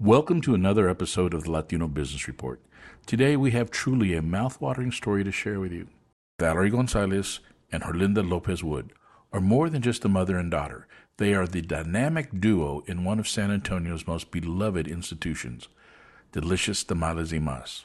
Welcome 0.00 0.42
to 0.42 0.54
another 0.54 0.88
episode 0.88 1.34
of 1.34 1.42
the 1.42 1.50
Latino 1.50 1.88
Business 1.88 2.28
Report. 2.28 2.60
Today 3.04 3.36
we 3.36 3.50
have 3.50 3.68
truly 3.68 4.14
a 4.14 4.22
mouth-watering 4.22 4.92
story 4.92 5.24
to 5.24 5.32
share 5.32 5.58
with 5.58 5.72
you. 5.72 5.88
Valerie 6.38 6.70
Gonzalez 6.70 7.40
and 7.72 7.82
Herlinda 7.82 8.22
Lopez 8.22 8.62
Wood 8.62 8.92
are 9.32 9.40
more 9.40 9.68
than 9.68 9.82
just 9.82 10.04
a 10.04 10.08
mother 10.08 10.38
and 10.38 10.52
daughter. 10.52 10.86
They 11.16 11.34
are 11.34 11.48
the 11.48 11.62
dynamic 11.62 12.40
duo 12.40 12.84
in 12.86 13.02
one 13.02 13.18
of 13.18 13.26
San 13.26 13.50
Antonio's 13.50 14.06
most 14.06 14.30
beloved 14.30 14.86
institutions, 14.86 15.66
Delicious 16.30 16.84
Tamales 16.84 17.32
y 17.32 17.40
Mas. 17.40 17.84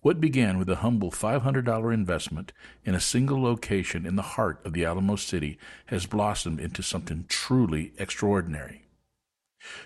What 0.00 0.18
began 0.18 0.58
with 0.58 0.70
a 0.70 0.76
humble 0.76 1.10
$500 1.10 1.92
investment 1.92 2.54
in 2.86 2.94
a 2.94 3.00
single 3.00 3.42
location 3.42 4.06
in 4.06 4.16
the 4.16 4.22
heart 4.22 4.64
of 4.64 4.72
the 4.72 4.86
Alamo 4.86 5.16
City 5.16 5.58
has 5.86 6.06
blossomed 6.06 6.58
into 6.58 6.82
something 6.82 7.26
truly 7.28 7.92
extraordinary. 7.98 8.83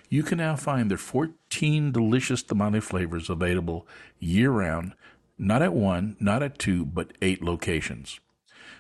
You 0.09 0.23
can 0.23 0.39
now 0.39 0.57
find 0.57 0.91
their 0.91 0.99
14 0.99 1.93
delicious 1.93 2.43
tamale 2.43 2.81
flavors 2.81 3.31
available 3.31 3.87
year 4.19 4.51
round, 4.51 4.95
not 5.39 5.63
at 5.63 5.73
one, 5.73 6.17
not 6.19 6.43
at 6.43 6.59
two, 6.59 6.85
but 6.85 7.13
eight 7.23 7.43
locations. 7.43 8.21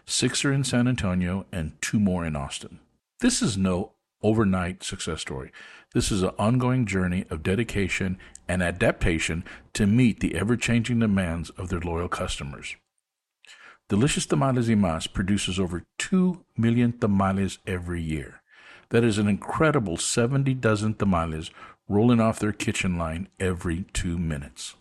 Six 0.04 0.44
are 0.44 0.52
in 0.52 0.64
San 0.64 0.88
Antonio 0.88 1.46
and 1.52 1.80
two 1.80 2.00
more 2.00 2.24
in 2.24 2.34
Austin. 2.34 2.80
This 3.20 3.42
is 3.42 3.56
no 3.56 3.92
overnight 4.22 4.82
success 4.82 5.20
story. 5.20 5.52
This 5.94 6.10
is 6.10 6.22
an 6.22 6.30
ongoing 6.38 6.86
journey 6.86 7.24
of 7.30 7.42
dedication 7.42 8.18
and 8.48 8.62
adaptation 8.62 9.44
to 9.74 9.86
meet 9.86 10.20
the 10.20 10.34
ever 10.34 10.56
changing 10.56 11.00
demands 11.00 11.50
of 11.50 11.68
their 11.68 11.80
loyal 11.80 12.08
customers. 12.08 12.76
Delicious 13.88 14.26
Tamales 14.26 14.68
y 14.68 14.74
Mas 14.74 15.06
produces 15.06 15.58
over 15.58 15.84
2 15.98 16.44
million 16.56 16.92
tamales 16.98 17.58
every 17.66 18.02
year. 18.02 18.37
That 18.90 19.04
is 19.04 19.18
an 19.18 19.28
incredible 19.28 19.96
70 19.96 20.54
dozen 20.54 20.94
tamales 20.94 21.50
rolling 21.88 22.20
off 22.20 22.38
their 22.38 22.52
kitchen 22.52 22.96
line 22.96 23.28
every 23.38 23.84
two 23.92 24.18
minutes. 24.18 24.76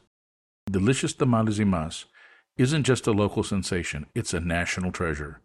Delicious 0.69 1.13
Tamales 1.13 1.59
y 1.59 1.65
Mas 1.65 2.05
isn't 2.57 2.83
just 2.83 3.07
a 3.07 3.11
local 3.11 3.43
sensation, 3.43 4.05
it's 4.15 4.33
a 4.33 4.39
national 4.39 4.91
treasure. 4.91 5.41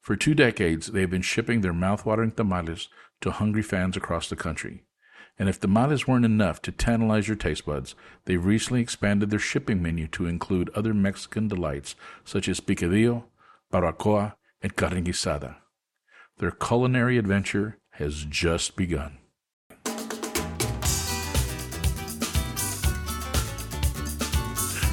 For 0.00 0.16
two 0.16 0.34
decades, 0.34 0.88
they've 0.88 1.10
been 1.10 1.22
shipping 1.22 1.60
their 1.60 1.72
mouthwatering 1.72 2.36
tamales 2.36 2.88
to 3.20 3.30
hungry 3.30 3.62
fans 3.62 3.96
across 3.96 4.28
the 4.28 4.36
country. 4.36 4.84
And 5.38 5.48
if 5.48 5.58
tamales 5.58 6.06
weren't 6.06 6.24
enough 6.24 6.62
to 6.62 6.72
tantalize 6.72 7.26
your 7.26 7.36
taste 7.36 7.66
buds, 7.66 7.94
they've 8.24 8.44
recently 8.44 8.80
expanded 8.80 9.30
their 9.30 9.38
shipping 9.38 9.82
menu 9.82 10.06
to 10.08 10.26
include 10.26 10.70
other 10.70 10.94
Mexican 10.94 11.48
delights 11.48 11.96
such 12.24 12.48
as 12.48 12.60
picadillo, 12.60 13.24
barbacoa, 13.72 14.34
and 14.62 14.76
carne 14.76 15.04
guisada. 15.04 15.56
Their 16.38 16.50
culinary 16.50 17.18
adventure 17.18 17.78
has 17.94 18.26
just 18.28 18.76
begun. 18.76 19.18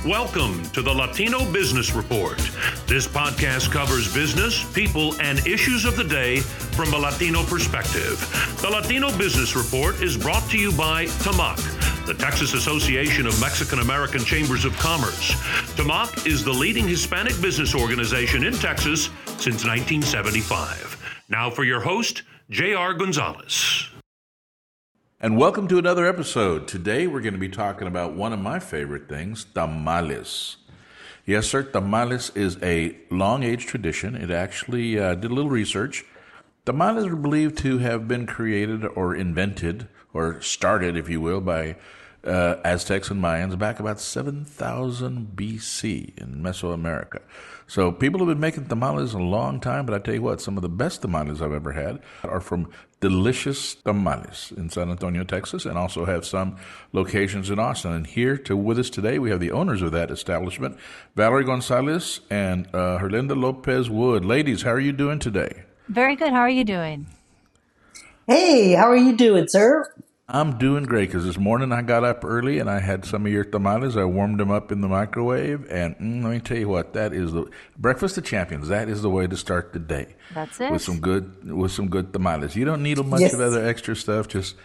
Welcome 0.05 0.63
to 0.73 0.81
the 0.81 0.91
Latino 0.91 1.51
Business 1.51 1.93
Report. 1.93 2.37
This 2.87 3.07
podcast 3.07 3.71
covers 3.71 4.11
business, 4.13 4.63
people, 4.73 5.19
and 5.21 5.45
issues 5.47 5.85
of 5.85 5.95
the 5.95 6.03
day 6.03 6.39
from 6.39 6.93
a 6.93 6.97
Latino 6.97 7.43
perspective. 7.43 8.19
The 8.61 8.69
Latino 8.69 9.15
Business 9.17 9.55
Report 9.55 10.01
is 10.01 10.17
brought 10.17 10.47
to 10.49 10.57
you 10.57 10.71
by 10.71 11.05
TAMAC, 11.05 12.05
the 12.05 12.15
Texas 12.15 12.53
Association 12.53 13.27
of 13.27 13.39
Mexican 13.39 13.79
American 13.79 14.23
Chambers 14.23 14.65
of 14.65 14.75
Commerce. 14.77 15.31
TAMAC 15.75 16.27
is 16.27 16.43
the 16.43 16.53
leading 16.53 16.87
Hispanic 16.87 17.39
business 17.41 17.73
organization 17.75 18.43
in 18.43 18.53
Texas 18.53 19.05
since 19.37 19.65
1975. 19.65 20.97
Now 21.29 21.49
for 21.49 21.63
your 21.63 21.79
host, 21.79 22.23
J.R. 22.51 22.93
Gonzalez. 22.95 23.87
And 25.21 25.37
welcome 25.37 25.69
to 25.69 25.77
another 25.77 26.05
episode. 26.05 26.67
Today 26.67 27.07
we're 27.07 27.21
going 27.21 27.33
to 27.33 27.39
be 27.39 27.47
talking 27.47 27.87
about 27.87 28.13
one 28.13 28.33
of 28.33 28.39
my 28.39 28.59
favorite 28.59 29.07
things, 29.07 29.45
tamales. 29.45 30.57
Yes, 31.25 31.47
sir, 31.47 31.63
tamales 31.63 32.29
is 32.35 32.57
a 32.61 32.97
long 33.09 33.43
age 33.43 33.67
tradition. 33.67 34.15
It 34.15 34.31
actually 34.31 34.99
uh, 34.99 35.15
did 35.15 35.31
a 35.31 35.33
little 35.33 35.49
research. 35.49 36.03
Tamales 36.65 37.05
are 37.05 37.15
believed 37.15 37.57
to 37.59 37.77
have 37.77 38.05
been 38.09 38.25
created 38.25 38.83
or 38.83 39.15
invented 39.15 39.87
or 40.13 40.41
started, 40.41 40.97
if 40.97 41.07
you 41.07 41.21
will, 41.21 41.39
by 41.39 41.77
uh, 42.25 42.57
Aztecs 42.65 43.09
and 43.09 43.23
Mayans 43.23 43.57
back 43.57 43.79
about 43.79 44.01
7000 44.01 45.37
BC 45.37 46.17
in 46.17 46.43
Mesoamerica. 46.43 47.21
So 47.71 47.89
people 47.89 48.19
have 48.19 48.27
been 48.27 48.41
making 48.41 48.65
tamales 48.65 49.13
a 49.13 49.17
long 49.17 49.61
time, 49.61 49.85
but 49.85 49.95
I 49.95 49.99
tell 49.99 50.15
you 50.15 50.21
what, 50.21 50.41
some 50.41 50.57
of 50.57 50.61
the 50.61 50.67
best 50.67 51.03
tamales 51.03 51.41
I've 51.41 51.53
ever 51.53 51.71
had 51.71 52.01
are 52.21 52.41
from 52.41 52.69
Delicious 52.99 53.75
Tamales 53.75 54.51
in 54.57 54.69
San 54.69 54.91
Antonio, 54.91 55.23
Texas, 55.23 55.63
and 55.65 55.77
also 55.77 56.03
have 56.03 56.25
some 56.25 56.57
locations 56.91 57.49
in 57.49 57.59
Austin. 57.59 57.93
And 57.93 58.05
here 58.05 58.35
to 58.39 58.57
with 58.57 58.77
us 58.77 58.89
today, 58.89 59.19
we 59.19 59.29
have 59.29 59.39
the 59.39 59.51
owners 59.51 59.81
of 59.81 59.93
that 59.93 60.11
establishment, 60.11 60.77
Valerie 61.15 61.45
Gonzalez 61.45 62.19
and 62.29 62.67
uh, 62.73 62.99
Herlinda 62.99 63.41
Lopez 63.41 63.89
Wood. 63.89 64.25
Ladies, 64.25 64.63
how 64.63 64.71
are 64.71 64.79
you 64.81 64.91
doing 64.91 65.19
today? 65.19 65.63
Very 65.87 66.17
good. 66.17 66.33
How 66.33 66.41
are 66.41 66.49
you 66.49 66.65
doing? 66.65 67.07
Hey, 68.27 68.73
how 68.73 68.89
are 68.89 68.97
you 68.97 69.15
doing, 69.15 69.47
sir? 69.47 69.89
I'm 70.33 70.57
doing 70.57 70.83
great 70.85 71.09
because 71.09 71.25
this 71.25 71.37
morning 71.37 71.73
I 71.73 71.81
got 71.81 72.05
up 72.05 72.23
early 72.23 72.59
and 72.59 72.69
I 72.69 72.79
had 72.79 73.03
some 73.03 73.25
of 73.25 73.31
your 73.33 73.43
tamales. 73.43 73.97
I 73.97 74.05
warmed 74.05 74.39
them 74.39 74.49
up 74.49 74.71
in 74.71 74.79
the 74.79 74.87
microwave, 74.87 75.69
and 75.69 75.97
mm, 75.97 76.23
let 76.23 76.31
me 76.31 76.39
tell 76.39 76.57
you 76.57 76.69
what, 76.69 76.93
that 76.93 77.11
is 77.11 77.33
the 77.33 77.49
breakfast 77.77 78.17
of 78.17 78.23
champions. 78.23 78.69
That 78.69 78.87
is 78.87 79.01
the 79.01 79.09
way 79.09 79.27
to 79.27 79.35
start 79.35 79.73
the 79.73 79.79
day. 79.79 80.15
That's 80.33 80.61
it. 80.61 80.71
With 80.71 80.81
some 80.81 80.99
good 81.01 81.51
with 81.51 81.73
some 81.73 81.89
good 81.89 82.13
tamales. 82.13 82.55
You 82.55 82.63
don't 82.63 82.81
need 82.81 82.97
a 82.97 83.03
bunch 83.03 83.21
Yes. 83.23 83.33
of 83.33 83.41
other 83.41 83.67
extra 83.67 83.93
stuff. 83.93 84.29
Just 84.29 84.55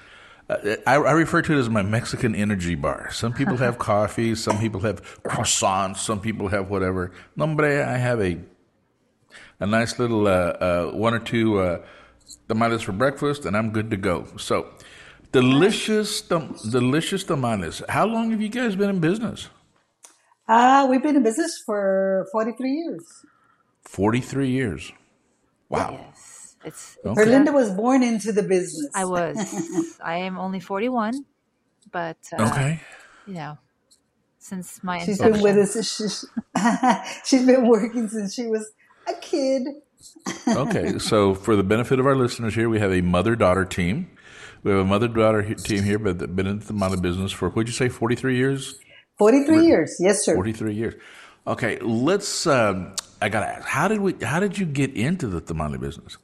uh, 0.49 0.76
I, 0.87 0.94
I 0.94 1.12
refer 1.12 1.43
to 1.43 1.53
it 1.55 1.59
as 1.59 1.69
my 1.69 1.82
Mexican 1.82 2.37
energy 2.37 2.76
bar. 2.76 3.10
Some 3.10 3.32
people 3.32 3.56
have 3.56 3.76
coffee, 3.93 4.37
some 4.37 4.60
people 4.60 4.81
have 4.82 5.03
croissants, 5.25 5.97
some 5.97 6.21
people 6.21 6.47
have 6.49 6.71
whatever. 6.71 7.10
Nombre, 7.34 7.84
I 7.84 7.97
have 7.97 8.21
a 8.21 8.38
a 9.59 9.66
nice 9.66 9.99
little 9.99 10.28
uh, 10.28 10.31
uh, 10.31 10.87
one 10.93 11.12
or 11.12 11.19
two 11.19 11.59
uh, 11.59 11.82
tamales 12.47 12.82
for 12.82 12.93
breakfast, 12.93 13.44
and 13.47 13.56
I'm 13.56 13.71
good 13.71 13.91
to 13.91 13.97
go. 13.97 14.26
So, 14.37 14.69
delicious, 15.41 16.21
tam- 16.23 16.57
delicious 16.71 17.23
tamales. 17.25 17.83
How 17.89 18.07
long 18.07 18.31
have 18.33 18.41
you 18.41 18.49
guys 18.49 18.77
been 18.77 18.91
in 18.91 19.01
business? 19.01 19.49
Uh, 20.49 20.87
we've 20.89 21.03
been 21.03 21.17
in 21.17 21.23
business 21.23 21.53
for 21.67 22.27
43 22.33 22.71
years. 22.71 23.05
Forty-three 23.85 24.49
years. 24.51 24.93
Wow. 25.69 25.91
Yes. 26.01 26.57
It's 26.65 26.99
Okay. 27.05 27.21
Herlinda 27.23 27.53
was 27.53 27.71
born 27.71 28.03
into 28.03 28.33
the 28.33 28.43
business. 28.43 28.89
I 28.95 29.05
was. 29.05 29.37
I 30.05 30.17
am 30.29 30.39
only 30.39 30.59
41, 30.61 31.25
but 31.93 32.17
uh, 32.37 32.47
Okay. 32.49 32.81
you 33.27 33.35
know, 33.35 33.59
since 34.39 34.83
my 34.83 34.99
She's 34.99 35.21
inception. 35.21 35.33
been 35.35 35.43
with 35.43 35.77
us. 35.77 35.97
She's, 35.97 36.25
she's 37.29 37.47
been 37.47 37.67
working 37.69 38.09
since 38.09 38.35
she 38.35 38.47
was 38.47 38.65
a 39.09 39.15
kid. 39.21 39.63
Okay. 40.49 40.99
So, 40.99 41.35
for 41.35 41.55
the 41.57 41.63
benefit 41.63 42.01
of 42.01 42.07
our 42.07 42.17
listeners 42.17 42.55
here, 42.55 42.69
we 42.69 42.79
have 42.81 42.93
a 42.93 43.01
mother-daughter 43.03 43.65
team. 43.67 44.11
We 44.66 44.72
have 44.72 44.81
a 44.81 44.84
mother-daughter 44.84 45.54
team 45.54 45.84
here, 45.84 45.97
but 45.97 46.19
been 46.34 46.49
in 46.49 46.59
the 46.59 46.65
tamale 46.65 47.00
business 47.00 47.31
for 47.31 47.50
what'd 47.50 47.69
you 47.69 47.72
say, 47.72 47.88
forty-three 47.88 48.37
years? 48.37 48.81
43 49.16 49.65
years. 49.65 49.97
Yes, 50.00 50.25
sir. 50.25 50.34
43 50.34 50.75
years. 50.75 50.94
Okay, 51.47 51.78
let's. 51.78 52.49
Um, 52.49 52.93
I 53.22 53.28
gotta 53.28 53.47
ask, 53.47 53.65
how 53.65 53.87
did 53.87 54.00
we? 54.00 54.15
How 54.25 54.41
did 54.41 54.59
you 54.59 54.66
get 54.66 54.93
into 54.93 55.28
the 55.28 55.41
tamale 55.41 55.78
business? 55.78 56.19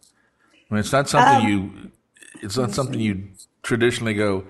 I 0.69 0.75
mean, 0.75 0.81
it's 0.81 0.91
not 0.91 1.09
something 1.09 1.47
Um, 1.47 1.49
you. 1.49 1.91
It's 2.43 2.57
not 2.57 2.73
something 2.73 2.99
you 2.99 3.29
traditionally 3.63 4.15
go 4.15 4.43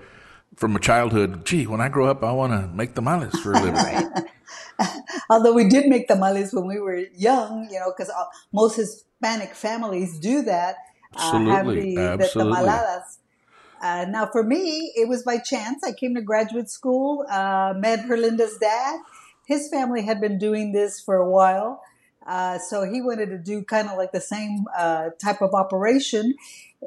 from 0.55 0.75
a 0.75 0.79
childhood. 0.79 1.45
Gee, 1.45 1.67
when 1.67 1.79
I 1.79 1.87
grow 1.87 2.07
up, 2.07 2.23
I 2.23 2.31
want 2.31 2.51
to 2.51 2.75
make 2.75 2.95
tamales 2.95 3.39
for 3.41 3.53
a 3.53 3.61
living. 3.61 4.11
Although 5.29 5.53
we 5.53 5.69
did 5.69 5.85
make 5.85 6.07
tamales 6.07 6.51
when 6.51 6.65
we 6.65 6.79
were 6.79 6.97
young, 7.15 7.69
you 7.71 7.79
know, 7.79 7.93
because 7.95 8.11
most 8.51 8.75
Hispanic 8.75 9.53
families 9.53 10.17
do 10.17 10.41
that. 10.41 10.77
Absolutely, 11.13 11.95
Uh, 11.95 12.01
have 12.01 12.17
the, 12.17 12.23
absolutely. 12.25 12.53
the 12.53 12.59
tamaladas. 12.59 13.17
Uh, 13.83 14.05
now, 14.05 14.25
for 14.25 14.43
me, 14.43 14.93
it 14.95 15.09
was 15.09 15.23
by 15.23 15.37
chance. 15.37 15.83
I 15.83 15.91
came 15.91 16.15
to 16.15 16.21
graduate 16.21 16.69
school, 16.69 17.25
uh, 17.29 17.73
met 17.77 17.99
Herlinda's 18.05 18.57
dad. 18.57 19.01
His 19.45 19.67
family 19.69 20.03
had 20.03 20.21
been 20.21 20.39
doing 20.39 20.71
this 20.71 21.01
for 21.01 21.17
a 21.17 21.29
while. 21.29 21.83
Uh, 22.25 22.57
so 22.59 22.89
he 22.89 23.01
wanted 23.01 23.25
to 23.25 23.37
do 23.37 23.61
kind 23.65 23.89
of 23.89 23.97
like 23.97 24.13
the 24.13 24.21
same 24.21 24.65
uh, 24.77 25.09
type 25.21 25.41
of 25.41 25.53
operation. 25.53 26.33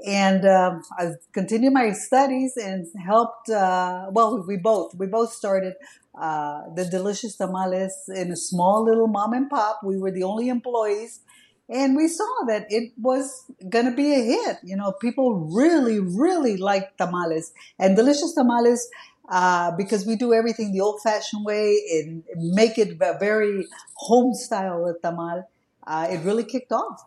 And 0.06 0.46
um, 0.46 0.82
I 0.98 1.12
continued 1.34 1.74
my 1.74 1.92
studies 1.92 2.56
and 2.56 2.86
helped. 2.98 3.50
Uh, 3.50 4.06
well, 4.10 4.42
we 4.48 4.56
both 4.56 4.94
we 4.94 5.06
both 5.06 5.32
started 5.32 5.74
uh, 6.18 6.62
the 6.74 6.86
delicious 6.86 7.36
tamales 7.36 7.94
in 8.14 8.32
a 8.32 8.36
small 8.36 8.84
little 8.84 9.06
mom 9.06 9.34
and 9.34 9.50
pop. 9.50 9.80
We 9.84 9.98
were 9.98 10.10
the 10.10 10.22
only 10.22 10.48
employees, 10.48 11.20
and 11.68 11.96
we 11.96 12.08
saw 12.08 12.44
that 12.46 12.66
it 12.70 12.92
was 12.96 13.44
going 13.68 13.86
to 13.86 13.90
be 13.90 14.12
a 14.12 14.22
hit. 14.22 14.58
You 14.62 14.76
know, 14.76 14.92
people 14.92 15.34
really, 15.34 15.98
really 16.00 16.56
like 16.56 16.96
tamales 16.96 17.52
and 17.78 17.96
delicious 17.96 18.34
tamales 18.34 18.88
uh, 19.28 19.72
because 19.72 20.06
we 20.06 20.16
do 20.16 20.32
everything 20.32 20.72
the 20.72 20.80
old-fashioned 20.80 21.44
way 21.44 21.76
and 21.92 22.22
make 22.36 22.78
it 22.78 22.96
a 23.00 23.18
very 23.18 23.66
home 23.94 24.34
style 24.34 24.94
tamal. 25.02 25.44
Uh, 25.86 26.06
it 26.10 26.18
really 26.18 26.44
kicked 26.44 26.72
off. 26.72 27.04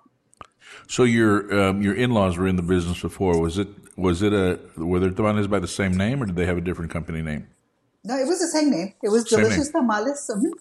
So 0.88 1.04
your 1.04 1.52
um, 1.60 1.82
your 1.82 1.96
in 1.96 2.12
laws 2.12 2.38
were 2.38 2.48
in 2.48 2.56
the 2.56 2.62
business 2.62 3.02
before. 3.02 3.40
Was 3.40 3.58
it 3.58 3.68
was 3.98 4.22
it 4.22 4.34
a 4.34 4.60
were 4.78 5.00
their 5.00 5.12
tamales 5.12 5.48
by 5.48 5.60
the 5.60 5.68
same 5.68 5.94
name 5.98 6.22
or 6.22 6.26
did 6.26 6.36
they 6.36 6.46
have 6.46 6.58
a 6.58 6.62
different 6.62 6.92
company 6.92 7.22
name? 7.22 7.48
No, 8.04 8.18
it 8.18 8.28
was 8.28 8.40
the 8.40 8.48
same 8.48 8.70
name. 8.70 8.94
It 9.04 9.10
was 9.10 9.30
Same 9.30 9.42
Delicious 9.42 9.74
name. 9.74 9.84
Tamales. 9.84 10.30
Mhm. 10.34 10.52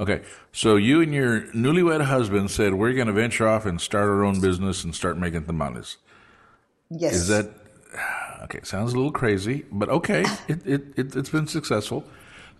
Okay, 0.00 0.22
so 0.52 0.76
you 0.76 1.00
and 1.00 1.12
your 1.12 1.40
newlywed 1.48 2.04
husband 2.04 2.50
said 2.52 2.74
we're 2.74 2.92
going 2.92 3.08
to 3.08 3.12
venture 3.12 3.48
off 3.48 3.66
and 3.66 3.80
start 3.80 4.04
our 4.08 4.24
own 4.24 4.40
business 4.40 4.84
and 4.84 4.94
start 4.94 5.18
making 5.18 5.44
tamales. 5.44 5.96
Yes. 6.88 7.14
Is 7.14 7.28
that 7.28 7.50
okay? 8.44 8.60
Sounds 8.62 8.92
a 8.92 8.96
little 8.96 9.10
crazy, 9.12 9.64
but 9.72 9.88
okay, 9.88 10.24
it, 10.46 10.64
it, 10.66 10.82
it 10.96 11.16
it's 11.16 11.30
been 11.30 11.48
successful. 11.48 12.04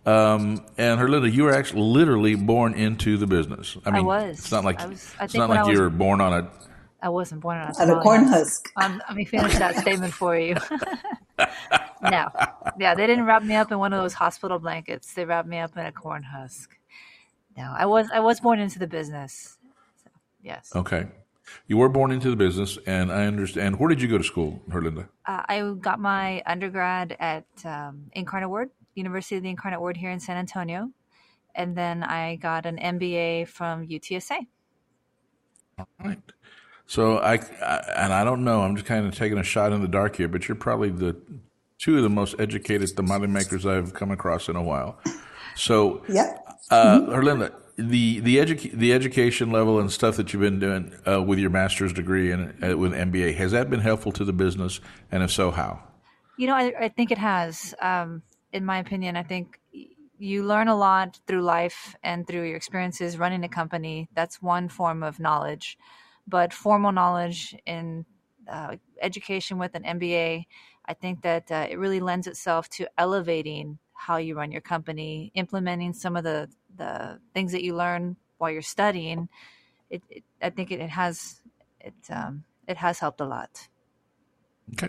Um, 0.04 0.64
and 0.78 0.98
Herlinda, 0.98 1.32
you 1.32 1.44
were 1.44 1.52
actually 1.52 1.82
literally 1.82 2.34
born 2.34 2.74
into 2.74 3.16
the 3.18 3.26
business. 3.26 3.76
I 3.84 3.90
mean, 3.90 4.04
was. 4.06 4.38
It's 4.38 4.50
not 4.52 4.64
like 4.64 4.80
I 4.80 4.86
was- 4.86 5.14
I 5.20 5.24
it's 5.24 5.34
not 5.34 5.50
like 5.50 5.60
I 5.60 5.62
was- 5.64 5.72
you 5.76 5.80
were 5.82 5.90
born 5.90 6.20
on 6.20 6.32
a. 6.32 6.50
I 7.00 7.10
wasn't 7.10 7.42
born 7.42 7.58
on 7.58 7.70
a, 7.70 7.78
On 7.78 7.90
a 7.90 8.00
corn 8.02 8.24
husk. 8.24 8.70
Um, 8.76 9.00
let 9.08 9.16
me 9.16 9.24
finish 9.24 9.54
that 9.58 9.76
statement 9.76 10.12
for 10.12 10.36
you. 10.36 10.56
no, 12.02 12.28
yeah, 12.78 12.94
they 12.96 13.06
didn't 13.06 13.24
wrap 13.24 13.44
me 13.44 13.54
up 13.54 13.70
in 13.70 13.78
one 13.78 13.92
of 13.92 14.02
those 14.02 14.14
hospital 14.14 14.58
blankets. 14.58 15.12
They 15.14 15.24
wrapped 15.24 15.46
me 15.48 15.58
up 15.58 15.76
in 15.76 15.86
a 15.86 15.92
corn 15.92 16.24
husk. 16.24 16.76
No, 17.58 17.74
I 17.76 17.86
was 17.86 18.08
I 18.14 18.20
was 18.20 18.40
born 18.40 18.60
into 18.60 18.80
the 18.80 18.88
business. 18.88 19.58
So, 20.04 20.10
yes, 20.42 20.76
Okay, 20.76 21.08
you 21.68 21.78
were 21.78 21.90
born 21.90 22.12
into 22.12 22.30
the 22.30 22.36
business, 22.36 22.78
and 22.86 23.12
I 23.12 23.26
understand. 23.26 23.80
Where 23.80 23.90
did 23.90 24.02
you 24.02 24.08
go 24.08 24.18
to 24.18 24.24
school, 24.24 24.62
Herlinda? 24.70 25.08
uh, 25.26 25.42
I 25.48 25.74
got 25.80 26.00
my 26.00 26.42
undergrad 26.46 27.16
at 27.20 27.46
um, 27.64 28.10
Incarnate 28.14 28.50
Word 28.50 28.70
University 28.96 29.36
of 29.38 29.44
the 29.44 29.50
Incarnate 29.50 29.80
Word 29.82 29.96
here 29.98 30.10
in 30.10 30.20
San 30.20 30.38
Antonio, 30.38 30.90
and 31.56 31.76
then 31.76 32.04
I 32.04 32.36
got 32.36 32.66
an 32.66 32.78
MBA 32.78 33.48
from 33.48 33.86
UTSA. 33.88 34.46
Right. 36.04 36.22
So 36.86 37.18
I, 37.18 37.34
I 37.62 37.92
and 37.96 38.12
I 38.14 38.24
don't 38.24 38.44
know. 38.44 38.62
I'm 38.62 38.76
just 38.76 38.86
kind 38.86 39.06
of 39.06 39.14
taking 39.16 39.38
a 39.38 39.44
shot 39.44 39.72
in 39.72 39.82
the 39.82 39.88
dark 39.88 40.16
here, 40.16 40.28
but 40.28 40.48
you're 40.48 40.56
probably 40.56 40.90
the 40.90 41.16
two 41.78 41.96
of 41.98 42.02
the 42.04 42.10
most 42.10 42.36
educated 42.38 42.96
tamale 42.96 43.28
makers 43.28 43.66
I've 43.66 43.94
come 43.94 44.10
across 44.12 44.48
in 44.48 44.56
a 44.56 44.62
while. 44.62 44.98
So, 45.54 46.02
Yep. 46.08 46.47
Uh, 46.70 47.00
Herlinda, 47.00 47.52
the 47.76 48.20
the 48.20 48.36
edu- 48.36 48.72
the 48.72 48.92
education 48.92 49.50
level 49.50 49.78
and 49.78 49.90
stuff 49.90 50.16
that 50.16 50.32
you've 50.32 50.42
been 50.42 50.58
doing 50.58 50.92
uh, 51.06 51.22
with 51.22 51.38
your 51.38 51.50
master's 51.50 51.92
degree 51.92 52.30
and 52.32 52.52
uh, 52.62 52.76
with 52.76 52.92
MBA 52.92 53.36
has 53.36 53.52
that 53.52 53.70
been 53.70 53.80
helpful 53.80 54.12
to 54.12 54.24
the 54.24 54.32
business? 54.32 54.80
And 55.10 55.22
if 55.22 55.30
so, 55.30 55.50
how? 55.50 55.82
You 56.36 56.46
know, 56.48 56.54
I, 56.54 56.72
I 56.80 56.88
think 56.88 57.10
it 57.10 57.18
has. 57.18 57.74
Um, 57.80 58.22
in 58.52 58.64
my 58.64 58.78
opinion, 58.78 59.16
I 59.16 59.22
think 59.22 59.60
you 60.18 60.44
learn 60.44 60.68
a 60.68 60.76
lot 60.76 61.18
through 61.26 61.42
life 61.42 61.96
and 62.02 62.26
through 62.26 62.42
your 62.42 62.56
experiences 62.56 63.18
running 63.18 63.44
a 63.44 63.48
company. 63.48 64.08
That's 64.14 64.42
one 64.42 64.68
form 64.68 65.02
of 65.02 65.20
knowledge. 65.20 65.78
But 66.26 66.52
formal 66.52 66.92
knowledge 66.92 67.56
in 67.66 68.04
uh, 68.50 68.76
education 69.00 69.58
with 69.58 69.74
an 69.74 69.84
MBA, 69.84 70.44
I 70.86 70.94
think 70.94 71.22
that 71.22 71.50
uh, 71.50 71.66
it 71.70 71.78
really 71.78 72.00
lends 72.00 72.26
itself 72.26 72.68
to 72.70 72.88
elevating 72.98 73.78
how 73.94 74.16
you 74.16 74.36
run 74.36 74.52
your 74.52 74.60
company, 74.60 75.30
implementing 75.34 75.92
some 75.92 76.16
of 76.16 76.24
the, 76.24 76.48
the 76.78 77.20
things 77.34 77.52
that 77.52 77.62
you 77.62 77.74
learn 77.76 78.16
while 78.38 78.50
you're 78.50 78.62
studying. 78.62 79.28
It, 79.90 80.02
it 80.08 80.24
I 80.40 80.50
think 80.50 80.70
it, 80.70 80.80
it 80.80 80.90
has 80.90 81.40
it 81.80 81.94
um, 82.10 82.44
it 82.66 82.76
has 82.76 82.98
helped 82.98 83.20
a 83.20 83.26
lot. 83.26 83.68
Okay. 84.74 84.88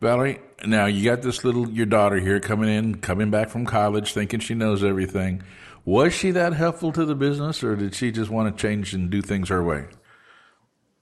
Valerie, 0.00 0.40
now 0.64 0.86
you 0.86 1.04
got 1.04 1.20
this 1.20 1.44
little 1.44 1.68
your 1.68 1.86
daughter 1.86 2.18
here 2.18 2.40
coming 2.40 2.70
in, 2.70 2.96
coming 2.96 3.30
back 3.30 3.50
from 3.50 3.66
college, 3.66 4.14
thinking 4.14 4.40
she 4.40 4.54
knows 4.54 4.82
everything. 4.82 5.42
Was 5.84 6.14
she 6.14 6.30
that 6.30 6.54
helpful 6.54 6.92
to 6.92 7.04
the 7.04 7.14
business, 7.14 7.62
or 7.62 7.76
did 7.76 7.94
she 7.94 8.10
just 8.10 8.30
want 8.30 8.54
to 8.54 8.62
change 8.62 8.94
and 8.94 9.10
do 9.10 9.20
things 9.20 9.48
her 9.48 9.62
way? 9.62 9.86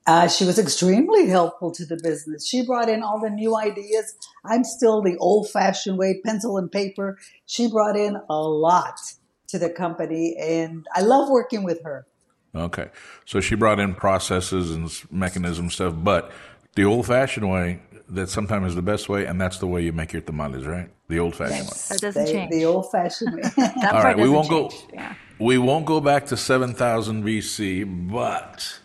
Uh, 0.07 0.27
she 0.27 0.47
was 0.47 0.59
extremely 0.59 1.29
helpful 1.29 1.71
to 1.71 1.85
the 1.85 2.01
business. 2.03 2.49
She 2.49 2.65
brought 2.65 2.89
in 2.89 3.03
all 3.03 3.21
the 3.21 3.29
new 3.29 3.55
ideas. 3.57 4.15
I'm 4.45 4.65
still 4.65 5.03
the 5.03 5.19
old 5.19 5.51
fashioned 5.51 5.99
way, 5.99 6.21
pencil 6.25 6.57
and 6.57 6.73
paper. 6.73 7.19
She 7.45 7.69
brought 7.69 7.95
in 7.95 8.17
a 8.31 8.41
lot 8.41 8.99
to 9.49 9.59
the 9.59 9.71
company, 9.71 10.37
and 10.39 10.87
I 10.95 11.01
love 11.03 11.29
working 11.29 11.65
with 11.65 11.83
her. 11.83 12.07
Okay, 12.55 12.89
so 13.25 13.41
she 13.41 13.55
brought 13.55 13.79
in 13.79 13.95
processes 13.95 14.71
and 14.71 14.87
s- 14.87 15.05
mechanism 15.11 15.71
stuff, 15.71 15.95
but 15.97 16.33
the 16.75 16.85
old-fashioned 16.85 17.49
way 17.49 17.81
that 18.09 18.29
sometimes 18.31 18.69
is 18.69 18.75
the 18.75 18.83
best 18.83 19.09
way, 19.09 19.27
and 19.27 19.41
that's 19.41 19.59
the 19.59 19.67
way 19.67 19.83
you 19.83 19.93
make 19.93 20.13
your 20.13 20.23
tamales, 20.23 20.65
right? 20.65 20.89
The 21.09 21.19
old-fashioned 21.19 21.69
way. 21.69 21.77
That 21.89 22.01
doesn't 22.01 22.25
the, 22.25 22.33
change. 22.33 22.51
The 22.51 22.65
old 22.65 22.91
fashioned 22.91 23.35
way. 23.35 23.43
That 23.57 23.85
All 23.85 23.91
part 23.91 24.05
right, 24.05 24.17
we 24.17 24.23
doesn't 24.23 24.35
won't 24.35 24.49
go. 24.49 24.71
Yeah. 24.93 25.15
We 25.39 25.59
won't 25.59 25.87
go 25.87 26.01
back 26.01 26.27
to 26.27 26.37
seven 26.37 26.75
thousand 26.75 27.25
BC, 27.25 28.11
but 28.11 28.81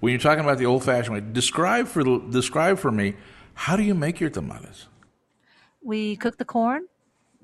when 0.00 0.12
you're 0.12 0.20
talking 0.20 0.44
about 0.44 0.58
the 0.58 0.66
old-fashioned 0.66 1.14
way, 1.14 1.20
describe 1.20 1.86
for 1.86 2.02
describe 2.30 2.78
for 2.78 2.90
me 2.90 3.14
how 3.54 3.76
do 3.76 3.82
you 3.82 3.94
make 3.94 4.20
your 4.20 4.30
tamales? 4.30 4.86
We 5.82 6.16
cook 6.16 6.38
the 6.38 6.44
corn. 6.44 6.88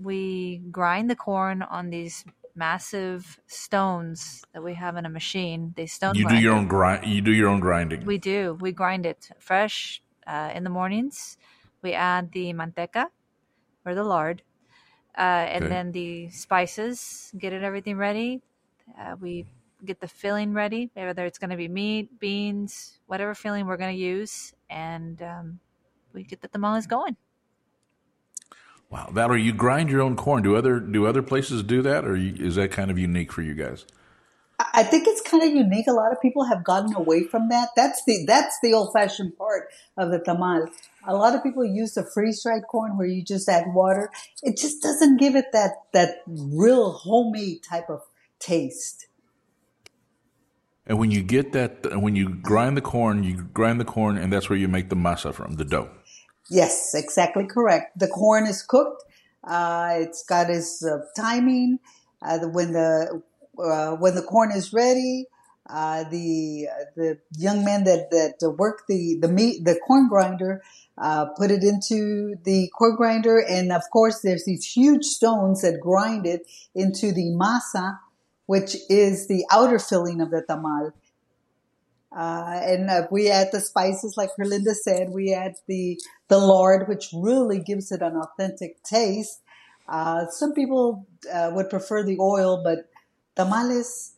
We 0.02 0.62
grind 0.70 1.08
the 1.08 1.17
corn 1.17 1.62
on 1.62 1.90
these 1.90 2.25
massive 2.56 3.41
stones 3.47 4.47
that 4.52 4.62
we 4.62 4.75
have 4.75 4.97
in 4.97 5.06
a 5.06 5.11
machine. 5.11 5.75
They 5.76 5.87
stone 5.87 6.14
You 6.14 6.25
do 6.26 6.35
your 6.37 6.55
own 6.55 6.69
grind. 6.69 7.06
You 7.06 7.23
do 7.23 7.32
your 7.32 7.49
own 7.49 7.61
grinding. 7.61 8.06
We 8.06 8.19
do. 8.19 8.55
We 8.61 8.73
grind 8.73 9.06
it 9.06 9.31
fresh 9.38 10.02
uh, 10.26 10.52
in 10.55 10.64
the 10.64 10.70
mornings. 10.70 11.37
We 11.82 11.93
add 11.93 12.32
the 12.32 12.52
manteca 12.52 13.11
or 13.87 13.94
the 13.94 14.05
lard, 14.05 14.43
uh, 15.17 15.47
and 15.50 15.67
Okay. 15.67 15.70
then 15.70 15.93
the 15.93 16.31
spices. 16.31 17.32
Get 17.38 17.52
it 17.52 17.62
everything 17.62 17.97
ready. 17.99 18.43
Uh, 18.99 19.17
we 19.20 19.46
get 19.85 20.00
the 20.00 20.08
filling 20.08 20.55
ready, 20.55 20.91
whether 20.94 21.26
it's 21.26 21.38
going 21.38 21.50
to 21.50 21.56
be 21.56 21.69
meat, 21.69 22.19
beans, 22.19 23.00
whatever 23.06 23.35
filling 23.35 23.67
we're 23.67 23.79
going 23.79 23.94
to 23.96 24.03
use, 24.03 24.55
and 24.70 25.23
um, 25.23 25.61
we 26.12 26.25
get 26.25 26.41
the 26.43 26.49
tamales 26.49 26.87
going. 26.87 27.17
Wow, 28.90 29.08
Valerie, 29.12 29.42
you 29.42 29.52
grind 29.52 29.88
your 29.88 30.00
own 30.00 30.16
corn. 30.16 30.42
Do 30.42 30.56
other 30.56 30.81
do 30.81 31.06
other 31.06 31.22
places 31.22 31.62
do 31.62 31.81
that, 31.82 32.04
or 32.04 32.16
is 32.16 32.56
that 32.56 32.72
kind 32.72 32.90
of 32.90 32.98
unique 32.98 33.32
for 33.32 33.42
you 33.42 33.54
guys? 33.54 33.87
I 34.75 34.82
think 34.82 35.06
it's 35.06 35.22
kind 35.22 35.42
of 35.42 35.54
unique. 35.54 35.87
A 35.87 35.92
lot 35.92 36.12
of 36.12 36.20
people 36.20 36.44
have 36.44 36.64
gotten 36.64 36.94
away 36.94 37.25
from 37.25 37.48
that. 37.48 37.70
That's 37.76 38.04
the 38.04 38.25
that's 38.26 38.58
the 38.62 38.75
old 38.75 38.92
fashioned 38.92 39.38
part 39.38 39.69
of 39.96 40.10
the 40.10 40.19
tamal. 40.19 40.69
A 41.06 41.14
lot 41.14 41.34
of 41.34 41.42
people 41.42 41.64
use 41.64 41.94
the 41.94 42.04
freeze 42.04 42.42
dried 42.42 42.64
corn 42.69 42.98
where 42.98 43.06
you 43.06 43.22
just 43.22 43.48
add 43.48 43.72
water. 43.72 44.10
It 44.42 44.58
just 44.58 44.82
doesn't 44.82 45.19
give 45.19 45.36
it 45.36 45.46
that 45.52 45.70
that 45.93 46.22
real 46.26 46.93
homemade 46.93 47.62
type 47.62 47.88
of 47.88 48.02
taste. 48.40 49.06
And 50.86 50.98
when 50.98 51.12
you 51.12 51.22
get 51.22 51.52
that, 51.52 52.00
when 52.00 52.16
you 52.16 52.28
grind 52.28 52.76
the 52.76 52.82
corn, 52.82 53.22
you 53.22 53.44
grind 53.54 53.78
the 53.78 53.84
corn, 53.84 54.19
and 54.19 54.32
that's 54.32 54.50
where 54.50 54.58
you 54.58 54.66
make 54.66 54.88
the 54.88 54.96
masa 54.96 55.32
from, 55.32 55.54
the 55.54 55.64
dough. 55.64 55.88
Yes, 56.50 56.94
exactly 56.94 57.47
correct. 57.47 57.99
The 57.99 58.08
corn 58.08 58.47
is 58.47 58.62
cooked. 58.62 59.05
Uh, 59.44 59.94
it's 59.99 60.25
got 60.25 60.50
its 60.50 60.85
uh, 60.85 60.99
timing. 61.17 61.79
Uh, 62.22 62.41
when 62.48 62.72
the 62.72 63.22
uh, 63.58 63.93
when 63.96 64.15
the 64.15 64.22
corn 64.22 64.51
is 64.53 64.72
ready, 64.72 65.27
uh, 65.69 66.05
the 66.10 66.69
the 66.96 67.19
young 67.39 67.65
man 67.65 67.84
that 67.84 68.10
that 68.10 68.55
worked 68.58 68.89
the 68.89 69.17
the 69.20 69.29
meat 69.29 69.65
the 69.65 69.79
corn 69.86 70.08
grinder 70.08 70.63
uh, 70.98 71.27
put 71.39 71.51
it 71.51 71.63
into 71.63 72.34
the 72.44 72.69
corn 72.77 72.96
grinder, 72.96 73.39
and 73.39 73.72
of 73.72 73.82
course 73.93 74.20
there's 74.20 74.44
these 74.44 74.65
huge 74.65 75.05
stones 75.05 75.63
that 75.63 75.81
grind 75.81 76.27
it 76.27 76.43
into 76.74 77.13
the 77.13 77.27
masa, 77.41 77.98
which 78.46 78.77
is 78.91 79.29
the 79.29 79.44
outer 79.51 79.79
filling 79.79 80.20
of 80.20 80.31
the 80.31 80.43
tamal. 80.43 80.93
Uh, 82.17 82.58
and 82.64 82.90
uh, 82.90 83.06
we 83.10 83.31
add 83.31 83.48
the 83.52 83.60
spices, 83.60 84.17
like 84.17 84.31
Herlinda 84.38 84.74
said. 84.74 85.10
We 85.10 85.32
add 85.32 85.55
the 85.69 86.00
the 86.29 86.38
lard, 86.38 86.88
which 86.88 87.10
really 87.14 87.60
gives 87.60 87.93
it 87.93 88.02
an 88.02 88.17
authentic 88.17 88.82
taste. 88.82 89.40
Uh, 89.88 90.26
some 90.29 90.52
people 90.52 91.06
uh, 91.32 91.50
would 91.55 91.70
prefer 91.70 92.02
the 92.02 92.19
oil, 92.19 92.62
but 92.64 92.88
tamales 93.36 94.12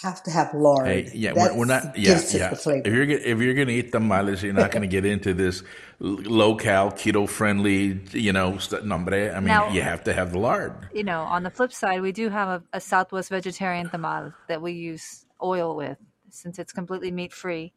have 0.00 0.22
to 0.22 0.30
have 0.30 0.54
lard. 0.54 0.86
Hey, 0.86 1.10
yeah, 1.14 1.34
That 1.34 1.52
we're, 1.52 1.58
we're 1.60 1.64
not. 1.66 1.98
Yeah, 1.98 2.14
gives 2.14 2.34
it 2.34 2.38
yeah. 2.38 2.48
the 2.48 2.56
flavor. 2.56 2.88
If 2.88 2.94
you're 2.94 3.02
if 3.10 3.38
you're 3.40 3.54
gonna 3.54 3.72
eat 3.72 3.92
tamales, 3.92 4.42
you're 4.42 4.54
not 4.54 4.70
gonna 4.70 4.86
get 4.86 5.04
into 5.04 5.34
this 5.34 5.62
low 6.00 6.54
cal, 6.56 6.90
keto 6.92 7.28
friendly, 7.28 8.00
you 8.12 8.32
know, 8.32 8.58
nombre. 8.84 9.30
I 9.34 9.40
mean, 9.40 9.48
Now- 9.48 9.68
you 9.68 9.82
have 9.82 10.04
to 10.04 10.12
have 10.14 10.32
the 10.32 10.38
lard. 10.38 10.72
you 10.94 11.04
know, 11.04 11.20
on 11.22 11.42
the 11.42 11.50
flip 11.50 11.72
side, 11.74 12.00
we 12.00 12.12
do 12.12 12.30
have 12.30 12.48
a, 12.48 12.62
a 12.72 12.80
Southwest 12.80 13.28
vegetarian 13.28 13.88
tamal 13.90 14.32
that 14.48 14.62
we 14.62 14.72
use 14.72 15.26
oil 15.42 15.76
with 15.76 15.98
since 16.34 16.58
it's 16.58 16.72
completely 16.72 17.10
meat 17.10 17.32
free. 17.32 17.72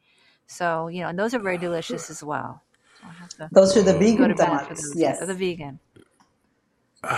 So, 0.47 0.87
you 0.87 1.01
know, 1.01 1.09
and 1.09 1.17
those 1.19 1.33
are 1.33 1.39
very 1.39 1.57
delicious 1.57 2.09
as 2.09 2.23
well. 2.23 2.63
So 2.99 3.07
I'll 3.07 3.13
have 3.13 3.29
to 3.29 3.49
Those 3.51 3.75
are 3.77 3.83
the 3.83 3.97
vegan 3.97 4.29
to 4.29 4.35
bat 4.35 4.67
for 4.67 4.75
tamales. 4.75 4.93
those. 4.93 4.95
Yes. 4.95 5.19
The 5.19 5.33
vegan. 5.33 5.79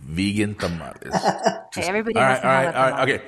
Vegan 0.00 0.54
tamales. 0.56 1.14
Hey, 1.74 1.82
everybody 1.86 2.16
all 2.16 2.22
has 2.22 2.38
right, 2.38 2.42
to 2.42 2.48
all 2.48 2.54
have 2.54 2.64
right, 2.64 2.74
a 2.74 2.78
all 2.78 2.90
right. 2.90 3.08
Okay. 3.10 3.24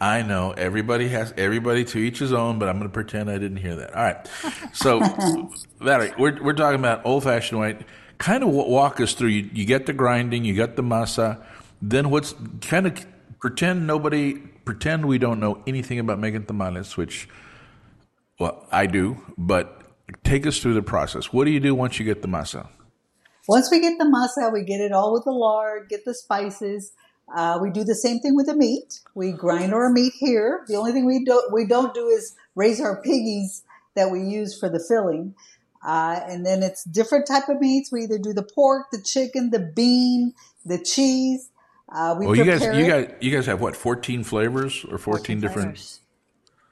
I 0.00 0.22
know 0.22 0.52
everybody 0.52 1.08
has 1.08 1.34
everybody 1.36 1.84
to 1.86 1.98
each 1.98 2.20
his 2.20 2.32
own, 2.32 2.58
but 2.60 2.68
I'm 2.68 2.76
going 2.78 2.88
to 2.88 2.92
pretend 2.92 3.28
I 3.28 3.38
didn't 3.38 3.56
hear 3.56 3.74
that. 3.76 3.94
All 3.94 4.02
right. 4.04 4.30
So, 4.72 5.00
Valerie, 5.80 6.12
we're 6.18 6.40
we're 6.42 6.52
talking 6.52 6.78
about 6.78 7.04
old 7.04 7.24
fashioned 7.24 7.58
white. 7.58 7.82
Kind 8.18 8.44
of 8.44 8.50
walk 8.50 9.00
us 9.00 9.14
through. 9.14 9.28
You, 9.30 9.50
you 9.52 9.64
get 9.64 9.86
the 9.86 9.92
grinding, 9.92 10.44
you 10.44 10.54
got 10.54 10.76
the 10.76 10.82
masa. 10.82 11.42
Then 11.82 12.10
what's 12.10 12.34
kind 12.60 12.86
of 12.86 13.04
pretend 13.40 13.86
nobody 13.86 14.34
pretend 14.34 15.06
we 15.06 15.18
don't 15.18 15.40
know 15.40 15.62
anything 15.66 15.98
about 15.98 16.18
making 16.18 16.46
tamales. 16.46 16.96
Which 16.96 17.28
Well, 18.38 18.66
I 18.70 18.86
do, 18.86 19.16
but 19.36 19.82
take 20.22 20.46
us 20.46 20.58
through 20.58 20.74
the 20.74 20.82
process. 20.82 21.32
What 21.32 21.44
do 21.44 21.50
you 21.50 21.60
do 21.60 21.74
once 21.74 21.98
you 21.98 22.04
get 22.04 22.22
the 22.22 22.28
masa? 22.28 22.68
Once 23.48 23.68
we 23.70 23.80
get 23.80 23.98
the 23.98 24.04
masa, 24.04 24.52
we 24.52 24.62
get 24.62 24.80
it 24.80 24.92
all 24.92 25.12
with 25.12 25.24
the 25.24 25.32
lard, 25.32 25.88
get 25.88 26.04
the 26.04 26.14
spices. 26.14 26.92
Uh, 27.34 27.58
we 27.60 27.70
do 27.70 27.84
the 27.84 27.94
same 27.94 28.18
thing 28.20 28.34
with 28.34 28.46
the 28.46 28.56
meat. 28.56 29.00
We 29.14 29.32
grind 29.32 29.72
our 29.72 29.90
meat 29.90 30.12
here. 30.18 30.64
The 30.68 30.76
only 30.76 30.92
thing 30.92 31.06
we 31.06 31.24
don't 31.24 31.52
we 31.52 31.66
don't 31.66 31.94
do 31.94 32.08
is 32.08 32.34
raise 32.54 32.80
our 32.80 33.00
piggies 33.02 33.62
that 33.94 34.10
we 34.10 34.20
use 34.20 34.58
for 34.58 34.68
the 34.68 34.82
filling. 34.88 35.34
Uh, 35.84 36.20
and 36.28 36.44
then 36.44 36.62
it's 36.62 36.84
different 36.84 37.26
type 37.26 37.48
of 37.48 37.60
meats. 37.60 37.90
We 37.90 38.02
either 38.02 38.18
do 38.18 38.32
the 38.32 38.46
pork, 38.54 38.88
the 38.92 39.02
chicken, 39.02 39.50
the 39.50 39.72
bean, 39.74 40.34
the 40.64 40.78
cheese. 40.78 41.49
Uh, 41.92 42.14
we 42.18 42.26
well, 42.26 42.36
you 42.36 42.44
guys, 42.44 42.60
prepare 42.60 42.80
you 42.80 42.86
guys, 42.86 43.14
you 43.20 43.34
guys 43.34 43.46
have 43.46 43.60
what? 43.60 43.76
Fourteen 43.76 44.22
flavors 44.22 44.84
or 44.90 44.98
fourteen, 44.98 45.40
different? 45.40 45.76
Flavors. 45.76 46.00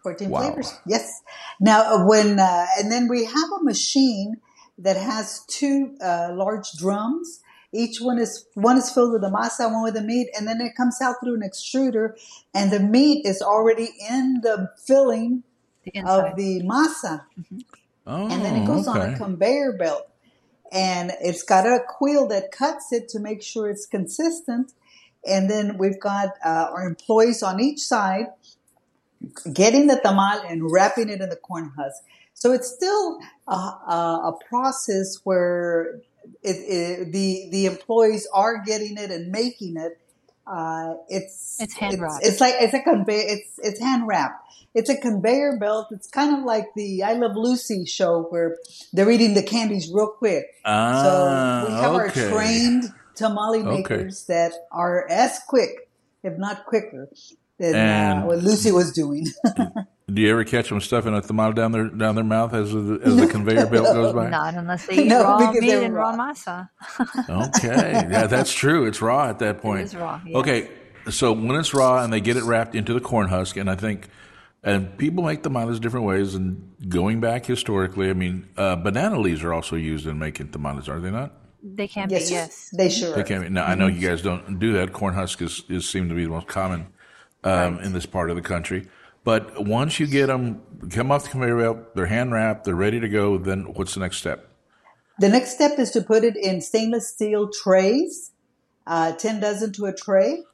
14 0.02 0.30
Wow. 0.30 0.40
flavors. 0.40 0.72
Yes. 0.86 1.22
Now, 1.60 1.82
uh, 1.82 2.06
when, 2.06 2.38
uh, 2.38 2.66
and 2.78 2.90
then 2.90 3.08
we 3.08 3.24
have 3.24 3.50
a 3.60 3.64
machine 3.64 4.36
that 4.78 4.96
has 4.96 5.44
two 5.48 5.96
uh, 6.00 6.30
large 6.32 6.70
drums. 6.78 7.40
Each 7.72 8.00
one 8.00 8.18
is, 8.18 8.46
one 8.54 8.78
is 8.78 8.90
filled 8.90 9.12
with 9.12 9.22
the 9.22 9.28
masa, 9.28 9.70
one 9.70 9.82
with 9.82 9.94
the 9.94 10.00
meat, 10.02 10.28
and 10.38 10.46
then 10.46 10.60
it 10.60 10.74
comes 10.76 11.00
out 11.02 11.16
through 11.22 11.34
an 11.34 11.42
extruder, 11.42 12.12
and 12.54 12.70
the 12.70 12.80
meat 12.80 13.26
is 13.26 13.42
already 13.42 13.90
in 14.08 14.40
the 14.42 14.70
filling 14.86 15.42
The 15.84 16.00
of 16.00 16.36
the 16.36 16.62
masa. 16.62 17.24
Oh, 18.06 18.28
And 18.28 18.42
then 18.42 18.62
it 18.62 18.66
goes 18.66 18.86
on 18.86 19.00
a 19.02 19.18
conveyor 19.18 19.72
belt. 19.72 20.08
And 20.70 21.12
it's 21.20 21.42
got 21.42 21.66
a 21.66 21.80
quill 21.86 22.26
that 22.28 22.52
cuts 22.52 22.92
it 22.92 23.08
to 23.10 23.18
make 23.18 23.42
sure 23.42 23.68
it's 23.68 23.86
consistent. 23.86 24.72
And 25.26 25.50
then 25.50 25.78
we've 25.78 26.00
got 26.00 26.30
uh, 26.44 26.70
our 26.72 26.86
employees 26.86 27.42
on 27.42 27.60
each 27.60 27.80
side 27.80 28.26
getting 29.52 29.86
the 29.86 29.96
tamal 29.96 30.48
and 30.50 30.70
wrapping 30.70 31.08
it 31.08 31.20
in 31.20 31.28
the 31.28 31.36
corn 31.36 31.72
husk. 31.76 32.02
So 32.34 32.52
it's 32.52 32.68
still 32.68 33.18
a, 33.48 33.52
a, 33.52 34.32
a 34.32 34.38
process 34.48 35.18
where 35.24 36.00
it, 36.42 36.56
it, 36.56 37.12
the 37.12 37.48
the 37.50 37.66
employees 37.66 38.28
are 38.32 38.62
getting 38.64 38.96
it 38.96 39.10
and 39.10 39.32
making 39.32 39.76
it. 39.76 40.00
Uh, 40.46 40.94
it's 41.08 41.60
It's 41.60 41.74
hand 41.74 42.00
wrapped. 42.00 42.24
It's, 42.24 42.40
like 42.40 42.54
it's 42.60 42.74
a 42.74 42.80
conveyor. 42.80 43.24
It's 43.26 43.58
it's 43.58 43.80
hand 43.80 44.06
wrapped. 44.06 44.44
It's 44.74 44.88
a 44.88 44.96
conveyor 44.96 45.58
belt. 45.58 45.88
It's 45.90 46.08
kind 46.08 46.38
of 46.38 46.44
like 46.44 46.66
the 46.76 47.02
I 47.02 47.14
Love 47.14 47.32
Lucy 47.34 47.84
show 47.86 48.22
where 48.30 48.56
they're 48.92 49.10
eating 49.10 49.34
the 49.34 49.42
candies 49.42 49.90
real 49.92 50.08
quick. 50.08 50.46
Ah, 50.64 51.02
So 51.02 51.68
we 51.68 51.80
have 51.80 51.94
our 51.94 52.06
okay. 52.08 52.30
trained 52.30 52.84
tamale 53.18 53.60
Okay. 53.60 53.76
makers 53.76 54.24
that 54.26 54.52
are 54.72 55.06
as 55.10 55.40
quick, 55.48 55.90
if 56.22 56.38
not 56.38 56.64
quicker, 56.66 57.08
than 57.58 57.74
And- 57.74 58.22
uh, 58.22 58.26
what 58.26 58.38
Lucy 58.38 58.70
was 58.72 58.92
doing. 58.92 59.26
Do 60.10 60.22
you 60.22 60.30
ever 60.30 60.42
catch 60.44 60.70
them 60.70 60.80
stuffing 60.80 61.12
a 61.12 61.20
tamale 61.20 61.52
down 61.52 61.70
their 61.72 61.88
down 61.88 62.14
their 62.14 62.24
mouth 62.24 62.54
as 62.54 62.72
the, 62.72 62.98
as 63.04 63.16
the 63.16 63.26
conveyor 63.26 63.66
belt 63.66 63.84
goes 63.98 64.14
by? 64.14 64.30
Not 64.30 64.54
unless 64.54 64.86
they 64.86 65.02
eat 65.02 65.06
No, 65.06 65.22
raw 65.22 65.38
because 65.38 65.60
meat 65.60 65.68
they're 65.68 65.82
and 65.82 65.94
raw 65.94 66.12
raw. 66.14 66.32
masa. 66.32 66.70
Okay, 67.28 67.92
yeah, 68.10 68.26
that's 68.26 68.52
true. 68.54 68.86
It's 68.86 69.02
raw 69.02 69.28
at 69.28 69.38
that 69.40 69.60
point. 69.60 69.80
It 69.80 69.84
is 69.84 69.96
raw, 69.96 70.18
yes. 70.24 70.34
Okay, 70.36 70.68
so 71.10 71.32
when 71.32 71.56
it's 71.56 71.74
raw 71.74 72.02
and 72.02 72.10
they 72.10 72.22
get 72.22 72.38
it 72.38 72.44
wrapped 72.44 72.74
into 72.74 72.94
the 72.94 73.00
corn 73.00 73.28
husk, 73.28 73.58
and 73.58 73.68
I 73.68 73.74
think, 73.74 74.08
and 74.62 74.96
people 74.96 75.22
make 75.24 75.42
tamales 75.42 75.78
different 75.78 76.06
ways. 76.06 76.34
And 76.34 76.72
going 76.88 77.20
back 77.20 77.44
historically, 77.44 78.08
I 78.08 78.14
mean, 78.14 78.48
uh, 78.56 78.76
banana 78.76 79.18
leaves 79.20 79.44
are 79.44 79.52
also 79.52 79.76
used 79.76 80.06
in 80.06 80.18
making 80.18 80.52
tamales, 80.52 80.88
are 80.88 81.00
they 81.00 81.10
not? 81.10 81.32
They 81.62 81.88
can 81.88 82.08
yes, 82.10 82.28
be, 82.28 82.34
yes. 82.34 82.70
they 82.70 82.88
sure. 82.88 83.14
They 83.14 83.34
are. 83.34 83.40
be. 83.40 83.48
Now 83.48 83.64
I 83.64 83.74
know 83.74 83.88
you 83.88 84.06
guys 84.06 84.22
don't 84.22 84.58
do 84.58 84.74
that. 84.74 84.92
Corn 84.92 85.14
husk 85.14 85.42
is, 85.42 85.64
is 85.68 85.88
seem 85.88 86.08
to 86.08 86.14
be 86.14 86.24
the 86.24 86.30
most 86.30 86.46
common 86.46 86.86
um, 87.44 87.80
in 87.80 87.92
this 87.92 88.06
part 88.06 88.30
of 88.30 88.36
the 88.36 88.42
country. 88.42 88.88
But 89.24 89.64
once 89.64 90.00
you 90.00 90.06
get 90.06 90.28
them 90.28 90.62
come 90.90 91.10
off 91.10 91.24
the 91.24 91.30
conveyor 91.30 91.58
belt, 91.58 91.94
they're 91.94 92.06
hand 92.06 92.32
wrapped, 92.32 92.64
they're 92.64 92.74
ready 92.74 93.00
to 93.00 93.08
go. 93.08 93.38
Then 93.38 93.74
what's 93.74 93.94
the 93.94 94.00
next 94.00 94.18
step? 94.18 94.48
The 95.18 95.28
next 95.28 95.54
step 95.54 95.78
is 95.78 95.90
to 95.92 96.00
put 96.00 96.24
it 96.24 96.36
in 96.36 96.60
stainless 96.60 97.12
steel 97.12 97.50
trays, 97.50 98.30
uh, 98.86 99.12
10 99.12 99.40
dozen 99.40 99.72
to 99.74 99.86
a 99.86 99.92
tray. 99.92 100.44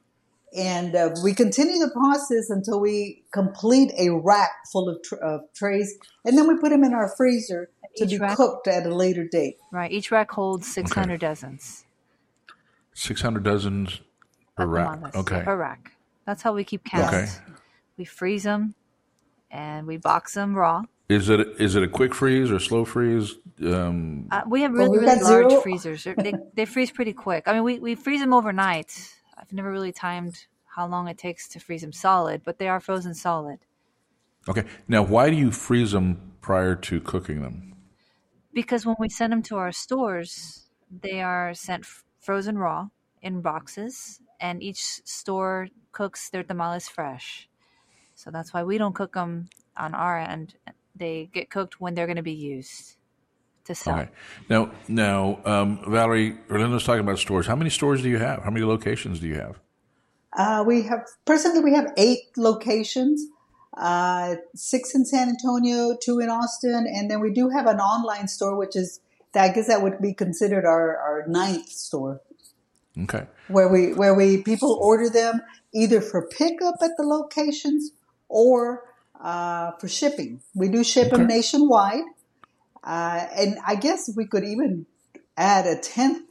And 0.56 0.94
uh, 0.94 1.10
we 1.22 1.34
continue 1.34 1.78
the 1.78 1.90
process 1.90 2.48
until 2.48 2.80
we 2.80 3.24
complete 3.32 3.92
a 3.98 4.10
rack 4.10 4.50
full 4.72 4.88
of, 4.88 5.02
tr- 5.02 5.16
of 5.16 5.40
trays. 5.54 5.94
And 6.24 6.38
then 6.38 6.48
we 6.48 6.56
put 6.58 6.70
them 6.70 6.84
in 6.84 6.94
our 6.94 7.12
freezer 7.16 7.70
to 7.96 8.04
Each 8.04 8.10
be 8.10 8.18
rack- 8.18 8.36
cooked 8.36 8.66
at 8.68 8.86
a 8.86 8.94
later 8.94 9.26
date. 9.26 9.56
Right. 9.72 9.90
Each 9.92 10.10
rack 10.10 10.30
holds 10.30 10.66
600 10.72 11.20
dozens. 11.20 11.84
Six 12.96 13.20
hundred 13.22 13.42
dozens 13.42 14.00
per 14.56 14.66
rack. 14.66 15.14
Okay. 15.16 15.42
Per 15.44 15.56
rack. 15.56 15.92
That's 16.26 16.42
how 16.42 16.52
we 16.52 16.62
keep 16.62 16.84
count. 16.84 17.12
Okay. 17.12 17.26
We 17.96 18.04
freeze 18.04 18.44
them 18.44 18.74
and 19.50 19.86
we 19.86 19.96
box 19.96 20.34
them 20.34 20.54
raw. 20.54 20.82
Is 21.08 21.28
it 21.28 21.40
is 21.58 21.74
it 21.74 21.82
a 21.82 21.88
quick 21.88 22.14
freeze 22.14 22.50
or 22.52 22.60
slow 22.60 22.84
freeze? 22.84 23.34
Um, 23.62 24.28
Uh, 24.30 24.42
we 24.48 24.62
have 24.62 24.72
really, 24.72 24.90
we've 24.90 25.00
really 25.02 25.20
large 25.22 25.50
zero- 25.50 25.60
freezers. 25.60 26.04
They're- 26.04 26.14
They, 26.16 26.34
they 26.54 26.64
freeze 26.66 26.90
pretty 26.92 27.12
quick. 27.12 27.44
I 27.48 27.52
mean, 27.54 27.64
we, 27.64 27.78
we 27.80 27.94
freeze 27.96 28.20
them 28.20 28.32
overnight. 28.32 29.12
I've 29.36 29.52
never 29.52 29.70
really 29.72 29.92
timed 29.92 30.46
how 30.76 30.86
long 30.86 31.08
it 31.08 31.18
takes 31.18 31.48
to 31.48 31.58
freeze 31.60 31.80
them 31.82 31.92
solid, 31.92 32.42
but 32.44 32.58
they 32.58 32.68
are 32.68 32.78
frozen 32.80 33.14
solid. 33.14 33.58
okay. 34.48 34.64
Now, 34.88 35.02
why 35.02 35.30
do 35.30 35.36
you 35.36 35.50
freeze 35.50 35.90
them 35.92 36.32
prior 36.40 36.74
to 36.76 37.00
cooking 37.00 37.42
them? 37.42 37.73
Because 38.54 38.86
when 38.86 38.96
we 38.98 39.08
send 39.08 39.32
them 39.32 39.42
to 39.42 39.56
our 39.56 39.72
stores, 39.72 40.68
they 41.02 41.20
are 41.20 41.52
sent 41.54 41.84
f- 41.84 42.04
frozen 42.20 42.56
raw 42.56 42.88
in 43.20 43.40
boxes, 43.40 44.20
and 44.40 44.62
each 44.62 44.82
store 45.04 45.68
cooks 45.92 46.30
their 46.30 46.44
tamales 46.44 46.88
fresh. 46.88 47.48
So 48.14 48.30
that's 48.30 48.54
why 48.54 48.62
we 48.62 48.78
don't 48.78 48.94
cook 48.94 49.14
them 49.14 49.48
on 49.76 49.94
our 49.94 50.18
end. 50.18 50.54
They 50.94 51.28
get 51.32 51.50
cooked 51.50 51.80
when 51.80 51.94
they're 51.94 52.06
going 52.06 52.16
to 52.16 52.22
be 52.22 52.32
used 52.32 52.96
to 53.64 53.74
sell. 53.74 53.98
Okay. 53.98 54.10
Now, 54.48 54.70
now, 54.88 55.40
um, 55.44 55.80
Valerie, 55.88 56.36
Orlando's 56.50 56.84
talking 56.84 57.00
about 57.00 57.18
stores. 57.18 57.46
How 57.46 57.56
many 57.56 57.70
stores 57.70 58.02
do 58.02 58.08
you 58.08 58.18
have? 58.18 58.42
How 58.44 58.50
many 58.50 58.64
locations 58.64 59.20
do 59.20 59.26
you 59.26 59.36
have? 59.36 59.58
Uh, 60.36 60.64
we 60.66 60.82
have 60.82 61.06
presently 61.24 61.60
we 61.60 61.74
have 61.74 61.92
eight 61.96 62.36
locations, 62.36 63.24
uh, 63.76 64.36
six 64.54 64.94
in 64.94 65.04
San 65.04 65.28
Antonio, 65.28 65.96
two 66.00 66.20
in 66.20 66.28
Austin, 66.28 66.86
and 66.86 67.10
then 67.10 67.20
we 67.20 67.32
do 67.32 67.48
have 67.50 67.66
an 67.66 67.80
online 67.80 68.28
store, 68.28 68.56
which 68.56 68.76
is 68.76 69.00
I 69.34 69.48
guess 69.48 69.66
that 69.66 69.82
would 69.82 70.00
be 70.00 70.14
considered 70.14 70.64
our, 70.64 70.96
our 70.96 71.24
ninth 71.26 71.68
store, 71.68 72.20
Okay. 72.96 73.26
where 73.48 73.68
we 73.68 73.92
where 73.92 74.14
we 74.14 74.42
people 74.42 74.78
order 74.80 75.10
them 75.10 75.40
either 75.74 76.00
for 76.00 76.22
pickup 76.26 76.76
at 76.80 76.92
the 76.96 77.02
locations 77.02 77.90
or 78.28 78.84
uh, 79.20 79.72
for 79.80 79.88
shipping. 79.88 80.40
We 80.54 80.68
do 80.68 80.84
ship 80.84 81.10
them 81.10 81.26
nationwide, 81.26 82.04
uh, 82.84 83.26
and 83.36 83.58
I 83.66 83.74
guess 83.74 84.08
we 84.16 84.26
could 84.26 84.44
even 84.44 84.86
add 85.36 85.66
a 85.66 85.76
tenth 85.76 86.22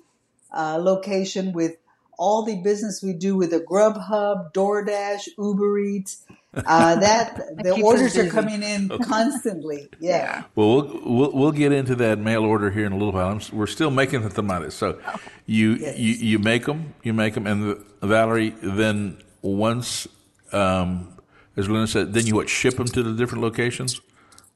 uh, 0.56 0.78
location 0.78 1.52
with 1.52 1.76
all 2.18 2.46
the 2.46 2.62
business 2.62 3.02
we 3.04 3.12
do 3.12 3.36
with 3.36 3.52
the 3.52 3.60
Grubhub, 3.60 4.54
DoorDash, 4.54 5.28
Uber 5.38 5.80
Eats. 5.80 6.24
Uh, 6.56 6.96
that 7.00 7.36
the 7.64 7.82
orders 7.82 8.16
are 8.18 8.30
coming 8.30 8.62
in 8.64 8.90
constantly. 9.04 9.90
Yeah. 10.00 10.44
Well, 10.56 10.68
we'll 10.84 11.02
we'll, 11.06 11.32
we'll 11.34 11.52
get 11.52 11.72
into 11.72 11.96
that 11.96 12.20
mail 12.20 12.44
order 12.44 12.70
here 12.72 12.86
in 12.86 12.92
a 12.92 12.98
little 12.98 13.14
while. 13.14 13.30
I'm, 13.30 13.42
we're 13.58 13.68
still 13.68 13.90
making 13.92 14.22
the 14.22 14.30
tamales, 14.30 14.74
so 14.76 15.00
you 15.46 15.74
Yes. 15.76 15.98
you 15.98 16.14
you 16.14 16.40
make 16.40 16.66
them, 16.66 16.94
you 17.04 17.14
make 17.14 17.34
them, 17.36 17.48
and 17.48 17.64
the, 17.64 18.08
Valerie 18.08 18.54
then 18.62 19.18
once, 19.42 20.08
um, 20.52 21.18
as 21.58 21.70
Linda 21.70 21.88
said, 21.88 22.14
then 22.14 22.26
you 22.28 22.36
what 22.36 22.50
ship 22.50 22.76
them 22.76 22.88
to 22.88 23.02
the 23.04 23.14
different 23.14 23.44
locations, 23.44 24.02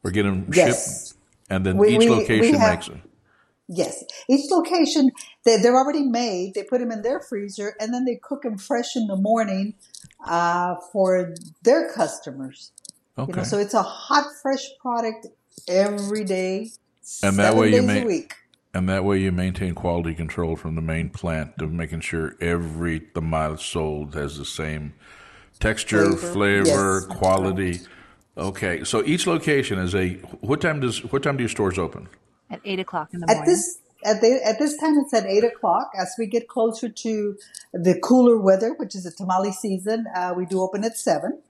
or 0.03 0.11
get 0.11 0.23
them 0.23 0.49
Yes. 0.53 1.09
shipped, 1.09 1.19
and 1.49 1.65
then 1.65 1.77
We- 1.77 1.89
each 1.89 1.99
we- 1.99 2.09
we 2.09 2.15
location 2.15 2.55
have- 2.55 2.71
makes 2.75 2.87
them. 2.87 3.01
Yes. 3.69 4.01
Each 4.29 4.49
location, 4.49 5.11
they, 5.43 5.57
they're 5.57 5.75
already 5.75 6.03
made. 6.03 6.53
They 6.53 6.63
put 6.63 6.79
them 6.79 6.89
in 6.89 7.01
their 7.01 7.19
freezer 7.19 7.75
and 7.81 7.93
then 7.93 8.05
they 8.05 8.15
cook 8.15 8.43
them 8.43 8.57
fresh 8.57 8.95
in 8.95 9.07
the 9.07 9.17
morning 9.17 9.73
uh, 10.25 10.75
for 10.91 11.33
their 11.63 11.91
customers. 11.93 12.71
You 13.17 13.23
Okay. 13.23 13.33
know, 13.37 13.43
so 13.43 13.57
it's 13.57 13.73
a 13.73 13.81
hot, 13.83 14.25
fresh 14.41 14.63
product 14.81 15.27
every 15.67 16.23
day, 16.23 16.69
And 17.23 17.37
that 17.37 17.53
seven 17.53 17.59
way 17.59 17.67
you 17.73 17.79
days 17.81 17.87
may- 17.87 18.01
a 18.03 18.05
week. 18.05 18.33
And 18.73 18.87
that 18.89 19.03
way 19.03 19.17
you 19.19 19.31
maintain 19.31 19.73
quality 19.73 20.13
control 20.13 20.55
from 20.55 20.75
the 20.75 20.81
main 20.81 21.09
plant 21.09 21.53
of 21.61 21.71
making 21.71 22.01
sure 22.01 22.35
every 22.39 22.99
tomato 22.99 23.55
sold 23.55 24.13
has 24.13 24.37
the 24.37 24.45
same 24.45 24.93
texture, 25.59 26.15
Flavor. 26.15 26.33
flavor, 26.33 27.05
Yes. 27.09 27.17
quality. 27.17 27.79
Okay, 28.37 28.83
so 28.83 29.03
each 29.03 29.25
location 29.25 29.79
is 29.79 29.95
a 29.95 30.15
what 30.41 30.61
time 30.61 30.79
does 30.79 30.99
what 31.11 31.23
time 31.23 31.37
do 31.37 31.43
your 31.43 31.49
stores 31.49 31.79
open? 31.79 32.07
At 32.51 32.59
8 32.63 32.79
o'clock 32.79 33.09
in 33.13 33.21
the 33.21 33.25
morning. 33.27 33.41
At 33.43 33.47
this 33.47 33.79
at 34.07 34.21
the 34.21 34.39
at 34.45 34.57
this 34.57 34.77
time, 34.77 34.97
it's 34.97 35.13
at 35.13 35.25
eight 35.25 35.43
o'clock. 35.43 35.91
As 35.99 36.15
we 36.17 36.25
get 36.25 36.47
closer 36.47 36.89
to 36.89 37.37
the 37.73 37.99
cooler 37.99 38.37
weather, 38.37 38.73
which 38.73 38.95
is 38.95 39.03
the 39.03 39.11
tamale 39.11 39.51
season, 39.51 40.05
uh, 40.15 40.33
we 40.35 40.45
do 40.45 40.61
open 40.61 40.83
at 40.83 40.97
seven, 40.97 41.41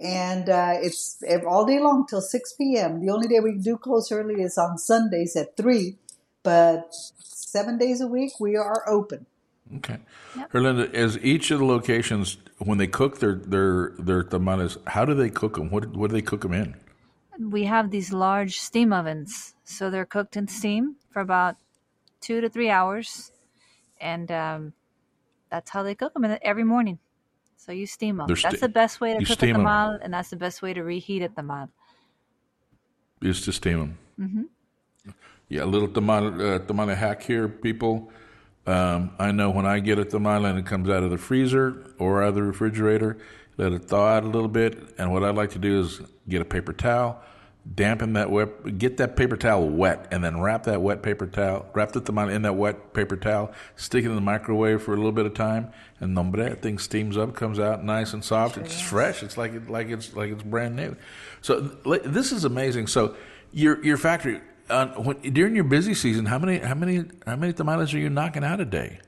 and 0.00 0.48
uh, 0.48 0.74
it's 0.74 1.22
all 1.46 1.64
day 1.64 1.80
long 1.80 2.06
till 2.06 2.20
six 2.20 2.52
p.m. 2.52 3.04
The 3.04 3.10
only 3.10 3.28
day 3.28 3.40
we 3.40 3.56
do 3.56 3.76
close 3.76 4.12
early 4.12 4.42
is 4.42 4.58
on 4.58 4.78
Sundays 4.78 5.34
at 5.34 5.56
three, 5.56 5.96
but 6.42 6.94
seven 7.18 7.78
days 7.78 8.00
a 8.00 8.06
week 8.06 8.38
we 8.38 8.54
are 8.56 8.84
open. 8.88 9.26
Okay, 9.76 9.98
Herlinda, 10.52 10.92
as 10.94 11.18
each 11.18 11.50
of 11.50 11.58
the 11.58 11.64
locations 11.64 12.36
when 12.58 12.78
they 12.78 12.86
cook 12.86 13.18
their 13.20 13.34
their 13.34 13.92
their 13.98 14.22
tamales, 14.22 14.76
how 14.86 15.04
do 15.04 15.14
they 15.14 15.30
cook 15.30 15.56
them? 15.56 15.70
What 15.70 15.96
what 15.96 16.10
do 16.10 16.14
they 16.14 16.22
cook 16.22 16.42
them 16.42 16.52
in? 16.52 16.74
we 17.38 17.64
have 17.64 17.90
these 17.90 18.12
large 18.12 18.58
steam 18.58 18.92
ovens, 18.92 19.54
so 19.64 19.90
they're 19.90 20.04
cooked 20.04 20.36
in 20.36 20.48
steam 20.48 20.96
for 21.10 21.20
about 21.20 21.56
two 22.20 22.40
to 22.40 22.48
three 22.48 22.70
hours, 22.70 23.32
and 24.00 24.30
um, 24.30 24.72
that's 25.50 25.70
how 25.70 25.82
they 25.82 25.94
cook 25.94 26.14
them 26.14 26.24
every 26.42 26.64
morning. 26.64 26.98
So 27.56 27.72
you 27.72 27.86
steam 27.86 28.18
them. 28.18 28.26
They're 28.28 28.36
that's 28.36 28.56
sta- 28.56 28.66
the 28.66 28.72
best 28.72 29.00
way 29.00 29.18
to 29.18 29.24
cook 29.24 29.42
a 29.42 29.46
tamal, 29.46 29.98
and 30.02 30.12
that's 30.14 30.30
the 30.30 30.36
best 30.36 30.62
way 30.62 30.72
to 30.74 30.82
reheat 30.82 31.22
a 31.22 31.28
tamal. 31.28 31.68
Is 33.20 33.40
to 33.42 33.52
steam 33.52 33.78
them. 33.78 33.98
Mm-hmm. 34.20 35.12
Yeah, 35.48 35.64
a 35.64 35.66
little 35.66 35.88
tamale, 35.88 36.54
uh, 36.54 36.58
tamale 36.60 36.94
hack 36.94 37.22
here, 37.22 37.48
people. 37.48 38.10
Um, 38.66 39.12
I 39.18 39.32
know 39.32 39.48
when 39.50 39.64
I 39.64 39.80
get 39.80 39.98
a 39.98 40.04
tamale 40.04 40.50
and 40.50 40.58
it 40.58 40.66
comes 40.66 40.90
out 40.90 41.02
of 41.02 41.10
the 41.10 41.16
freezer 41.16 41.94
or 41.98 42.22
out 42.22 42.30
of 42.30 42.34
the 42.34 42.42
refrigerator, 42.42 43.16
let 43.56 43.72
it 43.72 43.86
thaw 43.86 44.08
out 44.08 44.24
a 44.24 44.26
little 44.26 44.48
bit. 44.48 44.94
And 44.98 45.10
what 45.10 45.24
I 45.24 45.30
like 45.30 45.50
to 45.52 45.58
do 45.58 45.80
is 45.80 46.02
get 46.28 46.42
a 46.42 46.44
paper 46.44 46.74
towel, 46.74 47.22
dampen 47.74 48.14
that 48.14 48.30
wet, 48.30 48.78
get 48.78 48.96
that 48.96 49.16
paper 49.16 49.36
towel 49.36 49.68
wet, 49.68 50.08
and 50.10 50.24
then 50.24 50.40
wrap 50.40 50.64
that 50.64 50.80
wet 50.80 51.02
paper 51.02 51.26
towel, 51.26 51.66
wrap 51.74 51.92
the 51.92 52.00
tamale 52.00 52.34
in 52.34 52.42
that 52.42 52.54
wet 52.54 52.94
paper 52.94 53.16
towel, 53.16 53.52
stick 53.76 54.04
it 54.04 54.08
in 54.08 54.14
the 54.14 54.20
microwave 54.20 54.82
for 54.82 54.94
a 54.94 54.96
little 54.96 55.12
bit 55.12 55.26
of 55.26 55.34
time, 55.34 55.70
and 56.00 56.14
nombre, 56.14 56.48
that 56.48 56.62
thing 56.62 56.78
steams 56.78 57.16
up, 57.16 57.34
comes 57.34 57.58
out 57.58 57.84
nice 57.84 58.12
and 58.12 58.24
soft. 58.24 58.56
It's 58.56 58.80
fresh. 58.80 59.22
It's 59.22 59.36
like 59.36 59.52
it, 59.52 59.68
like 59.68 59.88
it's 59.88 60.14
like 60.14 60.30
it's 60.30 60.42
brand 60.42 60.76
new. 60.76 60.96
So 61.40 61.60
this 61.60 62.32
is 62.32 62.44
amazing. 62.44 62.86
So 62.86 63.16
your 63.52 63.84
your 63.84 63.96
factory. 63.96 64.40
Uh, 64.70 64.88
when, 64.96 65.18
during 65.32 65.54
your 65.54 65.64
busy 65.64 65.94
season, 65.94 66.26
how 66.26 66.38
many 66.38 66.58
how 66.58 66.74
many 66.74 67.04
how 67.26 67.36
many 67.36 67.52
tamales 67.52 67.94
are 67.94 67.98
you 67.98 68.10
knocking 68.10 68.44
out 68.44 68.60
a 68.60 68.66
day? 68.66 69.00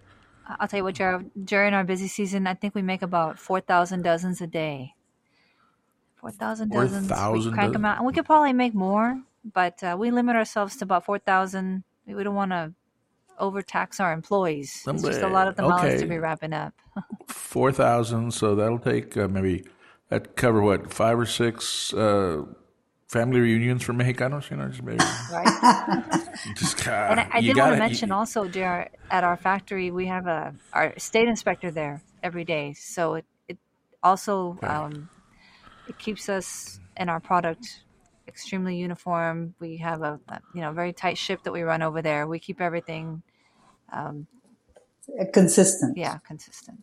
I'll 0.58 0.66
tell 0.66 0.78
you 0.78 0.84
what, 0.84 0.94
JR, 0.94 1.18
during 1.44 1.74
our 1.74 1.84
busy 1.84 2.08
season, 2.08 2.46
I 2.46 2.54
think 2.54 2.74
we 2.74 2.82
make 2.82 3.02
about 3.02 3.38
4,000 3.38 4.02
dozens 4.02 4.40
a 4.40 4.46
day. 4.46 4.94
4,000 6.20 6.70
dozens. 6.70 7.08
4,000 7.08 7.50
We 7.50 7.56
crank 7.56 7.72
them 7.72 7.84
out. 7.84 7.96
And 7.98 8.06
we 8.06 8.12
could 8.12 8.26
probably 8.26 8.52
make 8.52 8.74
more, 8.74 9.20
but 9.54 9.82
uh, 9.82 9.96
we 9.98 10.10
limit 10.10 10.36
ourselves 10.36 10.76
to 10.76 10.84
about 10.84 11.04
4,000. 11.04 11.84
We 12.06 12.14
we 12.14 12.24
don't 12.24 12.34
want 12.34 12.50
to 12.52 12.72
overtax 13.38 14.00
our 14.00 14.12
employees. 14.12 14.84
It's 14.86 15.02
just 15.02 15.22
a 15.22 15.28
lot 15.28 15.48
of 15.48 15.56
the 15.56 15.64
Okay. 15.64 15.98
to 15.98 16.06
be 16.06 16.18
wrapping 16.18 16.52
up. 16.52 16.74
Four 17.26 17.72
thousand. 17.72 18.32
So 18.32 18.54
that'll 18.54 18.78
take 18.78 19.16
uh, 19.16 19.28
maybe 19.28 19.64
that 20.08 20.36
cover 20.36 20.60
what 20.62 20.92
five 20.92 21.18
or 21.18 21.26
six 21.26 21.92
uh, 21.94 22.44
family 23.08 23.40
reunions 23.40 23.82
for 23.82 23.92
Mexicanos. 23.92 24.50
You 24.50 24.56
know, 24.58 24.68
just 24.68 24.82
maybe 24.82 24.98
Right. 25.32 26.04
just 26.54 26.86
And 26.86 27.20
I, 27.20 27.28
I 27.32 27.38
you 27.38 27.54
did 27.54 27.60
want 27.60 27.74
to 27.74 27.78
mention 27.78 28.12
also, 28.12 28.46
JR, 28.48 28.88
at 29.10 29.24
our 29.24 29.36
factory, 29.36 29.90
we 29.90 30.06
have 30.06 30.26
a 30.26 30.54
our 30.72 30.94
state 30.98 31.28
inspector 31.28 31.70
there 31.70 32.02
every 32.22 32.44
day. 32.44 32.74
So 32.74 33.14
it, 33.14 33.24
it 33.48 33.58
also 34.02 34.58
um, 34.62 35.08
it 35.90 35.98
keeps 35.98 36.28
us 36.28 36.78
and 36.96 37.10
our 37.10 37.20
product 37.20 37.82
extremely 38.28 38.76
uniform. 38.76 39.54
We 39.58 39.76
have 39.78 40.02
a, 40.02 40.20
a 40.28 40.40
you 40.54 40.60
know 40.62 40.72
very 40.72 40.92
tight 40.92 41.18
ship 41.18 41.42
that 41.44 41.52
we 41.52 41.62
run 41.62 41.82
over 41.82 42.00
there. 42.00 42.26
We 42.26 42.38
keep 42.38 42.60
everything 42.60 43.22
um, 43.92 44.26
Consistent. 45.32 45.96
yeah 45.98 46.18
consistent. 46.26 46.78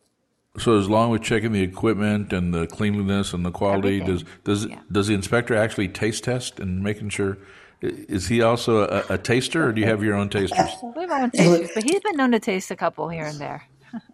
So 0.59 0.77
as 0.77 0.89
long 0.89 1.13
as 1.15 1.21
checking 1.21 1.51
the 1.53 1.61
equipment 1.61 2.33
and 2.33 2.53
the 2.53 2.67
cleanliness 2.67 3.31
and 3.33 3.45
the 3.45 3.51
quality, 3.51 3.99
does 3.99 4.21
Everything. 4.23 4.27
does 4.43 4.65
Yeah. 4.65 4.79
does 4.91 5.07
the 5.07 5.13
inspector 5.13 5.55
actually 5.55 5.87
taste 5.87 6.23
test 6.25 6.59
and 6.59 6.83
making 6.83 7.09
sure? 7.09 7.37
Is 7.79 8.27
he 8.27 8.41
also 8.41 8.87
a, 8.87 9.03
a 9.11 9.17
taster, 9.19 9.67
or 9.67 9.71
do 9.71 9.79
you 9.79 9.87
have 9.87 10.03
your 10.03 10.15
own 10.15 10.29
tasters? 10.29 10.71
We 10.95 11.01
have 11.03 11.11
our 11.11 11.21
own 11.21 11.31
tasters, 11.31 11.69
but 11.75 11.83
he's 11.83 12.01
been 12.01 12.17
known 12.17 12.31
to 12.31 12.39
taste 12.39 12.71
a 12.71 12.75
couple 12.75 13.07
here 13.07 13.25
and 13.25 13.37
there. 13.39 13.67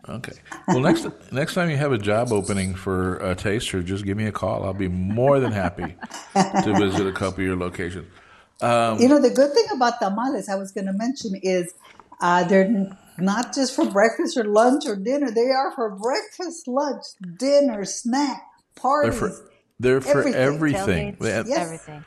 Okay. 0.10 0.34
Well, 0.68 0.80
next 0.80 1.08
next 1.32 1.54
time 1.54 1.70
you 1.70 1.78
have 1.78 1.92
a 1.92 1.98
job 1.98 2.32
opening 2.32 2.76
for 2.76 3.18
a 3.18 3.36
taster, 3.36 3.82
just 3.82 4.06
give 4.06 4.18
me 4.18 4.26
a 4.26 4.32
call. 4.32 4.64
I'll 4.66 4.74
be 4.74 4.88
more 4.90 5.40
than 5.40 5.52
happy 5.52 5.96
to 6.36 6.76
visit 6.78 7.08
a 7.08 7.12
couple 7.12 7.40
of 7.42 7.46
your 7.48 7.56
locations. 7.56 8.08
You 8.62 9.08
know, 9.08 9.22
the 9.22 9.30
good 9.34 9.54
thing 9.54 9.66
about 9.74 10.00
tamales, 10.00 10.48
I 10.50 10.56
was 10.56 10.72
going 10.72 10.88
to 10.88 10.94
mention, 10.94 11.36
is 11.42 11.74
uh, 12.22 12.44
they're 12.46 12.96
not 13.18 13.54
just 13.54 13.76
for 13.76 13.86
breakfast 13.86 14.38
or 14.38 14.46
lunch 14.46 14.86
or 14.88 14.96
dinner. 14.96 15.30
They 15.32 15.50
are 15.50 15.72
for 15.76 15.90
breakfast, 15.96 16.68
lunch, 16.68 17.04
dinner, 17.38 17.84
snack, 17.86 18.42
They're 18.76 18.82
parties. 18.82 19.20
for 19.20 19.50
they're 19.80 20.02
for 20.02 20.20
Everything. 20.20 20.36
everything. 20.42 21.16
Tailgates, 21.18 21.48
Yes. 21.48 21.58
everything. 21.66 22.06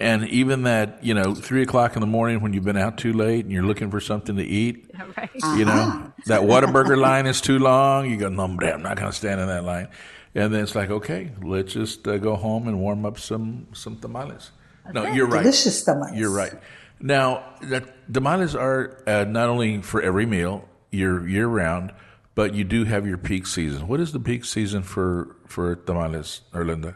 And 0.00 0.28
even 0.28 0.62
that, 0.62 1.02
you 1.02 1.12
know, 1.12 1.34
three 1.34 1.62
o'clock 1.62 1.96
in 1.96 2.00
the 2.00 2.06
morning 2.06 2.40
when 2.40 2.52
you've 2.52 2.64
been 2.64 2.76
out 2.76 2.98
too 2.98 3.12
late 3.12 3.44
and 3.44 3.52
you're 3.52 3.64
looking 3.64 3.90
for 3.90 4.00
something 4.00 4.36
to 4.36 4.44
eat, 4.44 4.88
Right. 5.16 5.30
you 5.56 5.64
know, 5.64 6.12
that 6.26 6.42
Whataburger 6.42 6.96
line 6.96 7.26
is 7.26 7.40
too 7.40 7.58
long. 7.58 8.08
You 8.08 8.16
go, 8.16 8.28
no, 8.28 8.44
I'm 8.44 8.56
not 8.56 8.96
going 8.96 9.10
to 9.10 9.12
stand 9.12 9.40
in 9.40 9.48
that 9.48 9.64
line. 9.64 9.88
And 10.36 10.54
then 10.54 10.62
it's 10.62 10.76
like, 10.76 10.90
okay, 10.90 11.32
let's 11.42 11.72
just 11.72 12.06
uh, 12.06 12.18
go 12.18 12.36
home 12.36 12.68
and 12.68 12.78
warm 12.78 13.04
up 13.04 13.18
some 13.18 13.66
some 13.72 13.98
tamales. 13.98 14.52
No, 14.92 15.04
you're 15.12 15.26
right. 15.26 15.42
Delicious 15.42 15.82
tamales. 15.82 16.16
You're 16.16 16.30
right. 16.30 16.52
Now, 17.00 17.42
the 17.60 17.88
tamales 18.12 18.54
are 18.54 19.02
uh, 19.06 19.24
not 19.24 19.48
only 19.48 19.82
for 19.82 20.00
every 20.00 20.26
meal 20.26 20.68
year 20.92 21.26
year 21.26 21.48
round, 21.48 21.92
but 22.36 22.54
you 22.54 22.62
do 22.62 22.84
have 22.84 23.04
your 23.06 23.18
peak 23.18 23.46
season. 23.48 23.88
What 23.88 23.98
is 23.98 24.12
the 24.12 24.20
peak 24.20 24.44
season 24.44 24.82
for 24.84 25.34
for 25.46 25.74
tamales, 25.74 26.42
Herlinda? 26.52 26.94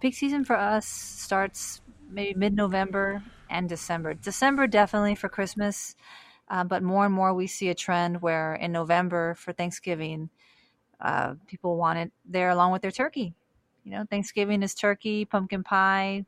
Peak 0.00 0.14
season 0.14 0.44
for 0.44 0.56
us 0.56 0.86
starts 0.86 1.80
maybe 2.14 2.38
mid 2.38 2.54
November 2.54 3.22
and 3.50 3.68
December. 3.68 4.14
December 4.14 4.66
definitely 4.66 5.14
for 5.14 5.28
Christmas, 5.28 5.96
uh, 6.48 6.64
but 6.64 6.82
more 6.82 7.04
and 7.04 7.14
more 7.14 7.34
we 7.34 7.46
see 7.46 7.68
a 7.68 7.74
trend 7.74 8.22
where 8.22 8.54
in 8.54 8.72
November 8.72 9.34
for 9.34 9.52
Thanksgiving, 9.52 10.30
uh, 11.00 11.34
people 11.46 11.76
want 11.76 11.98
it 11.98 12.12
there 12.24 12.50
along 12.50 12.72
with 12.72 12.82
their 12.82 12.90
turkey. 12.90 13.34
You 13.84 13.92
know, 13.92 14.06
Thanksgiving 14.08 14.62
is 14.62 14.74
turkey, 14.74 15.24
pumpkin 15.24 15.62
pie, 15.62 16.24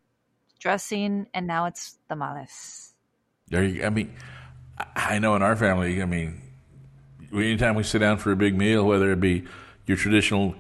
dressing, 0.59 1.27
and 1.33 1.47
now 1.47 1.67
it's 1.67 1.99
tamales. 2.09 2.95
There 3.49 3.65
you, 3.65 3.85
I 3.85 3.91
mean, 3.91 4.15
I 4.79 4.87
I 4.97 5.19
know 5.19 5.37
in 5.37 5.43
our 5.43 5.57
family, 5.57 6.03
I 6.03 6.05
mean, 6.05 6.43
anytime 7.33 7.77
we 7.77 7.85
sit 7.85 8.01
down 8.01 8.19
for 8.19 8.33
a 8.33 8.37
big 8.37 8.57
meal, 8.57 8.85
whether 8.85 9.13
it 9.13 9.21
be 9.21 9.45
your 9.87 9.97
traditional 9.97 10.57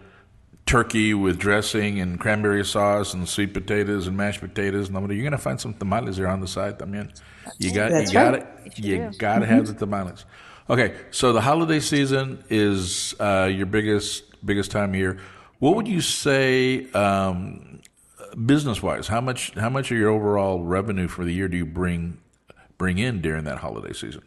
turkey 0.66 1.14
with 1.14 1.38
dressing 1.38 2.00
and 2.00 2.18
cranberry 2.20 2.64
sauce 2.64 3.14
and 3.14 3.28
sweet 3.28 3.54
potatoes 3.54 4.06
and 4.06 4.16
mashed 4.16 4.40
potatoes, 4.40 4.88
and 4.88 4.96
all 4.96 5.06
that, 5.06 5.14
you're 5.14 5.24
gonna 5.24 5.38
find 5.38 5.60
some 5.60 5.74
tamales 5.74 6.16
there 6.16 6.28
on 6.28 6.40
the 6.40 6.48
side. 6.48 6.82
I 6.82 6.84
mean, 6.84 7.12
you 7.58 7.72
got 7.72 7.90
That's 7.90 8.12
you 8.12 8.18
got 8.18 8.34
it. 8.34 8.46
You 8.76 9.10
do. 9.10 9.18
got 9.18 9.38
to 9.38 9.46
have 9.46 9.66
the 9.66 9.74
tamales. 9.74 10.24
Okay, 10.68 10.96
so 11.12 11.32
the 11.32 11.40
holiday 11.40 11.80
season 11.80 12.42
is 12.50 13.14
uh, 13.20 13.48
your 13.52 13.66
biggest 13.66 14.44
biggest 14.44 14.70
time 14.70 14.90
of 14.90 14.96
year. 14.96 15.18
What 15.60 15.76
would 15.76 15.88
you 15.88 16.00
say? 16.00 16.90
Um, 16.92 17.80
business 18.44 18.82
wise, 18.82 19.06
how 19.06 19.20
much 19.20 19.54
how 19.54 19.70
much 19.70 19.90
of 19.90 19.96
your 19.96 20.10
overall 20.10 20.62
revenue 20.62 21.08
for 21.08 21.24
the 21.24 21.32
year 21.32 21.48
do 21.48 21.56
you 21.56 21.66
bring 21.66 22.18
bring 22.76 22.98
in 22.98 23.20
during 23.20 23.44
that 23.44 23.58
holiday 23.58 23.92
season? 23.92 24.22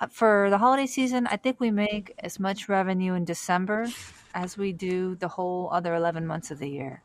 Uh, 0.00 0.06
for 0.06 0.48
the 0.50 0.58
holiday 0.58 0.86
season, 0.86 1.26
I 1.26 1.36
think 1.36 1.60
we 1.60 1.70
make 1.70 2.14
as 2.18 2.40
much 2.40 2.68
revenue 2.68 3.14
in 3.14 3.24
December 3.24 3.88
as 4.34 4.56
we 4.56 4.72
do 4.72 5.14
the 5.16 5.28
whole 5.28 5.68
other 5.72 5.94
11 5.94 6.26
months 6.26 6.50
of 6.50 6.58
the 6.58 6.68
year. 6.68 7.02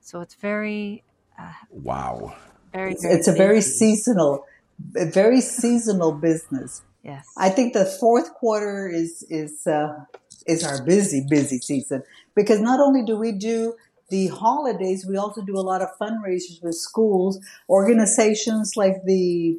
So 0.00 0.20
it's 0.20 0.34
very, 0.34 1.02
Wow. 1.70 2.34
very, 2.72 2.92
It's, 2.92 3.02
very 3.02 3.14
it's 3.14 3.28
a 3.28 3.32
very 3.32 3.60
seasonal, 3.60 4.46
very 4.78 5.40
seasonal 5.40 6.12
business. 6.12 6.82
Yes. 7.02 7.26
I 7.36 7.48
think 7.48 7.72
the 7.72 7.86
fourth 7.86 8.34
quarter 8.34 8.86
is 8.88 9.24
is 9.30 9.66
uh, 9.66 10.04
is 10.46 10.64
our 10.64 10.84
busy 10.84 11.24
busy 11.28 11.58
season 11.58 12.02
because 12.34 12.60
not 12.60 12.78
only 12.78 13.02
do 13.04 13.16
we 13.16 13.32
do 13.32 13.74
the 14.10 14.26
holidays, 14.26 15.06
we 15.08 15.16
also 15.16 15.40
do 15.40 15.56
a 15.56 15.62
lot 15.62 15.80
of 15.80 15.88
fundraisers 15.98 16.62
with 16.62 16.74
schools, 16.74 17.38
organizations 17.70 18.72
like 18.76 19.04
the 19.06 19.58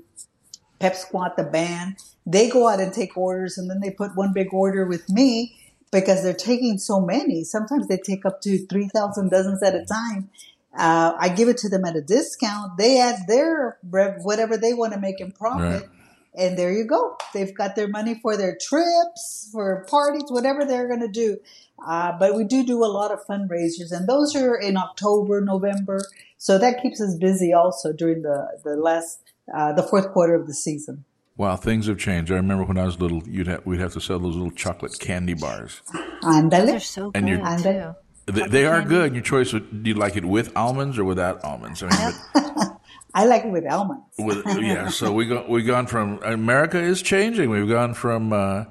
Pep 0.79 0.95
Squad, 0.95 1.31
the 1.35 1.43
band. 1.43 1.97
They 2.27 2.47
go 2.49 2.67
out 2.67 2.79
and 2.79 2.93
take 2.93 3.17
orders, 3.17 3.57
and 3.57 3.69
then 3.69 3.79
they 3.79 3.89
put 3.89 4.15
one 4.15 4.33
big 4.33 4.53
order 4.53 4.85
with 4.85 5.09
me 5.09 5.55
because 5.91 6.23
they're 6.23 6.33
taking 6.33 6.77
so 6.77 7.01
many. 7.01 7.43
Sometimes 7.43 7.87
they 7.87 7.97
take 7.97 8.25
up 8.25 8.41
to 8.41 8.65
three 8.67 8.87
thousand 8.87 9.29
dozens 9.29 9.61
at 9.61 9.75
a 9.75 9.85
time. 9.85 10.29
Uh, 10.77 11.13
I 11.19 11.29
give 11.29 11.49
it 11.49 11.57
to 11.57 11.69
them 11.69 11.83
at 11.85 11.95
a 11.95 12.01
discount. 12.01 12.77
They 12.77 12.99
add 12.99 13.27
their 13.27 13.77
rev- 13.89 14.19
whatever 14.23 14.57
they 14.57 14.73
want 14.73 14.93
to 14.93 14.99
make 14.99 15.19
in 15.19 15.31
profit. 15.33 15.81
Right. 15.81 15.89
And 16.33 16.57
there 16.57 16.71
you 16.71 16.85
go. 16.85 17.17
They've 17.33 17.53
got 17.53 17.75
their 17.75 17.89
money 17.89 18.17
for 18.21 18.37
their 18.37 18.57
trips, 18.59 19.49
for 19.51 19.85
parties, 19.89 20.29
whatever 20.29 20.63
they're 20.63 20.87
going 20.87 21.01
to 21.01 21.09
do. 21.09 21.39
Uh, 21.85 22.13
but 22.17 22.35
we 22.35 22.45
do 22.45 22.65
do 22.65 22.85
a 22.85 22.87
lot 22.87 23.11
of 23.11 23.19
fundraisers, 23.25 23.91
and 23.91 24.07
those 24.07 24.33
are 24.35 24.55
in 24.55 24.77
October, 24.77 25.41
November. 25.41 25.99
So 26.37 26.57
that 26.57 26.81
keeps 26.81 27.01
us 27.01 27.15
busy 27.15 27.53
also 27.53 27.91
during 27.91 28.21
the 28.21 28.59
the 28.63 28.75
last 28.75 29.19
uh, 29.53 29.73
the 29.73 29.83
fourth 29.83 30.11
quarter 30.13 30.35
of 30.35 30.47
the 30.47 30.53
season. 30.53 31.03
Wow, 31.41 31.55
things 31.55 31.87
have 31.87 31.97
changed. 31.97 32.31
I 32.31 32.35
remember 32.35 32.63
when 32.65 32.77
I 32.77 32.85
was 32.85 32.99
little, 32.99 33.23
you'd 33.27 33.47
have, 33.47 33.65
we'd 33.65 33.79
have 33.79 33.93
to 33.93 33.99
sell 34.01 34.19
those 34.19 34.35
little 34.35 34.51
chocolate 34.51 34.99
candy 34.99 35.33
bars. 35.33 35.81
Those 35.91 36.03
Andale. 36.21 36.75
are 36.75 36.79
so 36.79 37.11
And 37.15 37.25
good 37.25 37.31
you're- 37.31 37.41
And. 37.41 37.95
They, 38.27 38.47
they 38.47 38.65
are 38.67 38.83
good. 38.83 39.13
Your 39.15 39.23
choice. 39.23 39.51
would- 39.51 39.81
Do 39.83 39.89
you 39.89 39.95
like 39.95 40.15
it 40.15 40.23
with 40.23 40.55
almonds 40.55 40.99
or 40.99 41.03
without 41.03 41.43
almonds? 41.43 41.81
I 41.81 41.89
mean, 41.89 42.13
but 42.35 42.77
I 43.15 43.25
like 43.25 43.43
it 43.45 43.49
with 43.51 43.65
almonds. 43.65 44.03
with, 44.19 44.45
yeah. 44.61 44.89
So 44.89 45.11
we 45.11 45.25
go 45.25 45.43
we 45.49 45.63
gone 45.63 45.87
from 45.87 46.19
America 46.23 46.77
is 46.79 47.01
changing. 47.01 47.49
We've 47.49 47.67
gone 47.67 47.95
from 47.95 48.31
uh, 48.31 48.65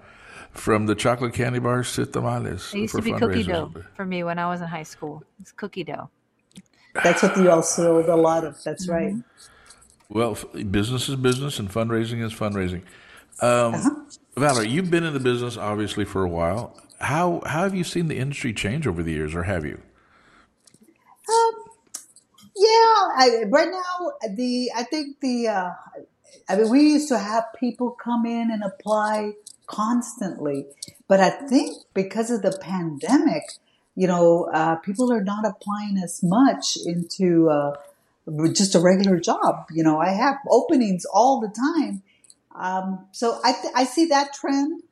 from 0.52 0.86
the 0.86 0.94
chocolate 0.94 1.34
candy 1.34 1.58
bars 1.58 1.92
to 1.96 2.06
tamales. 2.06 2.72
It 2.72 2.78
used 2.86 2.94
to 2.94 3.02
be 3.02 3.12
cookie 3.12 3.42
dough 3.42 3.74
for 3.96 4.04
me 4.06 4.22
when 4.22 4.38
I 4.38 4.46
was 4.48 4.60
in 4.60 4.68
high 4.68 4.84
school. 4.84 5.24
It's 5.40 5.50
cookie 5.50 5.82
dough. 5.84 6.08
That's 6.94 7.20
what 7.24 7.36
you 7.36 7.50
all 7.50 7.64
sold 7.64 8.06
a 8.06 8.14
lot 8.16 8.44
of. 8.44 8.62
That's 8.62 8.86
Mm-hmm. 8.86 9.16
right. 9.16 9.24
Well, 10.10 10.36
business 10.70 11.08
is 11.08 11.14
business, 11.16 11.60
and 11.60 11.70
fundraising 11.70 12.22
is 12.22 12.34
fundraising. 12.34 12.82
Um, 13.40 14.08
Valerie, 14.36 14.68
you've 14.68 14.90
been 14.90 15.04
in 15.04 15.14
the 15.14 15.20
business 15.20 15.56
obviously 15.56 16.04
for 16.04 16.24
a 16.24 16.28
while. 16.28 16.76
How 16.98 17.42
how 17.46 17.62
have 17.62 17.74
you 17.74 17.84
seen 17.84 18.08
the 18.08 18.18
industry 18.18 18.52
change 18.52 18.86
over 18.88 19.02
the 19.04 19.12
years, 19.12 19.34
or 19.34 19.44
have 19.44 19.64
you? 19.64 19.80
Yeah, 22.56 22.66
I, 22.66 23.44
right 23.48 23.70
now 23.70 24.12
the 24.34 24.72
I 24.76 24.82
think 24.82 25.20
the 25.20 25.48
uh, 25.48 25.70
I 26.48 26.56
mean 26.56 26.68
we 26.70 26.80
used 26.80 27.08
to 27.08 27.18
have 27.18 27.44
people 27.58 27.92
come 27.92 28.26
in 28.26 28.50
and 28.50 28.64
apply 28.64 29.34
constantly, 29.66 30.66
but 31.06 31.20
I 31.20 31.30
think 31.30 31.76
because 31.94 32.30
of 32.30 32.42
the 32.42 32.58
pandemic, 32.60 33.44
you 33.94 34.08
know, 34.08 34.50
uh, 34.52 34.76
people 34.76 35.12
are 35.12 35.22
not 35.22 35.46
applying 35.46 35.98
as 36.02 36.20
much 36.22 36.76
into 36.84 37.48
uh, 37.48 37.76
just 38.52 38.74
a 38.74 38.80
regular 38.80 39.18
job. 39.18 39.66
You 39.70 39.82
know, 39.82 39.98
I 39.98 40.10
have 40.10 40.36
openings 40.50 41.04
all 41.12 41.40
the 41.40 41.48
time, 41.48 42.02
um, 42.54 43.06
so 43.12 43.40
I 43.44 43.52
th- 43.52 43.72
I 43.74 43.84
see 43.84 44.06
that 44.06 44.34
trend 44.34 44.82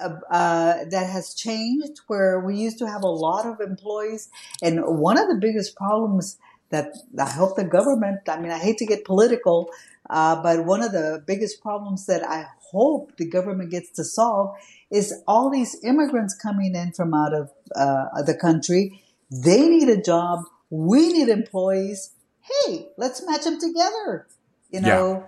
uh, 0.00 0.16
uh, 0.30 0.84
that 0.90 1.10
has 1.10 1.34
changed 1.34 2.00
where 2.06 2.40
we 2.40 2.56
used 2.56 2.78
to 2.78 2.88
have 2.88 3.02
a 3.02 3.08
lot 3.08 3.46
of 3.46 3.60
employees. 3.60 4.28
And 4.62 4.80
one 4.82 5.18
of 5.18 5.28
the 5.28 5.36
biggest 5.36 5.76
problems 5.76 6.38
that 6.70 6.92
I 7.18 7.28
hope 7.28 7.56
the 7.56 7.64
government, 7.64 8.20
I 8.28 8.40
mean, 8.40 8.50
I 8.50 8.58
hate 8.58 8.78
to 8.78 8.86
get 8.86 9.04
political, 9.04 9.68
uh, 10.08 10.42
but 10.42 10.64
one 10.64 10.82
of 10.82 10.92
the 10.92 11.22
biggest 11.26 11.60
problems 11.60 12.06
that 12.06 12.22
I 12.26 12.46
hope 12.70 13.16
the 13.18 13.26
government 13.26 13.70
gets 13.70 13.90
to 13.92 14.04
solve 14.04 14.56
is 14.90 15.22
all 15.28 15.50
these 15.50 15.76
immigrants 15.84 16.34
coming 16.34 16.74
in 16.74 16.92
from 16.92 17.12
out 17.14 17.34
of 17.34 17.50
uh, 17.76 18.22
the 18.22 18.34
country. 18.34 19.02
They 19.30 19.68
need 19.68 19.88
a 19.88 20.00
job. 20.00 20.44
We 20.70 21.12
need 21.12 21.28
employees. 21.28 22.10
Hey, 22.42 22.88
let's 22.96 23.24
match 23.26 23.44
them 23.44 23.58
together. 23.58 24.26
You 24.70 24.80
Yeah. 24.80 24.86
know, 24.88 25.24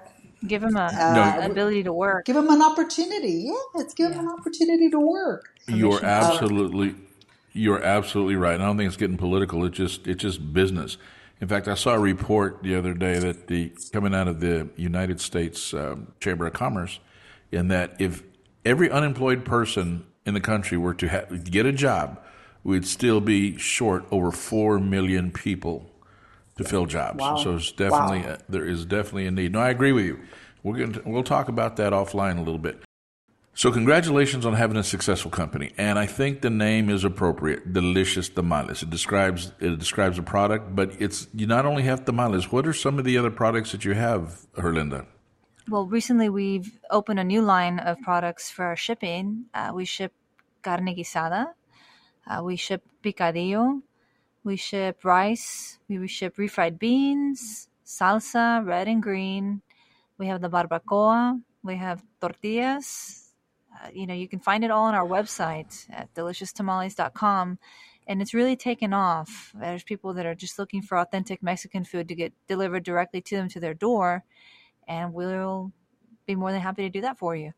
Give 0.46 0.60
them 0.60 0.76
a 0.76 0.80
Uh, 0.92 1.46
ability 1.50 1.82
to 1.84 1.92
work. 1.92 2.26
give 2.26 2.36
them 2.36 2.50
an 2.50 2.60
opportunity. 2.60 3.44
Yeah, 3.46 3.52
let's 3.74 3.94
give 3.94 4.10
them 4.10 4.26
an 4.26 4.28
opportunity 4.30 4.90
to 4.90 4.98
work. 5.00 5.46
You're 5.66 5.98
Commission 5.98 6.00
power. 6.00 6.32
absolutely, 6.32 6.94
you're 7.54 7.82
absolutely 7.82 8.36
right. 8.36 8.52
And 8.54 8.62
I 8.62 8.66
don't 8.66 8.76
think 8.76 8.88
it's 8.88 8.98
getting 8.98 9.16
political. 9.16 9.64
It's 9.64 9.76
just, 9.76 10.06
it's 10.06 10.20
just 10.22 10.52
business. 10.52 10.98
In 11.40 11.48
fact, 11.48 11.66
I 11.66 11.74
saw 11.74 11.94
a 11.94 11.98
report 11.98 12.62
the 12.62 12.74
other 12.74 12.92
day 12.92 13.18
that 13.20 13.46
the 13.46 13.72
coming 13.90 14.14
out 14.14 14.28
of 14.28 14.40
the 14.40 14.68
United 14.76 15.18
States 15.18 15.72
um, 15.72 16.08
Chamber 16.20 16.46
of 16.46 16.52
Commerce, 16.52 17.00
in 17.50 17.68
that 17.68 17.94
if 17.98 18.22
every 18.66 18.90
unemployed 18.90 19.46
person 19.46 20.04
in 20.26 20.34
the 20.34 20.40
country 20.42 20.76
were 20.76 20.94
to 20.94 21.08
ha- 21.08 21.24
get 21.42 21.64
a 21.64 21.72
job, 21.72 22.20
we'd 22.64 22.86
still 22.86 23.20
be 23.22 23.56
short 23.56 24.04
over 24.10 24.30
four 24.30 24.78
million 24.78 25.30
people 25.30 25.90
to 26.56 26.64
fill 26.64 26.86
jobs. 26.86 27.18
Wow. 27.20 27.36
So 27.36 27.56
it's 27.56 27.72
definitely 27.72 28.20
Wow. 28.20 28.34
uh, 28.34 28.38
there 28.48 28.64
is 28.64 28.84
definitely 28.84 29.26
a 29.26 29.30
need. 29.30 29.52
No, 29.52 29.60
I 29.60 29.70
agree 29.70 29.92
with 29.92 30.04
you. 30.04 30.20
We're 30.62 30.76
going 30.78 30.92
to, 30.92 31.02
we'll 31.04 31.22
talk 31.22 31.48
about 31.48 31.76
that 31.76 31.92
offline 31.92 32.36
a 32.38 32.42
little 32.42 32.58
bit. 32.58 32.80
So 33.56 33.70
congratulations 33.70 34.44
on 34.44 34.54
having 34.54 34.76
a 34.76 34.82
successful 34.82 35.30
company, 35.30 35.72
and 35.78 35.96
I 35.96 36.06
think 36.06 36.40
the 36.40 36.50
name 36.50 36.90
is 36.90 37.04
appropriate. 37.04 37.72
Delicious 37.72 38.28
tamales. 38.28 38.82
It 38.82 38.90
describes 38.90 39.52
it 39.60 39.78
describes 39.78 40.18
a 40.18 40.22
product, 40.24 40.74
but 40.74 40.90
it's 40.98 41.28
you 41.32 41.46
not 41.46 41.64
only 41.64 41.84
have 41.84 42.04
tamales. 42.04 42.50
What 42.50 42.66
are 42.66 42.72
some 42.72 42.98
of 42.98 43.04
the 43.04 43.16
other 43.16 43.30
products 43.30 43.70
that 43.70 43.84
you 43.84 43.94
have, 43.94 44.46
Herlinda? 44.56 45.06
Well, 45.68 45.86
recently 45.86 46.28
we've 46.28 46.80
opened 46.90 47.20
a 47.20 47.24
new 47.24 47.42
line 47.42 47.78
of 47.78 48.00
products 48.00 48.50
for 48.50 48.64
our 48.64 48.76
shipping. 48.76 49.44
Uh, 49.54 49.70
we 49.72 49.84
ship 49.84 50.12
carne 50.62 50.92
guisada, 50.96 51.46
uh, 52.26 52.42
we 52.42 52.56
ship 52.56 52.82
picadillo, 53.04 53.82
we 54.44 54.56
ship 54.56 55.04
rice, 55.04 55.78
we 55.88 56.06
ship 56.06 56.36
refried 56.36 56.78
beans, 56.78 57.68
salsa, 57.84 58.64
red 58.64 58.88
and 58.88 59.02
green. 59.02 59.62
We 60.18 60.26
have 60.28 60.40
the 60.40 60.50
barbacoa, 60.50 61.40
we 61.62 61.76
have 61.76 62.02
tortillas. 62.20 63.32
Uh, 63.74 63.88
you 63.92 64.06
know, 64.06 64.14
you 64.14 64.28
can 64.28 64.38
find 64.38 64.62
it 64.62 64.70
all 64.70 64.84
on 64.84 64.94
our 64.94 65.06
website 65.06 65.86
at 65.90 66.14
delicious-tamales.com. 66.14 67.58
And 68.06 68.22
it's 68.22 68.34
really 68.34 68.54
taken 68.54 68.92
off. 68.92 69.50
There's 69.58 69.82
people 69.82 70.12
that 70.14 70.26
are 70.26 70.34
just 70.34 70.58
looking 70.58 70.82
for 70.82 70.98
authentic 70.98 71.42
Mexican 71.42 71.84
food 71.84 72.06
to 72.08 72.14
get 72.14 72.32
delivered 72.46 72.84
directly 72.84 73.20
to 73.22 73.36
them 73.36 73.48
to 73.48 73.58
their 73.58 73.74
door 73.74 74.24
and 74.86 75.12
we'll 75.12 75.72
be 76.26 76.34
more 76.34 76.52
than 76.52 76.60
happy 76.60 76.82
to 76.82 76.90
do 76.90 77.00
that 77.02 77.18
for 77.18 77.36
you. 77.36 77.52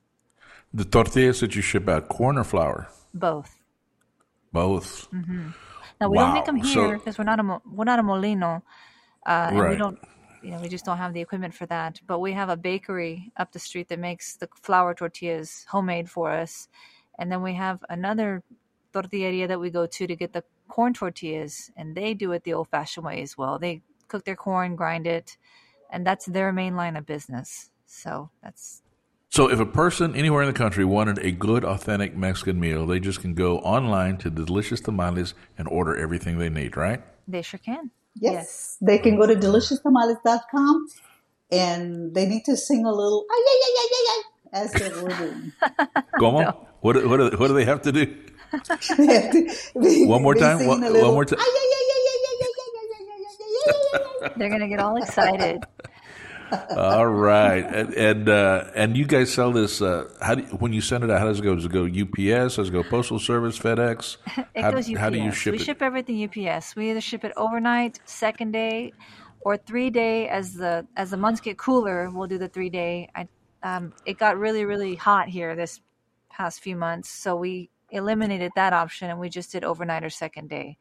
The 0.73 0.85
tortillas 0.85 1.41
that 1.41 1.55
you 1.55 1.63
ship 1.63 1.89
out, 1.89 2.09
corn 2.09 2.39
or 2.39 2.45
flour? 2.45 2.89
Both. 3.15 3.57
Both. 4.53 5.09
Now 6.01 6.09
we 6.09 6.19
don't 6.19 6.35
make 6.35 6.45
them 6.45 6.57
here 6.57 6.99
because 6.99 7.19
we're 7.19 7.25
not 7.25 7.41
a 7.41 7.61
we're 7.65 7.85
not 7.85 7.99
a 7.99 8.03
molino, 8.03 8.63
uh, 9.27 9.51
and 9.51 9.69
we 9.71 9.77
don't 9.77 9.99
you 10.43 10.51
know 10.51 10.61
we 10.61 10.69
just 10.69 10.85
don't 10.85 10.99
have 10.99 11.15
the 11.15 11.21
equipment 11.21 11.55
for 11.55 11.67
that. 11.67 12.01
But 12.07 12.21
we 12.21 12.33
have 12.33 12.49
a 12.49 12.57
bakery 12.57 13.33
up 13.37 13.53
the 13.53 13.59
street 13.59 13.89
that 13.89 13.99
makes 13.99 14.37
the 14.37 14.49
flour 14.63 14.95
tortillas 14.95 15.65
homemade 15.69 16.11
for 16.11 16.31
us, 16.31 16.69
and 17.19 17.33
then 17.33 17.43
we 17.43 17.55
have 17.55 17.85
another 17.89 18.43
tortilleria 18.93 19.49
that 19.49 19.61
we 19.61 19.71
go 19.71 19.87
to 19.87 20.07
to 20.07 20.17
get 20.17 20.33
the 20.33 20.45
corn 20.69 20.93
tortillas, 20.93 21.71
and 21.77 21.95
they 21.95 22.15
do 22.15 22.33
it 22.33 22.45
the 22.45 22.53
old-fashioned 22.53 23.05
way 23.07 23.23
as 23.23 23.39
well. 23.39 23.59
They 23.59 23.83
cook 24.09 24.25
their 24.25 24.37
corn, 24.37 24.77
grind 24.77 25.07
it, 25.07 25.37
and 25.91 26.07
that's 26.07 26.27
their 26.27 26.53
main 26.53 26.77
line 26.77 26.97
of 26.97 27.07
business. 27.07 27.71
So 27.87 28.31
that's 28.43 28.83
so, 29.29 29.51
if 29.51 29.59
a 29.59 29.67
person 29.67 30.15
anywhere 30.15 30.43
in 30.43 30.47
the 30.47 30.59
country 30.59 30.85
wanted 30.85 31.19
a 31.19 31.33
good, 31.33 31.65
authentic 31.65 32.17
Mexican 32.17 32.61
meal, 32.61 32.87
they 32.87 33.01
just 33.01 33.21
can 33.21 33.35
go 33.35 33.59
online 33.59 34.17
to 34.19 34.31
Delicious 34.31 34.81
Tamales 34.81 35.35
and 35.59 35.69
order 35.69 35.97
everything 35.97 36.39
they 36.39 36.49
need, 36.49 36.77
right? 36.77 37.03
They 37.29 37.43
sure 37.43 37.59
can. 37.59 37.91
Yes. 38.15 38.33
yes. 38.33 38.79
They 38.81 38.99
can 38.99 39.19
go 39.19 39.27
to 39.27 39.35
deliciousTamales.com 39.35 40.87
and 41.51 42.15
they 42.15 42.27
need 42.27 42.45
to 42.47 42.57
sing 42.57 42.85
a 42.87 42.91
little 42.91 43.27
ay, 43.31 43.45
ay, 43.47 43.61
ay, 43.65 43.75
ay, 43.79 44.05
ay, 44.09 44.23
as 44.53 44.73
they're 44.73 44.99
ordering. 45.03 45.53
Como? 46.19 46.41
No. 46.41 46.67
What, 46.81 47.07
what, 47.07 47.17
do, 47.17 47.37
what 47.37 47.49
do 47.49 47.55
they 47.55 47.65
have 47.65 47.83
to 47.83 47.93
do? 47.93 48.17
one 50.07 50.23
more 50.23 50.35
time? 50.35 50.67
One 50.67 50.81
more 50.81 51.25
time? 51.25 51.39
They're 54.37 54.49
going 54.49 54.61
to 54.61 54.69
get 54.69 54.81
all 54.81 54.97
excited. 54.97 55.65
All 56.77 57.07
right, 57.07 57.65
and 57.65 57.95
and, 57.95 58.29
uh, 58.29 58.71
and 58.75 58.97
you 58.97 59.05
guys 59.05 59.33
sell 59.33 59.53
this. 59.53 59.83
Uh, 59.83 60.09
how 60.21 60.35
do 60.35 60.43
when 60.57 60.73
you 60.73 60.81
send 60.81 61.05
it 61.05 61.11
out? 61.11 61.19
How 61.19 61.27
does 61.27 61.41
it 61.41 61.43
go? 61.43 61.55
Does 61.55 61.65
it 61.65 61.73
go 61.73 61.85
UPS? 61.85 62.57
Does 62.57 62.69
it 62.69 62.73
go 62.73 62.83
Postal 62.83 63.19
Service, 63.19 63.59
FedEx? 63.59 64.17
It 64.55 64.63
how, 64.63 64.71
goes 64.71 64.89
UPS. 64.89 64.99
how 64.99 65.11
do 65.11 65.19
you 65.19 65.33
ship 65.33 65.53
we 65.53 65.59
it? 65.59 65.65
ship 65.65 65.83
everything 65.83 66.23
UPS. 66.25 66.77
We 66.77 66.91
either 66.91 67.01
ship 67.01 67.25
it 67.25 67.33
overnight, 67.37 68.01
second 68.05 68.53
day, 68.53 68.93
or 69.41 69.57
three 69.57 69.91
day. 69.91 70.29
As 70.29 70.55
the 70.55 70.87
as 70.97 71.11
the 71.11 71.17
months 71.17 71.41
get 71.41 71.59
cooler, 71.59 72.11
we'll 72.11 72.27
do 72.27 72.39
the 72.39 72.49
three 72.49 72.71
day. 72.71 73.09
I 73.15 73.29
um, 73.63 73.93
it 74.05 74.19
got 74.19 74.39
really 74.39 74.65
really 74.65 74.95
hot 74.95 75.29
here 75.29 75.57
this 75.57 75.81
past 76.31 76.61
few 76.61 76.77
months, 76.77 77.09
so 77.11 77.37
we 77.37 77.71
eliminated 77.91 78.53
that 78.57 78.73
option 78.73 79.11
and 79.11 79.19
we 79.19 79.29
just 79.29 79.53
did 79.53 79.65
overnight 79.65 80.05
or 80.05 80.11
second 80.11 80.49
day. 80.49 80.77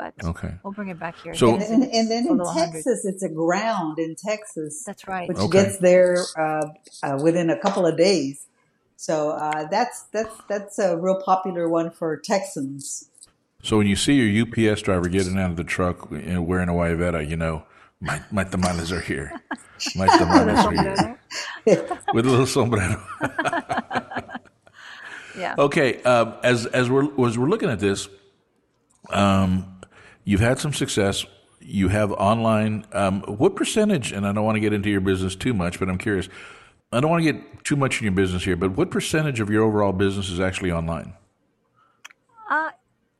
But 0.00 0.14
Okay. 0.24 0.54
we'll 0.62 0.72
bring 0.72 0.88
it 0.88 0.98
back 0.98 1.16
here. 1.22 1.34
So- 1.34 1.54
And, 1.54 1.62
and, 1.62 1.82
and 1.84 2.10
then 2.10 2.26
in 2.26 2.36
Below 2.38 2.44
100. 2.46 2.72
Texas, 2.72 3.04
it's 3.04 3.22
a 3.22 3.28
ground 3.28 3.98
in 3.98 4.16
Texas, 4.16 4.82
That's 4.86 5.06
right. 5.06 5.28
which 5.28 5.36
Okay. 5.38 5.62
gets 5.64 5.78
there 5.78 6.16
uh, 6.38 6.68
uh, 7.02 7.18
within 7.22 7.50
a 7.50 7.58
couple 7.58 7.86
of 7.86 7.96
days. 7.98 8.46
So 8.96 9.30
uh, 9.30 9.66
that's 9.70 10.04
that's 10.12 10.34
that's 10.48 10.78
a 10.78 10.96
real 10.96 11.20
popular 11.24 11.68
one 11.68 11.90
for 11.90 12.16
Texans. 12.18 13.08
So 13.62 13.76
when 13.78 13.86
you 13.86 13.96
see 13.96 14.14
your 14.14 14.46
UPS 14.46 14.82
driver 14.82 15.08
getting 15.08 15.38
out 15.38 15.50
of 15.50 15.56
the 15.56 15.64
truck 15.64 16.10
and 16.10 16.46
wearing 16.46 16.68
a 16.68 16.72
Guayabera, 16.72 17.26
you 17.28 17.36
know 17.36 17.64
my 18.00 18.22
my 18.30 18.44
tamales 18.44 18.92
are 18.92 19.00
here. 19.00 19.32
My 19.96 20.06
tamales 20.18 20.58
are 20.66 21.16
here 21.64 21.66
with 22.14 22.26
a 22.26 22.30
little 22.30 22.46
sombrero. 22.46 23.02
yeah. 25.38 25.54
Okay, 25.58 26.02
um, 26.02 26.34
as 26.42 26.66
as 26.66 26.90
we're 26.90 27.04
as 27.26 27.38
we're 27.38 27.48
looking 27.48 27.70
at 27.70 27.80
this, 27.80 28.08
um, 29.10 29.79
you've 30.24 30.40
had 30.40 30.58
some 30.58 30.72
success. 30.72 31.24
You 31.60 31.88
have 31.88 32.12
online. 32.12 32.86
Um, 32.92 33.22
what 33.22 33.54
percentage? 33.56 34.12
And 34.12 34.26
I 34.26 34.32
don't 34.32 34.44
want 34.44 34.56
to 34.56 34.60
get 34.60 34.72
into 34.72 34.88
your 34.90 35.00
business 35.00 35.34
too 35.36 35.52
much, 35.54 35.78
but 35.78 35.88
I'm 35.88 35.98
curious. 35.98 36.28
I 36.92 37.00
don't 37.00 37.10
want 37.10 37.22
to 37.24 37.32
get 37.32 37.64
too 37.64 37.76
much 37.76 37.98
in 38.00 38.04
your 38.04 38.12
business 38.12 38.42
here, 38.44 38.56
but 38.56 38.76
what 38.76 38.90
percentage 38.90 39.40
of 39.40 39.50
your 39.50 39.62
overall 39.64 39.92
business 39.92 40.28
is 40.30 40.40
actually 40.40 40.72
online? 40.72 41.12
Uh, 42.50 42.70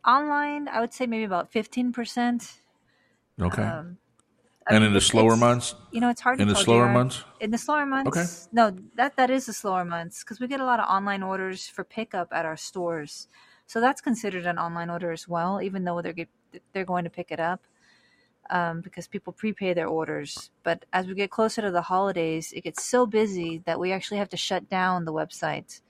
online, 0.06 0.68
I 0.68 0.80
would 0.80 0.92
say 0.92 1.06
maybe 1.06 1.24
about 1.24 1.52
fifteen 1.52 1.92
percent. 1.92 2.60
Okay, 3.40 3.62
Um, 3.62 3.96
and 4.68 4.84
in 4.84 4.92
the 4.92 5.00
slower 5.00 5.36
months, 5.36 5.74
You 5.92 6.00
know, 6.00 6.10
it's 6.10 6.20
hard 6.20 6.40
in 6.40 6.48
the 6.48 6.56
slower 6.56 6.86
JR. 6.86 6.92
months. 6.92 7.24
In 7.40 7.50
the 7.50 7.58
slower 7.58 7.86
months, 7.86 8.08
okay. 8.08 8.26
no, 8.52 8.76
that 8.96 9.16
that 9.16 9.30
is 9.30 9.46
the 9.46 9.52
slower 9.52 9.84
months 9.84 10.22
because 10.24 10.40
we 10.40 10.48
get 10.48 10.60
a 10.60 10.64
lot 10.64 10.80
of 10.80 10.86
online 10.88 11.22
orders 11.22 11.68
for 11.68 11.84
pickup 11.84 12.28
at 12.32 12.44
our 12.44 12.56
stores, 12.56 13.28
so 13.66 13.80
that's 13.80 14.00
considered 14.00 14.46
an 14.46 14.58
online 14.58 14.90
order 14.90 15.12
as 15.12 15.28
well, 15.28 15.62
even 15.62 15.84
though 15.84 16.02
they're 16.02 16.12
get, 16.12 16.28
they're 16.72 16.84
going 16.84 17.04
to 17.04 17.10
pick 17.10 17.30
it 17.30 17.40
up 17.40 17.60
um, 18.50 18.80
because 18.80 19.06
people 19.08 19.32
prepay 19.32 19.74
their 19.74 19.86
orders. 19.88 20.50
But 20.62 20.84
as 20.92 21.06
we 21.06 21.14
get 21.14 21.30
closer 21.30 21.62
to 21.62 21.70
the 21.70 21.82
holidays, 21.82 22.52
it 22.52 22.62
gets 22.64 22.84
so 22.84 23.06
busy 23.06 23.62
that 23.66 23.78
we 23.78 23.92
actually 23.92 24.18
have 24.18 24.28
to 24.30 24.36
shut 24.36 24.68
down 24.68 25.04
the 25.04 25.12
website 25.12 25.80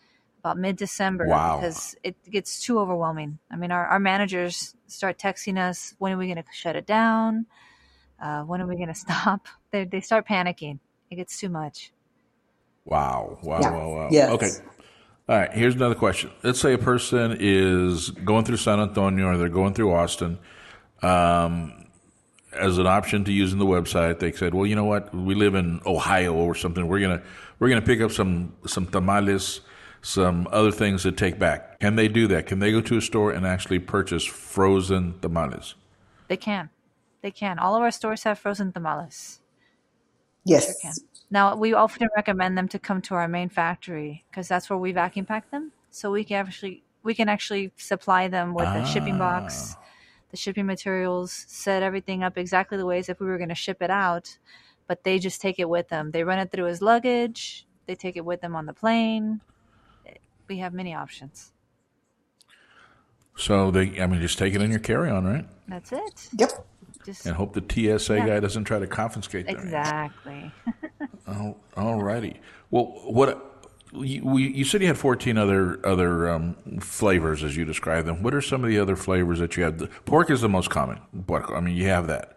about 0.41 0.59
mid 0.59 0.77
December 0.77 1.27
Wow. 1.27 1.57
because 1.57 1.97
it 2.03 2.17
gets 2.31 2.63
too 2.63 2.79
overwhelming. 2.79 3.39
I 3.51 3.57
mean, 3.57 3.71
our, 3.71 3.87
our 3.87 4.01
managers 4.01 4.75
start 4.87 5.19
texting 5.19 5.59
us, 5.59 5.95
when 5.99 6.13
are 6.13 6.17
we 6.19 6.27
going 6.27 6.37
to 6.37 6.45
shut 6.53 6.77
it 6.77 6.87
down? 6.87 7.47
Uh, 8.21 8.43
when 8.43 8.61
are 8.61 8.67
we 8.67 8.77
going 8.77 8.89
to 8.95 8.95
stop? 8.95 9.49
They 9.71 9.85
they 9.85 10.01
start 10.01 10.27
panicking. 10.27 10.79
It 11.11 11.17
gets 11.17 11.39
too 11.39 11.49
much. 11.49 11.93
Wow! 12.85 13.39
Wow! 13.43 13.61
Yeah. 13.61 13.71
Wow! 13.71 13.89
Wow! 13.95 14.09
Yes. 14.11 14.31
Okay. 14.31 14.51
All 15.31 15.37
right. 15.37 15.53
Here's 15.53 15.77
another 15.77 15.95
question. 15.95 16.33
Let's 16.43 16.59
say 16.59 16.73
a 16.73 16.79
person 16.79 17.37
is 17.39 18.11
going 18.11 18.45
through 18.45 18.57
San 18.57 18.81
Antonio 18.81 19.29
or 19.29 19.37
they're 19.37 19.49
going 19.49 19.75
through 19.75 19.93
Austin. 19.93 20.41
Um, 21.03 21.87
as 22.53 22.79
an 22.79 22.89
option 22.89 23.23
to 23.23 23.33
using 23.33 23.61
the 23.61 23.65
website, 23.65 24.19
they 24.19 24.33
said, 24.33 24.55
"Well, 24.55 24.67
you 24.67 24.75
know 24.75 24.87
what? 24.87 25.15
We 25.15 25.37
live 25.37 25.55
in 25.55 25.83
Ohio 25.87 26.35
or 26.35 26.57
something. 26.57 26.89
We're 26.89 26.99
gonna 26.99 27.23
we're 27.61 27.69
gonna 27.69 27.81
pick 27.81 28.01
up 28.01 28.11
some 28.11 28.57
some 28.67 28.89
tamales, 28.89 29.61
some 30.03 30.49
other 30.51 30.73
things 30.73 31.05
to 31.05 31.13
take 31.13 31.39
back. 31.39 31.79
Can 31.79 31.95
they 31.95 32.09
do 32.09 32.27
that? 32.27 32.47
Can 32.47 32.59
they 32.59 32.73
go 32.73 32.81
to 32.81 32.97
a 32.97 33.01
store 33.01 33.31
and 33.31 33.47
actually 33.47 33.79
purchase 33.79 34.25
frozen 34.25 35.21
tamales? 35.21 35.77
They 36.27 36.39
can. 36.39 36.71
They 37.23 37.31
can. 37.31 37.61
All 37.61 37.77
of 37.77 37.83
our 37.83 37.93
stores 37.93 38.25
have 38.25 38.41
frozen 38.41 38.73
tamales. 38.73 39.39
Yes. 40.45 40.65
Sure 40.65 40.75
can. 40.83 40.93
Now, 41.31 41.55
we 41.55 41.75
often 41.75 42.09
recommend 42.17 42.59
them 42.59 42.69
to 42.69 42.79
come 42.79 43.01
to 43.03 43.15
our 43.15 43.29
main 43.29 43.49
factory 43.49 44.25
because 44.31 44.49
that's 44.49 44.69
where 44.69 44.79
we 44.79 44.93
vacuum 44.93 45.27
pack 45.27 45.51
them. 45.51 45.73
So 45.91 46.11
we 46.11 46.25
can 46.25 46.37
actually 46.47 46.83
we 47.03 47.15
can 47.15 47.29
actually 47.29 47.73
supply 47.77 48.29
them 48.29 48.53
with 48.53 48.67
the 48.67 48.85
shipping 48.85 49.15
ah. 49.15 49.19
box, 49.19 49.77
the 50.31 50.37
shipping 50.37 50.67
materials, 50.67 51.33
set 51.49 51.83
everything 51.83 52.23
up 52.23 52.37
exactly 52.37 52.77
the 52.77 52.87
way 52.87 52.99
as 52.99 53.09
if 53.09 53.21
we 53.21 53.27
were 53.27 53.39
going 53.39 53.49
to 53.49 53.55
ship 53.55 53.81
it 53.81 53.91
out. 53.91 54.39
But 54.87 55.05
they 55.05 55.19
just 55.19 55.41
take 55.41 55.59
it 55.59 55.69
with 55.69 55.89
them. 55.89 56.11
They 56.11 56.25
run 56.25 56.39
it 56.39 56.51
through 56.51 56.67
as 56.67 56.83
luggage. 56.83 57.67
They 57.87 57.95
take 57.95 58.17
it 58.17 58.25
with 58.25 58.41
them 58.41 58.57
on 58.57 58.67
the 58.67 58.73
plane. 58.73 59.41
We 60.49 60.59
have 60.59 60.75
many 60.75 60.95
options. 60.95 61.53
So 63.37 63.71
they, 63.71 64.01
I 64.01 64.07
mean, 64.07 64.21
just 64.21 64.37
take 64.37 64.55
it 64.55 64.61
in 64.61 64.71
your 64.71 64.81
carry-on, 64.81 65.25
right? 65.25 65.47
That's 65.69 65.93
it. 65.93 66.29
Yep. 66.37 66.67
Just 67.05 67.25
And 67.27 67.35
hope 67.37 67.55
the 67.55 67.63
TSA 67.99 68.17
Yeah. 68.17 68.27
guy 68.27 68.41
doesn't 68.41 68.65
try 68.65 68.79
to 68.79 68.87
confiscate 68.87 69.47
that. 69.47 69.57
exactly. 69.57 70.53
Oh, 71.27 71.57
all 71.77 72.03
righty. 72.03 72.41
Well, 72.71 72.87
what 73.05 73.47
you, 73.93 74.25
we, 74.25 74.49
you 74.53 74.65
said 74.65 74.81
you 74.81 74.89
had 74.89 74.99
fourteen 74.99 75.39
other 75.39 75.79
other 75.87 76.29
um, 76.29 76.57
flavors 76.81 77.45
as 77.45 77.57
you 77.57 77.65
described 77.65 78.07
them. 78.09 78.23
What 78.23 78.35
are 78.35 78.41
some 78.41 78.65
of 78.65 78.71
the 78.71 78.79
other 78.81 78.97
flavors 78.97 79.39
that 79.39 79.57
you 79.57 79.63
have? 79.63 79.79
The, 79.79 79.87
pork 80.07 80.31
is 80.31 80.41
the 80.41 80.49
most 80.49 80.71
common. 80.71 80.99
Pork. 81.27 81.51
I 81.51 81.61
mean, 81.61 81.77
you 81.77 81.87
have 81.87 82.09
that, 82.09 82.37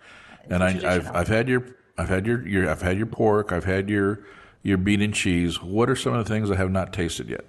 and 0.50 0.64
I, 0.64 0.96
I've. 0.96 1.08
I've 1.16 1.28
had 1.28 1.50
your 1.50 1.66
I've 1.98 2.10
had 2.10 2.28
your, 2.28 2.48
your 2.48 2.70
I've 2.70 2.82
had 2.84 2.98
your 2.98 3.06
pork. 3.08 3.52
I've 3.52 3.66
had 3.66 3.90
your 3.90 4.26
your 4.62 4.78
bean 4.78 5.02
and 5.02 5.14
cheese. 5.14 5.62
What 5.62 5.90
are 5.90 5.96
some 5.96 6.14
of 6.14 6.24
the 6.24 6.32
things 6.32 6.52
I 6.52 6.56
have 6.56 6.70
not 6.72 6.94
tasted 6.94 7.30
yet? 7.30 7.46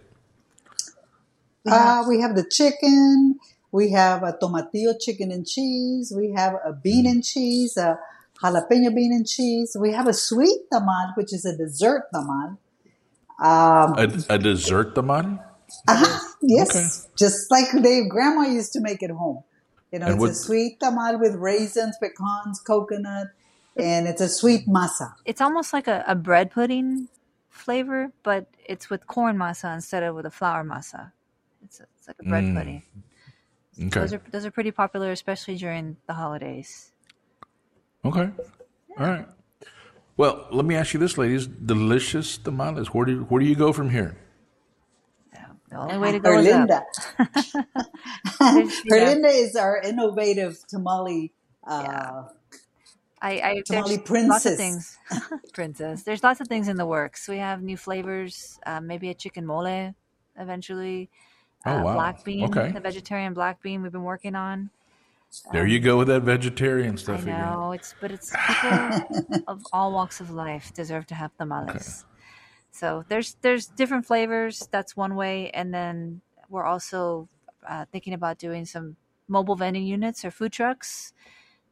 Uh, 1.67 2.05
we 2.09 2.21
have 2.21 2.35
the 2.37 2.45
chicken. 2.45 3.39
We 3.75 3.91
have 3.91 4.23
a 4.23 4.33
tomatillo 4.41 4.95
chicken 5.01 5.33
and 5.33 5.45
cheese. 5.45 6.13
We 6.17 6.31
have 6.31 6.55
a 6.65 6.73
bean 6.73 7.07
and 7.13 7.25
cheese, 7.25 7.77
a 7.77 7.99
jalapeno 8.41 8.95
bean 8.95 9.13
and 9.13 9.27
cheese. 9.27 9.77
We 9.79 9.91
have 9.93 10.07
a 10.07 10.13
sweet 10.15 10.61
tamal, 10.73 11.17
which 11.17 11.33
is 11.33 11.45
a 11.45 11.57
dessert 11.57 12.05
tamal. 12.15 12.57
Um, 13.43 13.95
A, 13.99 14.07
a 14.37 14.39
dessert 14.39 14.95
tamal. 14.95 15.41
uh-huh, 15.89 16.19
yes, 16.43 16.71
Okay. 16.71 16.87
just 17.17 17.51
like 17.51 17.67
they 17.83 18.07
grandma 18.07 18.43
used 18.43 18.73
to 18.75 18.81
make 18.81 19.03
at 19.03 19.11
home. 19.11 19.43
You 19.91 19.99
know, 19.99 20.07
And 20.07 20.15
it's 20.15 20.21
what- 20.21 20.31
a 20.31 20.35
sweet 20.35 20.79
tamal 20.79 21.19
with 21.19 21.35
raisins, 21.35 21.97
pecans, 22.01 22.61
coconut, 22.61 23.29
and 23.77 24.07
it's 24.07 24.21
a 24.21 24.29
sweet 24.29 24.69
masa. 24.69 25.15
it's 25.25 25.41
almost 25.41 25.73
like 25.73 25.89
a, 25.89 26.05
a 26.07 26.15
bread 26.15 26.53
pudding 26.53 27.09
flavor, 27.51 28.13
but 28.23 28.47
it's 28.73 28.89
with 28.89 29.03
corn 29.09 29.37
masa 29.37 29.75
instead 29.75 30.05
of 30.05 30.15
with 30.15 30.27
a 30.27 30.31
flour 30.31 30.63
masa. 30.63 31.11
It's, 31.65 31.81
a, 31.81 31.87
it's 31.99 32.07
like 32.07 32.19
a 32.21 32.29
bread 32.31 32.45
Mm. 32.45 32.55
pudding. 32.57 32.83
Okay. 33.79 34.01
Those 34.01 34.13
are 34.13 34.23
those 34.31 34.45
are 34.47 34.51
pretty 34.51 34.71
popular, 34.71 35.11
especially 35.11 35.57
during 35.57 35.97
the 36.07 36.15
holidays. 36.15 36.93
Okay. 38.05 38.31
All 38.99 39.07
right. 39.07 39.27
Well, 40.17 40.47
let 40.53 40.65
me 40.65 40.77
ask 40.77 40.95
you 40.95 41.01
this, 41.01 41.19
ladies: 41.19 41.47
delicious 41.47 42.39
tamales. 42.39 42.95
Where 42.95 43.07
do 43.07 43.25
where 43.25 43.41
do 43.41 43.47
you 43.47 43.57
go 43.57 43.73
from 43.73 43.91
here? 43.91 44.17
The 45.71 45.81
only 45.81 45.99
way 45.99 46.13
to 46.13 46.21
go 46.21 46.39
is 46.39 46.47
up. 46.53 46.69
Herlinda. 46.69 46.83
There's, 48.39 48.85
you 48.85 48.91
know, 48.91 49.07
Herlinda 49.07 49.31
is 49.33 49.57
our 49.57 49.81
innovative 49.81 50.57
tamale. 50.69 51.33
Uh, 51.67 52.25
I, 53.21 53.31
I 53.33 53.63
Tamale 53.67 53.97
there's 53.97 54.29
lots 54.29 54.47
of 54.47 54.57
princess. 54.57 54.57
things, 54.57 54.99
princess. 55.53 56.03
There's 56.05 56.23
lots 56.23 56.41
of 56.41 56.47
things 56.47 56.69
in 56.69 56.77
the 56.77 56.87
works. 56.87 57.27
We 57.27 57.39
have 57.39 57.63
new 57.63 57.77
flavors, 57.77 58.61
uh, 58.67 58.81
maybe 58.81 59.11
a 59.11 59.15
chicken 59.15 59.47
mole 59.47 59.95
eventually. 60.37 61.11
Oh, 61.67 61.81
uh, 61.81 61.85
wow. 61.85 61.95
Black 61.95 62.25
bean, 62.25 62.45
Okay. 62.45 62.73
the 62.73 62.81
vegetarian 62.81 63.35
black 63.35 63.63
bean 63.63 63.83
we've 63.83 63.93
been 63.93 64.03
working 64.03 64.35
on. 64.35 64.71
There 65.53 65.67
you 65.67 65.81
go 65.81 65.99
with 65.99 66.09
that 66.09 66.23
vegetarian 66.23 66.97
I 66.97 66.97
stuff 67.03 67.23
again. 67.23 67.37
know 67.37 67.73
it's, 67.73 67.95
but 68.01 68.13
it's 68.13 68.31
people 68.47 69.43
of 69.47 69.67
all 69.73 69.93
walks 69.93 70.21
of 70.21 70.31
life 70.31 70.73
deserve 70.75 71.07
to 71.09 71.15
have 71.15 71.37
tamales. 71.37 72.05
So 72.71 73.05
there's 73.09 73.37
there's 73.41 73.67
different 73.67 74.07
flavors. 74.07 74.69
That's 74.71 74.97
one 74.97 75.15
way, 75.17 75.51
and 75.51 75.73
then 75.73 76.21
we're 76.49 76.65
also 76.65 77.29
uh, 77.67 77.85
thinking 77.93 78.15
about 78.15 78.39
doing 78.39 78.65
some 78.65 78.97
mobile 79.29 79.57
vending 79.57 79.85
units 79.85 80.25
or 80.25 80.31
food 80.31 80.53
trucks 80.53 81.13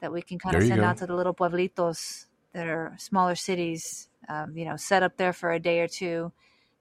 that 0.00 0.12
we 0.12 0.22
can 0.22 0.38
kind 0.38 0.54
There 0.54 0.62
of 0.62 0.68
send 0.68 0.82
out 0.82 0.96
to 0.98 1.06
the 1.06 1.14
little 1.14 1.34
pueblitos 1.34 2.26
that 2.52 2.66
are 2.66 2.94
smaller 2.98 3.34
cities. 3.34 4.08
Um, 4.28 4.56
you 4.56 4.64
know, 4.64 4.76
set 4.76 5.02
up 5.02 5.16
there 5.16 5.32
for 5.32 5.52
a 5.52 5.58
day 5.58 5.80
or 5.80 5.88
two, 5.88 6.32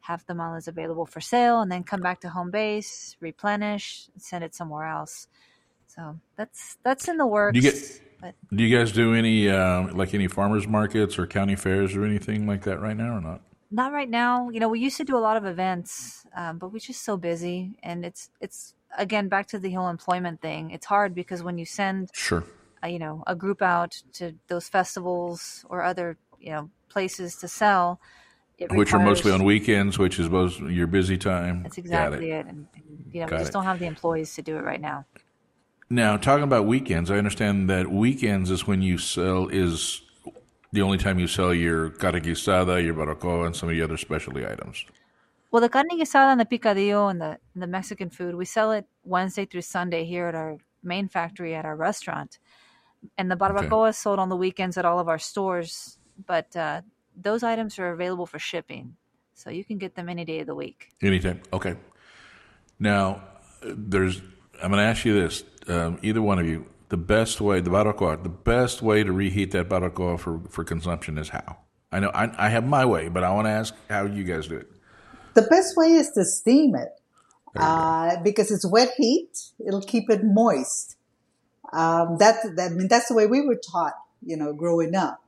have 0.02 0.26
tamales 0.26 0.68
available 0.68 1.06
for 1.06 1.22
sale, 1.22 1.62
and 1.62 1.72
then 1.72 1.84
come 1.84 2.02
back 2.02 2.22
to 2.22 2.30
home 2.30 2.52
base, 2.52 3.16
replenish, 3.20 4.10
send 4.18 4.44
it 4.44 4.56
somewhere 4.56 4.86
else. 4.88 5.28
So 5.88 6.20
that's 6.38 6.78
that's 6.84 7.08
in 7.08 7.18
the 7.18 7.28
works. 7.28 7.60
Do 7.60 7.66
you 7.66 7.72
get? 7.72 8.02
but 8.20 8.36
Do 8.54 8.64
you 8.64 8.76
guys 8.78 8.92
do 8.92 9.14
any 9.14 9.50
uh, 9.50 9.94
like 9.94 10.14
any 10.14 10.28
farmers 10.28 10.68
markets 10.68 11.18
or 11.20 11.28
county 11.28 11.56
fairs 11.56 11.96
or 11.96 12.06
anything 12.06 12.48
like 12.48 12.64
that 12.64 12.80
right 12.80 12.96
now 12.98 13.16
or 13.18 13.22
not? 13.22 13.42
not 13.74 13.94
right 13.94 14.10
now 14.10 14.50
you 14.50 14.60
know 14.60 14.68
we 14.68 14.82
used 14.82 14.98
to 14.98 15.06
do 15.06 15.16
a 15.18 15.20
lot 15.28 15.38
of 15.38 15.46
events 15.46 16.26
um, 16.36 16.58
but 16.58 16.74
we're 16.74 16.80
just 16.80 17.06
so 17.06 17.16
busy 17.16 17.72
and 17.82 18.04
it's 18.04 18.30
it's 18.42 18.74
again 18.98 19.30
back 19.30 19.48
to 19.48 19.58
the 19.58 19.72
whole 19.74 19.88
employment 19.88 20.42
thing 20.42 20.72
it's 20.72 20.86
hard 20.86 21.16
because 21.16 21.42
when 21.42 21.58
you 21.58 21.66
send 21.66 22.10
Sure. 22.12 22.44
uh, 22.84 22.88
you 22.88 23.00
know 23.00 23.24
a 23.28 23.34
group 23.34 23.62
out 23.62 23.94
to 24.12 24.34
those 24.50 24.68
festivals 24.68 25.64
or 25.70 25.84
other 25.84 26.18
you 26.38 26.52
know 26.52 26.70
places 26.90 27.38
to 27.38 27.48
sell 27.48 28.02
it 28.62 28.72
Which 28.72 28.94
are 28.94 29.00
mostly 29.00 29.32
on 29.32 29.44
weekends, 29.44 29.98
which 30.00 30.20
is 30.20 30.30
most 30.30 30.60
your 30.60 30.88
busy 30.88 31.18
time. 31.18 31.64
that's 31.64 31.78
exactly 31.78 32.32
it. 32.32 32.46
it. 32.46 32.46
and 32.48 32.68
and, 32.76 33.06
you 33.12 33.22
know 33.22 33.28
Got 33.28 33.36
we 33.38 33.42
just 33.42 33.50
it. 33.50 33.54
don't 33.54 33.64
have 33.66 33.80
the 33.80 33.86
employees 33.88 34.34
to 34.36 34.42
do 34.42 34.58
it 34.58 34.64
right 34.64 34.82
now 34.82 35.06
Now, 35.90 36.18
talking 36.18 36.44
about 36.44 36.66
weekends, 36.66 37.12
I 37.12 37.18
understand 37.18 37.70
that 37.70 37.92
weekends 37.92 38.50
is 38.50 38.66
when 38.68 38.82
you 38.82 38.98
sell 38.98 39.48
is 39.50 40.02
the 40.72 40.82
only 40.82 40.98
time 40.98 41.20
you 41.20 41.28
sell 41.28 41.54
your 41.54 41.90
carne 41.90 42.22
guisada, 42.22 42.82
your 42.84 42.94
barbacoa, 42.94 43.46
and 43.48 43.56
some 43.56 43.68
of 43.70 43.76
the 43.76 43.82
other 43.82 43.98
specialty 43.98 44.46
items. 44.48 44.86
Well, 45.52 45.62
the 45.62 45.68
carne 45.68 45.90
guisada 46.00 46.32
and 46.32 46.40
the 46.40 46.46
picadillo 46.46 47.10
and 47.12 47.20
the 47.20 47.38
and 47.54 47.62
the 47.62 47.68
Mexican 47.68 48.10
food, 48.10 48.36
we 48.36 48.46
sell 48.46 48.72
it 48.72 48.86
Wednesday 49.04 49.46
through 49.46 49.64
Sunday 49.64 50.06
here 50.06 50.28
at 50.28 50.36
our 50.36 50.58
main 50.82 51.10
factory 51.10 51.54
at 51.56 51.66
our 51.66 51.76
restaurant, 51.76 52.40
and 53.18 53.30
the 53.30 53.36
barbacoa 53.36 53.90
is 53.90 53.98
sold 53.98 54.18
on 54.20 54.30
the 54.30 54.38
weekends 54.38 54.78
at 54.78 54.86
all 54.86 54.98
of 55.00 55.10
our 55.10 55.20
stores. 55.20 55.98
But 56.26 56.56
uh, 56.56 56.82
those 57.16 57.44
items 57.44 57.78
are 57.80 57.92
available 57.92 58.26
for 58.26 58.40
shipping, 58.40 58.96
so 59.34 59.50
you 59.50 59.64
can 59.64 59.78
get 59.78 59.96
them 59.96 60.10
any 60.10 60.26
day 60.26 60.40
of 60.40 60.48
the 60.48 60.56
week. 60.56 60.90
Anytime. 61.02 61.42
Okay. 61.54 61.76
Now, 62.80 63.22
there's. 63.62 64.22
I'm 64.62 64.72
going 64.72 64.84
to 64.84 64.90
ask 64.90 65.06
you 65.06 65.14
this. 65.14 65.44
Um, 65.68 66.00
either 66.02 66.22
one 66.22 66.40
of 66.40 66.48
you, 66.48 66.66
the 66.90 66.98
best 66.98 67.40
way, 67.42 67.62
the 67.62 67.70
barbacoa, 67.70 68.22
the 68.22 68.30
best 68.30 68.82
way 68.82 69.04
to 69.04 69.12
reheat 69.12 69.52
that 69.52 69.70
barbacoa 69.70 70.20
for, 70.20 70.42
for 70.50 70.64
consumption 70.64 71.18
is 71.18 71.30
how? 71.30 71.58
I 71.92 72.00
know 72.00 72.10
I, 72.14 72.46
I 72.46 72.50
have 72.50 72.66
my 72.66 72.86
way, 72.86 73.10
but 73.10 73.24
I 73.24 73.32
want 73.32 73.46
to 73.48 73.52
ask 73.52 73.74
how 73.90 74.06
you 74.06 74.24
guys 74.24 74.48
do 74.48 74.58
it. 74.58 74.68
The 75.34 75.44
best 75.44 75.76
way 75.78 75.88
is 75.88 76.10
to 76.12 76.26
steam 76.26 76.76
it 76.76 76.90
There 77.54 77.64
you 77.64 77.70
go. 77.70 77.76
uh, 77.76 78.24
because 78.24 78.52
it's 78.52 78.66
wet 78.70 78.92
heat. 78.98 79.30
It'll 79.66 79.82
keep 79.82 80.10
it 80.10 80.22
moist. 80.24 80.96
Um, 81.74 82.18
that, 82.18 82.36
that 82.58 82.72
I 82.72 82.74
mean 82.74 82.88
that's 82.88 83.08
the 83.08 83.14
way 83.14 83.28
we 83.28 83.42
were 83.46 83.56
taught, 83.72 83.94
you 84.26 84.36
know, 84.36 84.54
growing 84.54 84.94
up. 84.96 85.21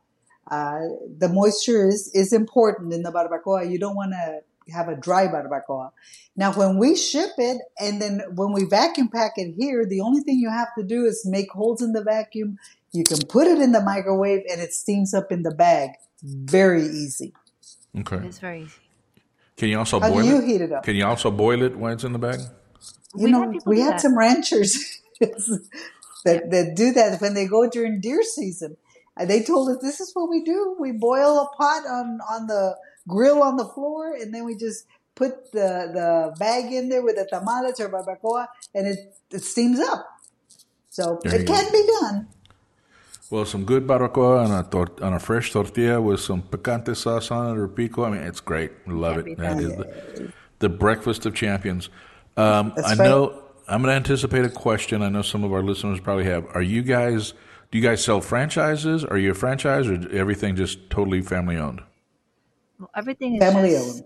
Uh, 0.50 0.80
the 1.18 1.30
moisture 1.30 1.88
is 1.88 2.12
is 2.14 2.34
important 2.34 2.94
in 2.94 3.02
the 3.04 3.12
barbacoa. 3.12 3.70
You 3.70 3.80
don't 3.80 3.96
want 3.96 4.12
to 4.12 4.42
have 4.74 4.88
a 4.88 4.96
dry 4.96 5.28
barbacoa. 5.28 5.92
Now, 6.36 6.54
when 6.54 6.78
we 6.78 6.96
ship 6.96 7.32
it 7.38 7.62
and 7.80 8.02
then 8.02 8.22
when 8.36 8.54
we 8.54 8.66
vacuum 8.66 9.10
pack 9.10 9.34
it 9.38 9.54
here, 9.58 9.86
the 9.86 10.02
only 10.02 10.22
thing 10.22 10.40
you 10.40 10.50
have 10.50 10.70
to 10.78 10.84
do 10.84 11.06
is 11.06 11.26
make 11.26 11.52
holes 11.52 11.82
in 11.82 11.92
the 11.94 12.04
vacuum. 12.04 12.58
You 12.92 13.04
can 13.04 13.20
put 13.28 13.48
it 13.48 13.60
in 13.60 13.72
the 13.72 13.82
microwave 13.82 14.42
and 14.50 14.62
it 14.62 14.74
steams 14.74 15.14
up 15.14 15.32
in 15.32 15.44
the 15.44 15.52
bag. 15.52 15.92
Very 16.24 16.84
easy. 16.84 17.34
Okay. 18.00 18.18
It's 18.18 18.40
very 18.40 18.64
easy. 18.64 18.72
Can 19.58 19.70
you 19.70 19.78
also 19.80 20.00
How 20.00 20.08
do 20.08 20.16
boil 20.16 20.24
you 20.24 20.38
it? 20.40 20.46
heat 20.46 20.62
it 20.62 20.72
up? 20.72 20.84
Can 20.84 20.96
you 20.96 21.06
also 21.06 21.30
boil 21.30 21.62
it 21.62 21.76
when 21.78 21.94
it's 21.94 22.04
in 22.04 22.14
the 22.14 22.20
bag? 22.20 22.40
you 23.16 23.26
We've 23.26 23.32
know, 23.32 23.52
had 23.52 23.62
we 23.66 23.80
had 23.80 23.94
that. 23.94 24.02
some 24.02 24.18
ranchers 24.18 25.00
that, 25.20 26.50
that 26.52 26.74
do 26.76 26.92
that 26.94 27.22
when 27.22 27.34
they 27.34 27.46
go 27.48 27.70
during 27.70 28.00
deer 28.02 28.24
season. 28.24 28.78
And 29.18 29.30
they 29.30 29.44
told 29.44 29.70
us 29.70 29.78
this 29.82 30.00
is 30.00 30.12
what 30.14 30.30
we 30.30 30.44
do. 30.44 30.76
We 30.80 30.92
boil 30.92 31.40
a 31.40 31.56
pot 31.56 31.86
on, 31.86 32.20
on 32.30 32.48
the 32.48 32.76
grill 33.08 33.44
on 33.44 33.58
the 33.58 33.66
floor 33.66 34.14
and 34.16 34.34
then 34.34 34.46
we 34.46 34.56
just 34.56 34.86
put 35.16 35.52
the, 35.52 35.92
the 35.94 36.36
bag 36.40 36.72
in 36.74 36.90
there 36.90 37.04
with 37.04 37.16
the 37.16 37.28
tamales 37.30 37.80
or 37.80 37.90
barbacoa 37.90 38.48
and 38.74 38.88
it, 38.88 39.16
it 39.32 39.44
steams 39.44 39.80
up. 39.80 40.08
So 40.90 41.20
There 41.24 41.36
it 41.42 41.46
go. 41.48 41.54
can 41.54 41.72
be 41.72 41.88
done. 42.02 42.28
Well, 43.30 43.46
some 43.46 43.66
good 43.66 43.88
barbacoa 43.88 44.46
on 44.46 44.52
a 44.52 44.64
tor- 44.70 44.92
on 45.02 45.14
a 45.14 45.20
fresh 45.20 45.52
tortilla 45.52 46.00
with 46.00 46.20
some 46.20 46.44
picante 46.44 46.96
sauce 46.96 47.32
on 47.32 47.56
it 47.56 47.60
or 47.60 47.68
pico. 47.68 48.04
I 48.04 48.12
mean, 48.12 48.22
it's 48.22 48.40
great. 48.42 48.72
Love 48.88 49.18
it. 49.18 49.38
That 49.38 49.60
is 49.60 49.76
the, 49.76 50.32
the 50.60 50.70
breakfast 50.70 51.26
of 51.26 51.34
champions. 51.34 51.90
Um, 52.38 52.74
I 52.78 52.90
right. 52.90 52.98
know. 52.98 53.40
I'm 53.68 53.82
going 53.82 53.92
to 53.92 53.96
anticipate 53.96 54.44
a 54.46 54.50
question. 54.50 55.02
I 55.02 55.10
know 55.10 55.22
some 55.22 55.44
of 55.46 55.54
our 55.54 55.64
listeners 55.64 56.00
probably 56.02 56.26
have. 56.26 56.46
Are 56.54 56.62
you 56.62 56.82
guys? 56.84 57.34
Do 57.74 57.80
you 57.80 57.84
guys 57.84 58.04
sell 58.06 58.22
franchises? 58.22 59.04
Are 59.04 59.18
you 59.18 59.32
a 59.32 59.34
franchise, 59.34 59.88
or 59.88 59.96
everything 60.12 60.56
just 60.56 60.92
totally 60.92 61.24
family 61.24 61.58
owned? 61.58 61.82
Well, 62.78 62.92
everything 62.96 63.38
is 63.38 63.40
family 63.42 63.76
owned. 63.76 64.04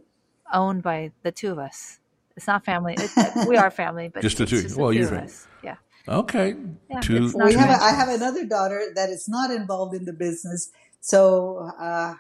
owned 0.54 0.84
by 0.84 1.12
the 1.24 1.34
two 1.34 1.52
of 1.52 1.60
us. 1.60 2.00
It's 2.38 2.48
not 2.48 2.64
family. 2.64 2.96
It, 2.98 3.12
we 3.46 3.58
are 3.58 3.70
family, 3.70 4.08
but 4.08 4.22
Just 4.28 4.38
the 4.38 4.46
two. 4.46 4.62
Just 4.62 4.78
Well, 4.78 4.94
you're 4.94 5.10
two 5.10 5.16
of 5.16 5.20
fam- 5.20 5.28
us. 5.28 5.48
Yeah. 5.66 5.76
Okay. 6.08 6.56
Yeah, 6.90 7.02
Two. 7.02 7.26
it's 7.26 7.36
we 7.36 7.56
have. 7.56 7.70
A, 7.70 7.84
I 7.84 7.92
have 7.92 8.08
another 8.08 8.46
daughter 8.46 8.84
that 8.96 9.10
is 9.10 9.28
not 9.28 9.52
involved 9.52 9.94
in 9.94 10.06
the 10.06 10.14
business. 10.14 10.72
So 11.02 11.70
uh, 11.78 12.14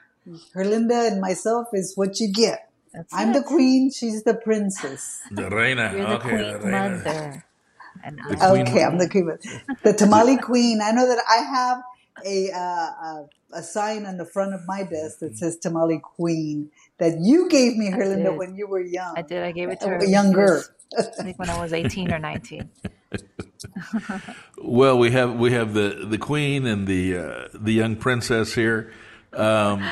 Herlinda 0.54 1.10
and 1.10 1.22
myself 1.22 1.70
is 1.72 1.94
what 1.96 2.20
you 2.20 2.30
get. 2.30 2.70
That's 2.94 3.14
I'm 3.14 3.30
it. 3.30 3.36
the 3.36 3.44
queen. 3.44 3.90
She's 3.90 4.24
the 4.24 4.34
princess. 4.34 5.22
the 5.32 5.50
reina. 5.50 5.94
You're 5.96 6.08
the 6.08 6.16
okay, 6.16 6.28
queen 6.28 6.38
the 6.40 6.60
reina. 6.60 6.98
mother. 7.06 7.46
And 8.08 8.20
The 8.30 8.38
queen 8.38 8.68
Okay, 8.68 8.84
I'm 8.84 8.98
the 9.00 9.10
queen. 9.10 9.38
The 9.84 9.94
tamale 9.94 10.38
queen. 10.38 10.82
I 10.82 10.92
know 10.92 11.08
that 11.08 11.24
I 11.30 11.38
have 11.38 11.84
a, 12.26 12.52
uh, 12.52 12.60
a 12.60 13.30
a 13.54 13.64
sign 13.64 14.06
on 14.06 14.18
the 14.18 14.26
front 14.26 14.54
of 14.54 14.62
my 14.68 14.84
desk 14.84 15.20
that 15.20 15.38
says 15.38 15.58
tamale 15.58 16.00
queen 16.04 16.72
that 17.00 17.20
you 17.22 17.50
gave 17.50 17.78
me, 17.78 17.92
Herlinda, 17.92 18.36
when 18.38 18.56
you 18.56 18.68
were 18.68 18.82
young. 18.82 19.16
I 19.18 19.22
did. 19.24 19.44
I 19.44 19.52
gave 19.54 19.70
it 19.70 19.80
to 19.82 19.86
Uh, 19.86 19.90
her. 19.90 19.98
when 20.00 20.08
she 20.08 20.12
younger. 20.12 20.64
I 20.98 21.24
think 21.24 21.40
when 21.40 21.50
I 21.50 21.60
was 21.62 21.74
18 21.74 22.14
or 22.14 22.20
19. 22.20 22.70
Well, 24.62 24.98
we 25.00 25.12
have 25.12 25.36
we 25.36 25.52
have 25.54 25.74
the 25.74 26.06
the 26.10 26.18
queen 26.18 26.66
and 26.66 26.88
the 26.88 27.18
uh, 27.18 27.48
the 27.54 27.74
young 27.74 27.96
princess 27.96 28.54
here. 28.56 28.92
Um, 29.34 29.84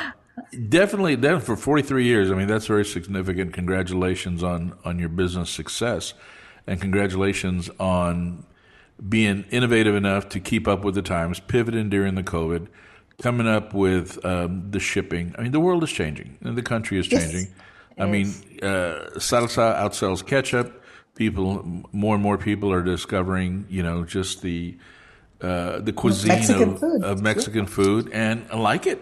definitely, 0.69 1.15
definitely 1.17 1.45
for 1.45 1.55
forty 1.57 1.83
three 1.83 2.05
years. 2.05 2.31
I 2.31 2.35
mean, 2.35 2.47
that's 2.47 2.67
very 2.67 2.85
significant. 2.85 3.53
Congratulations 3.53 4.43
on 4.43 4.77
on 4.85 4.99
your 4.99 5.09
business 5.09 5.49
success, 5.49 6.13
and 6.67 6.79
congratulations 6.81 7.69
on 7.79 8.45
being 9.09 9.45
innovative 9.51 9.95
enough 9.95 10.29
to 10.29 10.39
keep 10.39 10.67
up 10.67 10.83
with 10.83 10.95
the 10.95 11.01
times, 11.01 11.39
pivoting 11.39 11.89
during 11.89 12.15
the 12.15 12.23
COVID, 12.23 12.67
coming 13.21 13.47
up 13.47 13.73
with 13.73 14.23
um, 14.25 14.71
the 14.71 14.79
shipping. 14.79 15.35
I 15.37 15.41
mean, 15.43 15.51
the 15.51 15.59
world 15.59 15.83
is 15.83 15.91
changing 15.91 16.37
and 16.41 16.57
the 16.57 16.61
country 16.63 16.97
is 16.99 17.11
Yes. 17.11 17.23
changing. 17.31 17.53
I 17.97 18.05
mean, 18.07 18.27
uh, 18.61 19.11
salsa 19.17 19.77
outsells 19.77 20.25
ketchup. 20.25 20.81
People, 21.15 21.83
more 21.93 22.15
and 22.15 22.21
more 22.23 22.37
people 22.37 22.73
are 22.73 22.81
discovering, 22.83 23.65
you 23.69 23.81
know, 23.83 24.03
just 24.03 24.41
the 24.41 24.77
uh, 25.41 25.79
the 25.79 25.93
cuisine 25.93 26.29
Mexican 26.29 26.69
of, 26.75 26.83
of 27.03 27.21
Mexican 27.21 27.65
food 27.67 28.09
and 28.11 28.49
like 28.51 28.85
it, 28.85 29.01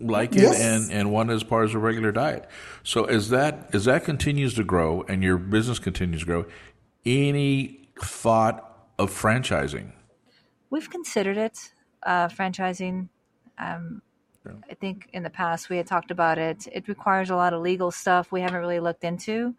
like 0.00 0.34
it, 0.36 0.40
Yes. 0.42 0.58
and 0.60 0.90
and 0.90 1.10
want 1.12 1.30
it 1.30 1.34
as 1.34 1.42
part 1.42 1.66
of 1.66 1.74
a 1.74 1.78
regular 1.78 2.12
diet. 2.12 2.48
So 2.82 3.04
as 3.04 3.28
that 3.28 3.68
as 3.74 3.84
that 3.84 4.04
continues 4.04 4.54
to 4.54 4.64
grow 4.64 5.02
and 5.06 5.22
your 5.22 5.36
business 5.36 5.78
continues 5.78 6.20
to 6.20 6.26
grow, 6.26 6.46
any 7.06 7.88
thought 8.02 8.88
of 8.98 9.10
franchising? 9.10 9.92
We've 10.70 10.88
considered 10.90 11.36
it, 11.36 11.58
uh, 12.04 12.28
franchising. 12.28 13.08
Um, 13.58 14.02
I 14.70 14.74
think 14.74 15.08
in 15.12 15.22
the 15.22 15.30
past 15.30 15.68
we 15.68 15.76
had 15.76 15.86
talked 15.86 16.10
about 16.10 16.38
it. 16.38 16.66
It 16.72 16.88
requires 16.88 17.30
a 17.30 17.36
lot 17.36 17.52
of 17.52 17.60
legal 17.60 17.90
stuff 17.90 18.32
we 18.32 18.40
haven't 18.40 18.60
really 18.60 18.80
looked 18.80 19.04
into. 19.04 19.54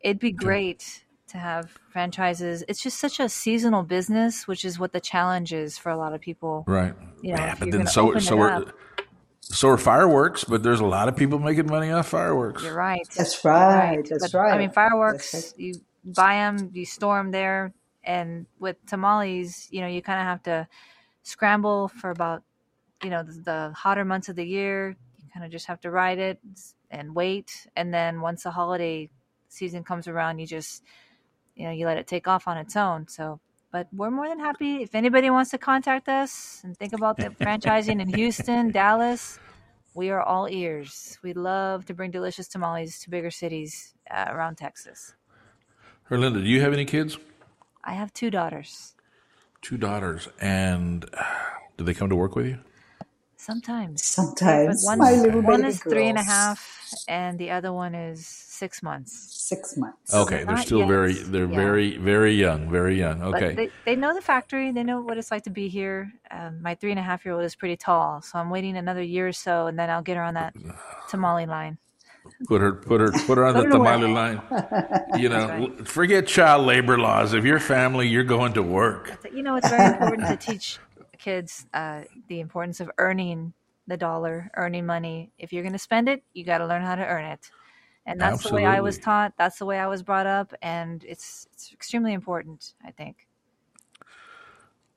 It'd 0.00 0.20
be 0.20 0.30
great 0.32 1.04
to 1.28 1.38
have 1.38 1.76
franchises. 1.90 2.62
It's 2.68 2.82
just 2.82 2.98
such 3.00 3.18
a 3.18 3.28
seasonal 3.28 3.82
business, 3.82 4.46
which 4.46 4.64
is 4.64 4.78
what 4.78 4.92
the 4.92 5.00
challenge 5.00 5.52
is 5.52 5.78
for 5.78 5.90
a 5.90 5.96
lot 5.96 6.12
of 6.12 6.20
people. 6.20 6.64
Right. 6.66 6.94
You 7.22 7.34
know, 7.34 7.40
Yeah, 7.42 7.54
but 7.58 7.70
then 7.72 7.86
so 7.86 8.16
so 8.18 8.36
it 8.36 8.40
are 8.40 8.50
up- 8.50 8.72
so 9.40 9.68
are 9.70 9.76
fireworks, 9.78 10.44
but 10.44 10.62
there's 10.62 10.80
a 10.80 10.86
lot 10.86 11.08
of 11.08 11.16
people 11.16 11.38
making 11.38 11.66
money 11.66 11.90
off 11.90 12.08
fireworks. 12.08 12.62
You're 12.62 12.74
right. 12.76 13.06
That's 13.16 13.42
You're 13.42 13.52
right. 13.52 14.06
That's 14.08 14.30
But, 14.30 14.38
right. 14.38 14.54
I 14.54 14.58
mean, 14.58 14.70
fireworks. 14.70 15.32
That's 15.32 15.54
You 15.56 15.74
buy 16.04 16.34
them, 16.34 16.70
you 16.72 16.84
store 16.84 17.18
them 17.18 17.30
there, 17.30 17.72
and 18.04 18.46
with 18.58 18.76
tamales, 18.86 19.68
you 19.70 19.80
know, 19.80 19.86
you 19.86 20.02
kind 20.02 20.20
of 20.20 20.26
have 20.26 20.42
to 20.44 20.68
scramble 21.22 21.88
for 21.88 22.10
about, 22.10 22.42
you 23.02 23.10
know, 23.10 23.22
the, 23.22 23.32
the 23.32 23.72
hotter 23.76 24.04
months 24.04 24.28
of 24.28 24.36
the 24.36 24.46
year. 24.46 24.96
You 25.18 25.30
kind 25.32 25.44
of 25.44 25.52
just 25.52 25.66
have 25.66 25.80
to 25.80 25.90
ride 25.90 26.18
it 26.18 26.38
and 26.90 27.14
wait, 27.14 27.66
and 27.76 27.92
then 27.92 28.20
once 28.20 28.42
the 28.42 28.50
holiday 28.50 29.10
season 29.48 29.84
comes 29.84 30.08
around, 30.08 30.38
you 30.38 30.46
just, 30.46 30.82
you 31.54 31.64
know, 31.64 31.72
you 31.72 31.86
let 31.86 31.98
it 31.98 32.06
take 32.06 32.28
off 32.28 32.48
on 32.48 32.56
its 32.56 32.76
own. 32.76 33.08
So. 33.08 33.40
But 33.70 33.88
we're 33.90 34.10
more 34.10 34.28
than 34.28 34.38
happy 34.38 34.82
if 34.82 34.94
anybody 34.94 35.30
wants 35.30 35.50
to 35.52 35.56
contact 35.58 36.06
us 36.06 36.60
and 36.62 36.76
think 36.76 36.92
about 36.92 37.16
the 37.16 37.30
franchising 37.30 38.02
in 38.02 38.08
Houston, 38.12 38.70
Dallas. 38.80 39.38
We 39.94 40.10
are 40.10 40.22
all 40.22 40.46
ears. 40.46 41.18
We 41.22 41.32
love 41.32 41.86
to 41.86 41.94
bring 41.94 42.10
delicious 42.10 42.48
tamales 42.48 42.98
to 43.00 43.10
bigger 43.10 43.30
cities 43.30 43.94
uh, 44.10 44.26
around 44.28 44.56
Texas. 44.56 45.14
Herlinda, 46.12 46.42
do 46.44 46.48
you 46.50 46.60
have 46.60 46.74
any 46.74 46.84
kids? 46.84 47.16
I 47.84 47.94
have 47.94 48.12
two 48.12 48.30
daughters. 48.30 48.94
Two 49.62 49.78
daughters, 49.78 50.28
and 50.40 51.06
uh, 51.16 51.24
do 51.78 51.84
they 51.84 51.94
come 51.94 52.10
to 52.10 52.16
work 52.16 52.36
with 52.36 52.46
you? 52.46 52.58
Sometimes. 53.38 54.04
Sometimes. 54.04 54.84
But 54.84 54.96
My 54.98 55.06
one's, 55.06 55.22
little 55.22 55.42
one 55.42 55.64
is 55.64 55.80
three 55.80 56.08
and 56.08 56.18
girls. 56.18 56.26
half, 56.28 56.60
and 57.08 57.38
the 57.38 57.50
other 57.50 57.72
one 57.72 57.94
is 57.94 58.26
six 58.26 58.82
months. 58.82 59.12
Six 59.48 59.76
months. 59.78 60.14
Okay, 60.14 60.36
they're 60.38 60.46
they're 60.46 60.56
not 60.56 60.66
still 60.66 60.78
yet. 60.80 60.88
very 60.88 61.12
they're 61.14 61.46
Yeah. 61.46 61.56
very 61.56 61.96
very 61.96 62.34
young, 62.34 62.70
very 62.70 62.98
young. 62.98 63.20
But 63.20 63.36
Okay. 63.36 63.54
they, 63.56 63.70
they 63.86 63.96
know 63.96 64.14
the 64.14 64.20
factory. 64.22 64.70
They 64.72 64.84
know 64.84 65.00
what 65.00 65.18
it's 65.18 65.30
like 65.30 65.44
to 65.44 65.50
be 65.50 65.68
here. 65.68 66.12
Um, 66.30 66.62
my 66.62 66.74
three 66.74 66.90
and 66.90 67.00
a 67.00 67.02
half 67.02 67.24
year 67.24 67.34
old 67.34 67.44
is 67.44 67.56
pretty 67.56 67.76
tall, 67.78 68.22
so 68.22 68.38
I'm 68.38 68.50
waiting 68.50 68.76
another 68.76 69.02
year 69.02 69.28
or 69.28 69.32
so, 69.32 69.66
and 69.66 69.78
then 69.78 69.90
I'll 69.90 70.02
get 70.02 70.16
her 70.18 70.22
on 70.22 70.34
that 70.34 70.54
tamale 71.08 71.46
line. 71.46 71.78
Put 72.46 72.60
her 72.60 72.72
put 72.72 73.00
her 73.00 73.12
put 73.12 73.38
her 73.38 73.44
on 73.44 73.54
the 73.54 73.60
Put 73.60 73.66
her 73.66 73.72
to 73.72 73.78
tamale 73.78 74.12
line. 74.12 74.42
You 75.18 75.28
know, 75.28 75.68
That's 75.76 75.90
forget 75.90 76.26
child 76.26 76.66
labor 76.66 76.98
laws. 76.98 77.34
If 77.34 77.44
you're 77.44 77.60
family, 77.60 78.08
you're 78.08 78.24
going 78.24 78.52
to 78.54 78.62
work. 78.62 79.12
You 79.32 79.42
know, 79.42 79.56
it's 79.56 79.68
very 79.68 79.92
important 79.92 80.28
to 80.28 80.36
teach 80.36 80.78
kids 81.18 81.66
uh, 81.72 82.02
the 82.28 82.40
importance 82.40 82.80
of 82.80 82.90
earning 82.98 83.52
the 83.86 83.96
dollar, 83.96 84.50
earning 84.56 84.86
money. 84.86 85.32
If 85.38 85.52
you're 85.52 85.62
going 85.62 85.72
to 85.72 85.78
spend 85.78 86.08
it, 86.08 86.22
you 86.32 86.44
got 86.44 86.58
to 86.58 86.66
learn 86.66 86.82
how 86.82 86.94
to 86.94 87.06
earn 87.06 87.24
it. 87.24 87.50
And 88.06 88.20
that's 88.20 88.42
the 88.42 88.52
way 88.52 88.64
I 88.64 88.80
was 88.80 88.98
taught. 88.98 89.34
That's 89.38 89.58
the 89.58 89.66
way 89.66 89.78
I 89.78 89.86
was 89.86 90.02
brought 90.02 90.26
up, 90.26 90.52
and 90.60 91.04
it's 91.04 91.46
it's 91.52 91.72
extremely 91.72 92.12
important. 92.12 92.74
I 92.84 92.90
think. 92.90 93.28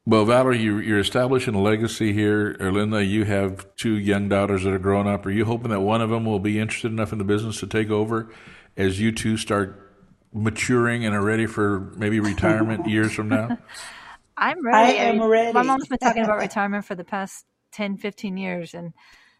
Well, 0.08 0.24
Valerie, 0.24 0.60
you, 0.60 0.78
you're 0.78 1.00
establishing 1.00 1.56
a 1.56 1.62
legacy 1.62 2.13
here. 2.13 2.56
Herlinda, 2.60 3.08
you 3.08 3.26
have 3.26 3.65
two 3.76 3.98
young 3.98 4.30
daughters 4.30 4.63
that 4.63 4.72
are 4.72 4.80
growing 4.80 5.08
up. 5.08 5.26
Are 5.26 5.32
you 5.32 5.46
hoping 5.46 5.72
that 5.72 5.80
one 5.80 6.00
of 6.00 6.12
them 6.12 6.26
will 6.26 6.39
be 6.39 6.60
interested 6.60 6.91
enough 6.91 7.12
in 7.12 7.18
the 7.18 7.24
business 7.24 7.60
to 7.62 7.68
take 7.68 7.89
over 7.89 8.30
as 8.78 9.00
you 9.00 9.12
two 9.12 9.36
start 9.36 9.82
maturing 10.32 11.06
and 11.06 11.15
are 11.15 11.24
ready 11.24 11.48
for 11.48 11.91
maybe 11.98 12.20
retirement 12.20 12.88
years 12.89 13.13
from 13.13 13.30
now? 13.30 13.58
I'm 14.38 14.63
ready. 14.63 15.00
I 15.00 15.04
am 15.06 15.18
mean, 15.18 15.28
ready. 15.28 15.54
My 15.54 15.63
mom's 15.63 15.88
been 15.88 15.98
talking 15.98 16.24
about 16.24 16.38
retirement 16.39 16.86
for 16.86 16.94
the 16.94 17.04
past 17.04 17.46
10, 17.72 17.98
15 17.98 18.38
years, 18.38 18.76
and 18.76 18.94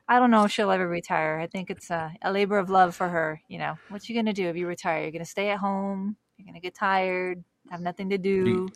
I 0.08 0.18
don't 0.18 0.32
know 0.32 0.46
if 0.46 0.52
she'll 0.52 0.72
ever 0.72 0.88
retire. 0.88 1.38
I 1.38 1.46
think 1.46 1.70
it's 1.70 1.92
a, 1.92 2.12
a 2.24 2.32
labor 2.32 2.58
of 2.58 2.72
love 2.72 2.96
for 2.96 3.08
her. 3.08 3.40
You 3.48 3.60
know, 3.60 3.76
what 3.90 4.10
you 4.10 4.16
gonna 4.16 4.34
do 4.34 4.48
if 4.48 4.56
you 4.56 4.66
retire? 4.66 5.04
You're 5.04 5.12
gonna 5.12 5.26
stay 5.26 5.50
at 5.50 5.60
home. 5.60 6.16
You're 6.38 6.48
gonna 6.48 6.60
get 6.60 6.74
tired. 6.74 7.44
Have 7.72 7.82
nothing 7.82 8.10
to 8.10 8.18
do. 8.18 8.70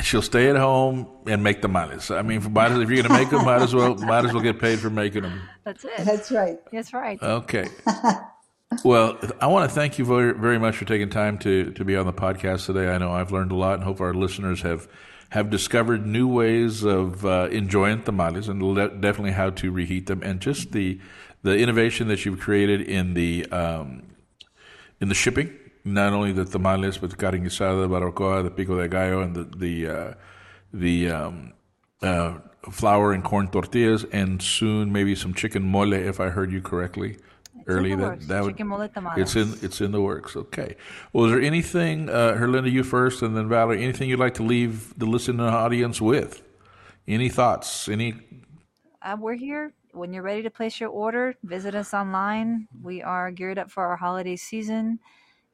She'll 0.00 0.22
stay 0.22 0.48
at 0.48 0.56
home 0.56 1.06
and 1.26 1.42
make 1.42 1.56
the 1.62 1.68
tamales. 1.68 2.10
I 2.10 2.22
mean, 2.22 2.52
might 2.52 2.70
as, 2.70 2.78
if 2.78 2.88
you're 2.88 3.02
going 3.02 3.08
to 3.08 3.12
make 3.12 3.30
them, 3.30 3.44
might 3.44 3.60
as 3.60 3.74
well 3.74 3.94
might 3.96 4.24
as 4.24 4.32
well 4.32 4.42
get 4.42 4.58
paid 4.58 4.78
for 4.78 4.88
making 4.88 5.22
them. 5.22 5.42
That's 5.64 5.84
it. 5.84 5.98
That's 5.98 6.30
right. 6.30 6.58
That's 6.72 6.92
right. 6.92 7.20
Okay. 7.22 7.66
Well, 8.84 9.18
I 9.40 9.48
want 9.48 9.68
to 9.68 9.74
thank 9.74 9.98
you 9.98 10.04
very, 10.04 10.32
very 10.32 10.58
much 10.58 10.76
for 10.76 10.84
taking 10.84 11.10
time 11.10 11.38
to, 11.38 11.72
to 11.72 11.84
be 11.84 11.96
on 11.96 12.06
the 12.06 12.12
podcast 12.12 12.66
today. 12.66 12.88
I 12.88 12.98
know 12.98 13.10
I've 13.10 13.32
learned 13.32 13.50
a 13.50 13.56
lot 13.56 13.74
and 13.74 13.82
hope 13.82 14.00
our 14.00 14.14
listeners 14.14 14.62
have, 14.62 14.86
have 15.30 15.50
discovered 15.50 16.06
new 16.06 16.28
ways 16.28 16.84
of 16.84 17.26
uh, 17.26 17.48
enjoying 17.50 18.04
tamales 18.04 18.48
and 18.48 18.62
le- 18.62 18.88
definitely 18.90 19.32
how 19.32 19.50
to 19.50 19.72
reheat 19.72 20.06
them 20.06 20.22
and 20.22 20.40
just 20.40 20.70
the 20.72 21.00
the 21.42 21.56
innovation 21.56 22.08
that 22.08 22.24
you've 22.24 22.38
created 22.38 22.82
in 22.82 23.14
the 23.14 23.46
um, 23.46 24.02
in 25.00 25.08
the 25.08 25.14
shipping, 25.14 25.52
not 25.84 26.12
only 26.12 26.32
the 26.32 26.44
tamales 26.44 26.98
but 26.98 27.10
the 27.10 27.16
carne 27.16 27.44
guisada, 27.44 27.82
the 27.82 27.88
barbacoa, 27.88 28.44
the 28.44 28.50
pico 28.50 28.80
de 28.80 28.88
gallo, 28.88 29.22
and 29.22 29.34
the 29.34 29.44
the 29.56 29.88
uh, 29.88 30.14
the 30.72 31.10
um, 31.10 31.52
uh, 32.02 32.34
flour 32.70 33.12
and 33.12 33.24
corn 33.24 33.48
tortillas, 33.48 34.04
and 34.12 34.42
soon 34.42 34.92
maybe 34.92 35.14
some 35.14 35.34
chicken 35.34 35.62
mole, 35.62 35.92
if 35.92 36.20
I 36.20 36.28
heard 36.28 36.52
you 36.52 36.60
correctly 36.60 37.16
early. 37.66 37.94
That 37.94 37.98
works. 37.98 38.26
that 38.26 38.42
would 38.42 38.52
Chicken 38.54 38.66
mole 38.68 38.88
tamales. 38.88 39.20
it's 39.20 39.36
in 39.36 39.64
it's 39.64 39.80
in 39.80 39.92
the 39.92 40.00
works. 40.00 40.36
Okay. 40.36 40.76
Well, 41.12 41.26
is 41.26 41.32
there 41.32 41.40
anything, 41.40 42.08
uh, 42.08 42.34
Herlinda, 42.34 42.70
you 42.70 42.82
first, 42.82 43.22
and 43.22 43.36
then 43.36 43.48
Valerie, 43.48 43.82
anything 43.82 44.08
you'd 44.08 44.18
like 44.18 44.34
to 44.34 44.42
leave 44.42 44.98
the 44.98 45.06
listening 45.06 45.40
audience 45.40 46.00
with? 46.00 46.42
Any 47.08 47.28
thoughts? 47.28 47.88
Any? 47.88 48.14
Uh, 49.02 49.16
we're 49.18 49.34
here. 49.34 49.72
When 49.92 50.12
you're 50.12 50.22
ready 50.22 50.42
to 50.42 50.50
place 50.50 50.78
your 50.78 50.90
order, 50.90 51.34
visit 51.42 51.74
us 51.74 51.92
online. 51.94 52.68
We 52.80 53.02
are 53.02 53.30
geared 53.32 53.58
up 53.58 53.70
for 53.70 53.84
our 53.84 53.96
holiday 53.96 54.36
season. 54.36 55.00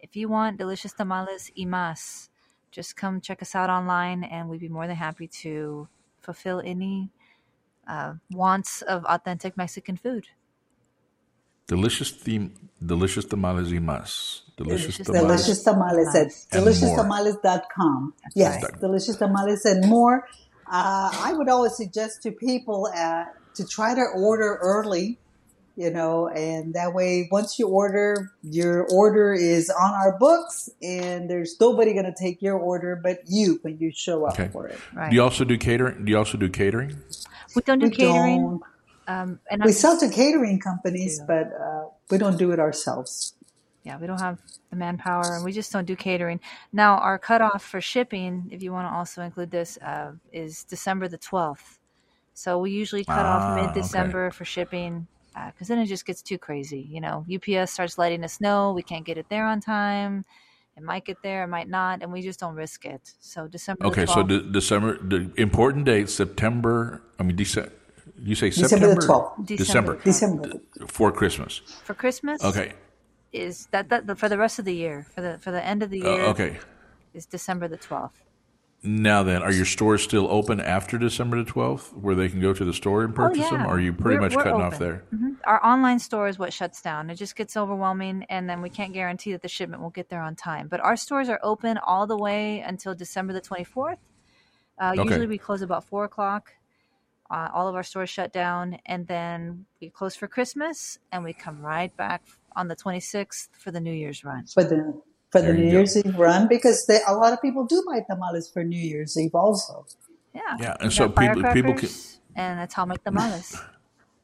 If 0.01 0.17
you 0.17 0.29
want 0.29 0.59
delicious 0.59 0.93
tamales 0.93 1.51
y 1.57 1.65
más, 1.65 2.29
just 2.71 2.97
come 2.97 3.21
check 3.21 3.43
us 3.43 3.55
out 3.55 3.71
online, 3.71 4.25
and 4.25 4.49
we'd 4.49 4.61
be 4.61 4.69
more 4.69 4.87
than 4.87 4.97
happy 4.97 5.29
to 5.43 5.89
fulfill 6.21 6.61
any 6.65 7.11
uh, 7.89 8.15
wants 8.31 8.83
of 8.83 9.05
authentic 9.05 9.57
Mexican 9.57 9.97
food. 9.97 10.29
Delicious 11.67 12.11
theme, 12.11 12.53
delicious 12.85 13.25
tamales 13.25 13.73
y 13.73 13.79
más. 13.79 14.43
Delicious, 14.57 14.99
Delicious 14.99 15.07
tamales. 15.07 15.43
Delicious 15.43 15.63
tamales 15.65 16.15
at 16.15 16.29
And 16.53 16.67
delicioustamales.com. 16.67 18.15
Yes, 18.35 18.63
right. 18.63 18.81
delicious 18.81 19.17
tamales 19.17 19.65
and 19.65 19.89
more. 19.89 20.27
Uh, 20.71 21.11
I 21.13 21.33
would 21.35 21.49
always 21.49 21.77
suggest 21.77 22.23
to 22.23 22.31
people 22.31 22.91
uh, 22.95 23.25
to 23.55 23.67
try 23.67 23.95
to 23.95 24.05
order 24.17 24.59
early, 24.63 25.19
you 25.77 25.91
know, 25.91 26.29
and 26.29 26.75
that 26.75 26.95
way, 26.95 27.29
once 27.31 27.59
you 27.59 27.69
order, 27.69 28.33
your 28.43 28.87
order 28.91 29.33
is 29.35 29.69
on 29.71 29.93
our 29.95 30.19
books, 30.19 30.71
and 30.83 31.29
there's 31.29 31.57
nobody 31.61 31.93
going 31.93 32.07
to 32.07 32.15
take 32.19 32.41
your 32.43 32.57
order 32.59 32.97
but 32.97 33.19
you 33.27 33.59
when 33.63 33.79
you 33.79 33.93
show 33.95 34.25
up 34.25 34.33
Okay. 34.35 34.49
for 34.49 34.67
it. 34.69 34.79
Right. 34.95 35.11
Do 35.11 35.17
you 35.17 35.23
also 35.23 35.45
do 35.45 35.59
catering? 35.59 36.05
Do 36.05 36.11
you 36.11 36.19
also 36.19 36.39
do 36.39 36.49
catering? 36.49 36.97
we 37.55 37.63
don't 37.63 37.79
do 37.79 37.87
We 37.87 37.95
catering. 37.97 38.41
don't. 38.43 38.63
Um, 39.09 39.41
and 39.51 39.63
We 39.63 39.69
I'm- 39.71 39.73
sell 39.73 39.99
to 40.01 40.09
catering 40.09 40.59
companies, 40.61 41.19
Yeah. 41.21 41.27
but 41.27 41.53
uh, 41.61 41.85
we 42.11 42.19
don't 42.19 42.37
do 42.39 42.51
it 42.53 42.59
ourselves. 42.59 43.35
yeah, 43.85 43.97
we 43.99 44.07
don't 44.09 44.21
have 44.21 44.39
the 44.71 44.75
manpower 44.77 45.37
and 45.37 45.45
we 45.45 45.53
just 45.53 45.71
don't 45.73 45.85
do 45.87 45.95
catering. 45.95 46.41
Now, 46.73 46.97
our 46.99 47.19
cutoff 47.21 47.63
for 47.65 47.81
shipping, 47.81 48.49
if 48.51 48.61
you 48.65 48.73
want 48.73 48.89
to 48.89 48.93
also 48.93 49.23
include 49.23 49.53
this, 49.53 49.79
uh, 49.81 50.11
is 50.33 50.65
December 50.65 51.07
the 51.07 51.19
12th. 51.19 51.79
So 52.35 52.59
we 52.59 52.73
usually 52.73 53.05
cut 53.05 53.25
Ah, 53.25 53.55
off 53.55 53.63
mid 53.63 53.75
December 53.81 54.33
for 54.33 54.45
shipping 54.45 55.07
because 55.51 55.69
then 55.69 55.79
it 55.79 55.87
just 55.87 56.07
gets 56.07 56.23
too 56.23 56.39
crazy. 56.39 56.81
You 56.91 57.01
know, 57.01 57.25
UPS 57.33 57.73
starts 57.73 57.99
letting 57.99 58.25
us 58.25 58.41
know 58.41 58.73
we 58.73 58.83
can't 58.83 59.05
get 59.05 59.19
it 59.19 59.27
there 59.29 59.45
on 59.47 59.61
time. 59.61 60.25
It 60.77 60.83
might 60.83 61.05
get 61.07 61.23
there, 61.23 61.45
it 61.45 61.49
might 61.49 61.69
not, 61.69 62.03
and 62.03 62.13
we 62.13 62.21
just 62.23 62.39
don't 62.39 62.55
risk 62.55 62.85
it. 62.85 63.01
So 63.21 63.47
December. 63.49 63.83
the 63.85 63.89
Okay, 63.89 64.07
so 64.07 64.23
12th, 64.23 64.29
de- 64.29 64.43
December, 64.53 64.99
the 65.03 65.31
important 65.37 65.85
date, 65.87 66.11
September. 66.11 67.01
I 67.19 67.23
mean, 67.23 67.37
December. 67.37 67.73
You 68.23 68.35
say 68.35 68.51
December 68.51 68.95
the 68.95 69.01
September? 69.01 69.35
12th. 69.37 69.47
December. 69.47 69.97
December. 70.05 70.51
for 70.87 71.11
Christmas. 71.13 71.61
for 71.85 71.95
Christmas. 71.95 72.43
Okay. 72.45 72.73
Is 73.33 73.67
that, 73.73 73.89
that 73.91 74.19
for 74.19 74.29
the 74.29 74.39
rest 74.39 74.59
of 74.59 74.65
the 74.65 74.75
year? 74.75 75.07
For 75.15 75.21
the 75.21 75.39
for 75.39 75.51
the 75.51 75.63
end 75.65 75.83
of 75.83 75.91
the 75.91 76.03
Uh, 76.03 76.11
year. 76.15 76.23
okay. 76.33 76.59
Is 77.15 77.25
December 77.27 77.69
the 77.69 77.79
12th. 77.79 78.11
Now 78.83 79.23
then, 79.25 79.43
are 79.43 79.51
your 79.51 79.65
stores 79.65 80.03
still 80.03 80.29
open 80.31 80.61
after 80.61 80.97
December 80.99 81.39
the 81.39 81.45
twelfth, 81.51 81.93
where 81.95 82.15
they 82.15 82.29
can 82.29 82.41
go 82.41 82.53
to 82.53 82.65
the 82.65 82.73
store 82.73 83.03
and 83.03 83.15
purchase 83.15 83.49
them? 83.51 83.63
Oh, 83.63 83.65
yeah. 83.65 83.67
Or 83.67 83.75
are 83.77 83.81
you 83.81 83.93
pretty 83.93 84.19
We're- 84.19 84.21
much 84.29 84.37
we're 84.37 84.45
cutting 84.45 84.61
off 84.61 84.75
open. 84.75 84.87
there? 84.87 85.05
Mhm. 85.13 85.37
Our 85.45 85.65
online 85.65 85.99
store 85.99 86.29
is 86.29 86.39
what 86.39 86.53
shuts 86.53 86.81
down. 86.83 87.11
It 87.11 87.17
just 87.17 87.35
gets 87.37 87.57
overwhelming, 87.57 88.25
and 88.29 88.49
then 88.49 88.63
we 88.63 88.71
can't 88.71 88.93
guarantee 88.93 89.33
that 89.33 89.43
the 89.43 89.49
shipment 89.49 89.83
will 89.83 89.91
get 89.91 90.09
there 90.09 90.21
on 90.23 90.37
time. 90.37 90.69
But 90.69 90.81
our 90.81 90.97
stores 90.97 91.29
are 91.29 91.41
open 91.43 91.79
all 91.79 92.07
the 92.07 92.17
way 92.19 92.61
until 92.61 92.95
December 92.95 93.33
the 93.33 93.41
24th. 93.41 93.99
Uh, 94.79 94.93
Okay. 94.97 95.03
Usually 95.05 95.27
we 95.27 95.39
close 95.39 95.63
about 95.63 95.85
4 95.85 96.05
o'clock. 96.05 96.53
Uh, 97.29 97.49
all 97.53 97.67
of 97.67 97.75
our 97.75 97.83
stores 97.83 98.09
shut 98.11 98.33
down, 98.33 98.79
and 98.87 99.07
then 99.09 99.67
we 99.81 99.91
close 99.91 100.15
for 100.15 100.29
Christmas, 100.29 100.99
and 101.11 101.25
we 101.25 101.33
come 101.33 101.61
right 101.61 101.97
back 101.97 102.23
on 102.55 102.69
the 102.69 102.77
26th 102.77 103.49
for 103.59 103.73
the 103.73 103.81
New 103.81 103.93
Year's 103.93 104.23
run. 104.23 104.45
for 104.47 104.63
the 104.63 105.01
for 105.31 105.41
the 105.41 105.49
There 105.49 105.57
you 105.57 105.65
New 105.65 105.71
go. 105.73 105.77
Year's 105.79 105.97
Eve 105.97 106.17
run 106.19 106.49
because 106.49 106.87
they, 106.87 107.01
a 107.07 107.15
lot 107.15 107.33
of 107.33 107.41
people 107.43 107.65
do 107.67 107.85
buy 107.87 108.01
tamales 108.09 108.49
for 108.49 108.63
New 108.65 108.79
Year's 108.79 109.19
Eve 109.19 109.35
also. 109.35 109.87
Yeah. 110.35 110.41
Yeah, 110.61 110.77
and 110.81 110.89
We 110.89 110.95
so 110.95 111.09
people- 111.09 111.35
people 111.53 111.75
can- 111.75 111.89
firecrackers 111.89 112.21
and 112.37 112.61
atomic 112.61 113.03
tamales. 113.05 113.57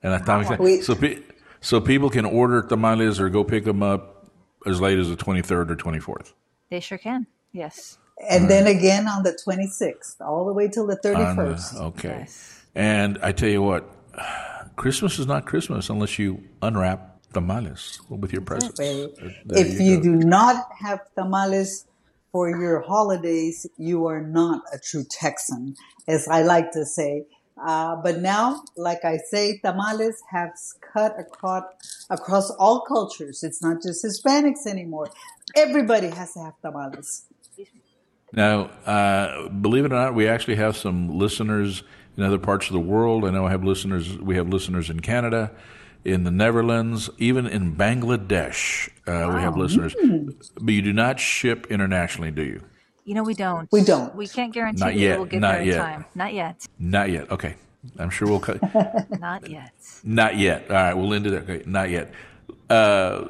And 0.03 0.13
I 0.15 0.19
thought 0.19 0.59
We- 0.59 0.81
so. 0.83 0.95
Pe- 0.95 1.21
so 1.61 1.81
people 1.81 2.11
can 2.11 2.25
order 2.25 2.61
tamales 2.63 3.21
or 3.21 3.29
go 3.31 3.45
pick 3.45 3.65
them 3.65 3.83
up 3.85 4.27
as 4.67 4.81
late 4.81 4.99
as 4.99 5.09
the 5.09 5.15
twenty 5.17 5.43
third 5.43 5.71
or 5.71 5.77
twenty 5.77 6.01
fourth. 6.01 6.35
they 6.71 6.81
sure 6.81 6.99
can. 6.99 7.27
Yes. 7.53 7.99
And 8.29 8.49
then 8.51 8.67
again 8.67 9.07
on 9.09 9.23
the 9.25 9.33
26th, 9.47 10.21
all 10.21 10.45
the 10.45 10.53
way 10.53 10.69
till 10.69 10.87
the 10.87 10.97
31st. 10.97 11.81
Okay. 11.81 12.09
Yes. 12.21 12.65
And 12.75 13.19
I 13.23 13.33
tell 13.33 13.49
you 13.49 13.63
what, 13.63 13.85
Christmas 14.77 15.19
is 15.19 15.27
not 15.27 15.45
Christmas 15.47 15.89
unless 15.91 16.19
you 16.19 16.43
unwrap 16.63 17.12
tamales 17.33 18.01
with 18.09 18.33
your 18.33 18.43
presents. 18.43 18.79
Well, 18.79 19.11
Uh, 19.23 19.29
if 19.63 19.81
you 19.81 19.97
go. 19.97 20.03
do 20.03 20.15
not 20.17 20.57
have 20.79 21.01
tamales 21.17 21.87
for 22.33 22.49
your 22.51 22.81
holidays, 22.81 23.67
you 23.77 24.07
are 24.07 24.23
not 24.23 24.63
a 24.73 24.79
true 24.79 25.05
Texan, 25.09 25.75
as 26.09 26.27
I 26.29 26.43
like 26.43 26.73
to 26.73 26.85
say. 26.85 27.27
Uh, 27.65 27.97
but 27.97 28.21
now, 28.21 28.63
like 28.77 29.05
I 29.05 29.19
say, 29.31 29.59
tamales 29.63 30.17
have 30.31 30.51
cut 30.93 31.13
across, 31.19 31.65
across 32.11 32.51
all 32.59 32.81
cultures. 32.81 33.43
It's 33.43 33.63
not 33.63 33.83
just 33.83 34.05
Hispanics 34.05 34.67
anymore. 34.67 35.09
Everybody 35.55 36.09
has 36.09 36.33
to 36.33 36.41
have 36.41 36.55
tamales. 36.63 37.27
Now, 38.33 38.71
uh, 38.87 39.49
believe 39.49 39.85
it 39.85 39.93
or 39.93 39.97
not, 39.97 40.15
we 40.15 40.27
actually 40.27 40.57
have 40.57 40.77
some 40.77 41.19
listeners 41.19 41.83
in 42.17 42.23
other 42.25 42.39
parts 42.39 42.67
of 42.67 42.73
the 42.73 42.81
world. 42.81 43.25
I 43.27 43.31
know 43.31 43.47
I 43.47 43.51
have 43.51 43.63
listeners. 43.63 44.19
We 44.19 44.37
have 44.37 44.49
listeners 44.49 44.89
in 44.89 45.01
Canada, 45.01 45.51
in 46.05 46.25
the 46.25 46.31
Netherlands, 46.31 47.11
even 47.19 47.47
in 47.47 47.77
Bangladesh. 47.77 48.89
Uh, 49.07 49.33
We 49.35 49.41
have 49.41 49.57
listeners, 49.57 49.95
but 50.61 50.73
you 50.75 50.83
do 50.83 50.93
not 50.93 51.21
ship 51.21 51.67
internationally, 51.71 52.31
do 52.31 52.43
you? 52.43 52.61
You 53.05 53.15
know 53.15 53.23
we 53.25 53.35
don't. 53.35 53.69
We 53.73 53.83
don't. 53.83 54.15
We 54.15 54.29
can't 54.29 54.53
guarantee 54.55 54.81
Not 54.85 54.95
yet, 54.97 55.19
we'll 55.19 55.27
get 55.27 55.41
not 55.41 55.53
there 55.53 55.61
in 55.63 55.67
yet. 55.69 55.79
time. 55.79 56.05
Not 56.15 56.35
yet. 56.35 56.67
Not 56.79 57.11
yet. 57.11 57.31
Okay, 57.33 57.57
I'm 57.99 58.11
sure 58.11 58.29
we'll 58.29 58.39
cut. 58.41 58.61
Not 59.21 59.49
yet. 59.51 59.73
not 60.05 60.37
yet. 60.39 60.71
All 60.71 60.77
right, 60.77 60.95
we'll 60.95 61.13
end 61.15 61.27
it. 61.27 61.35
Okay, 61.43 61.63
not 61.67 61.91
yet. 61.91 62.13
Uh, 62.71 63.25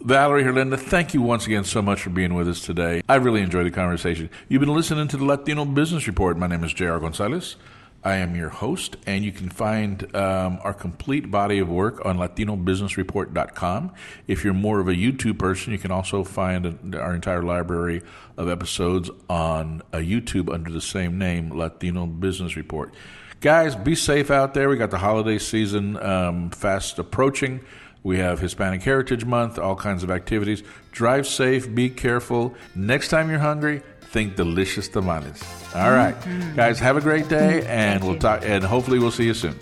Valerie 0.00 0.42
Herlinda, 0.44 0.76
thank 0.78 1.14
you 1.14 1.22
once 1.22 1.46
again 1.46 1.64
so 1.64 1.80
much 1.82 2.02
for 2.02 2.10
being 2.10 2.34
with 2.34 2.48
us 2.48 2.60
today. 2.60 3.00
I 3.08 3.16
really 3.16 3.42
enjoyed 3.42 3.66
the 3.66 3.70
conversation. 3.70 4.28
You've 4.48 4.60
been 4.60 4.74
listening 4.74 5.08
to 5.08 5.16
the 5.16 5.24
Latino 5.24 5.64
Business 5.64 6.06
Report. 6.06 6.36
My 6.36 6.46
name 6.46 6.62
is 6.64 6.72
J.R. 6.72 6.98
Gonzalez. 7.00 7.56
I 8.06 8.18
am 8.18 8.36
your 8.36 8.50
host, 8.50 8.94
and 9.04 9.24
you 9.24 9.32
can 9.32 9.48
find 9.48 10.14
um, 10.14 10.60
our 10.62 10.72
complete 10.72 11.28
body 11.28 11.58
of 11.58 11.68
work 11.68 12.06
on 12.06 12.18
LatinoBusinessReport.com. 12.18 13.92
If 14.28 14.44
you're 14.44 14.54
more 14.54 14.78
of 14.78 14.86
a 14.86 14.94
YouTube 14.94 15.40
person, 15.40 15.72
you 15.72 15.78
can 15.80 15.90
also 15.90 16.22
find 16.22 16.94
our 16.94 17.16
entire 17.16 17.42
library 17.42 18.02
of 18.36 18.48
episodes 18.48 19.10
on 19.28 19.82
uh, 19.92 19.96
YouTube 19.96 20.54
under 20.54 20.70
the 20.70 20.80
same 20.80 21.18
name, 21.18 21.50
Latino 21.50 22.06
Business 22.06 22.54
Report. 22.54 22.94
Guys, 23.40 23.74
be 23.74 23.96
safe 23.96 24.30
out 24.30 24.54
there. 24.54 24.68
We 24.68 24.76
got 24.76 24.92
the 24.92 24.98
holiday 24.98 25.38
season 25.38 26.00
um, 26.00 26.50
fast 26.50 27.00
approaching. 27.00 27.60
We 28.04 28.18
have 28.18 28.38
Hispanic 28.38 28.84
Heritage 28.84 29.24
Month, 29.24 29.58
all 29.58 29.74
kinds 29.74 30.04
of 30.04 30.12
activities. 30.12 30.62
Drive 30.92 31.26
safe, 31.26 31.74
be 31.74 31.90
careful. 31.90 32.54
Next 32.76 33.08
time 33.08 33.30
you're 33.30 33.40
hungry, 33.40 33.82
think 34.16 34.34
delicious 34.34 34.88
tamales. 34.88 35.42
All 35.74 35.92
right, 35.92 36.18
mm-hmm. 36.22 36.56
guys, 36.56 36.78
have 36.78 36.96
a 36.96 37.02
great 37.02 37.28
day, 37.28 37.66
and 37.66 38.02
we'll 38.02 38.14
you. 38.14 38.18
talk. 38.18 38.40
And 38.46 38.64
hopefully, 38.64 38.98
we'll 38.98 39.10
see 39.10 39.26
you 39.26 39.34
soon. 39.34 39.54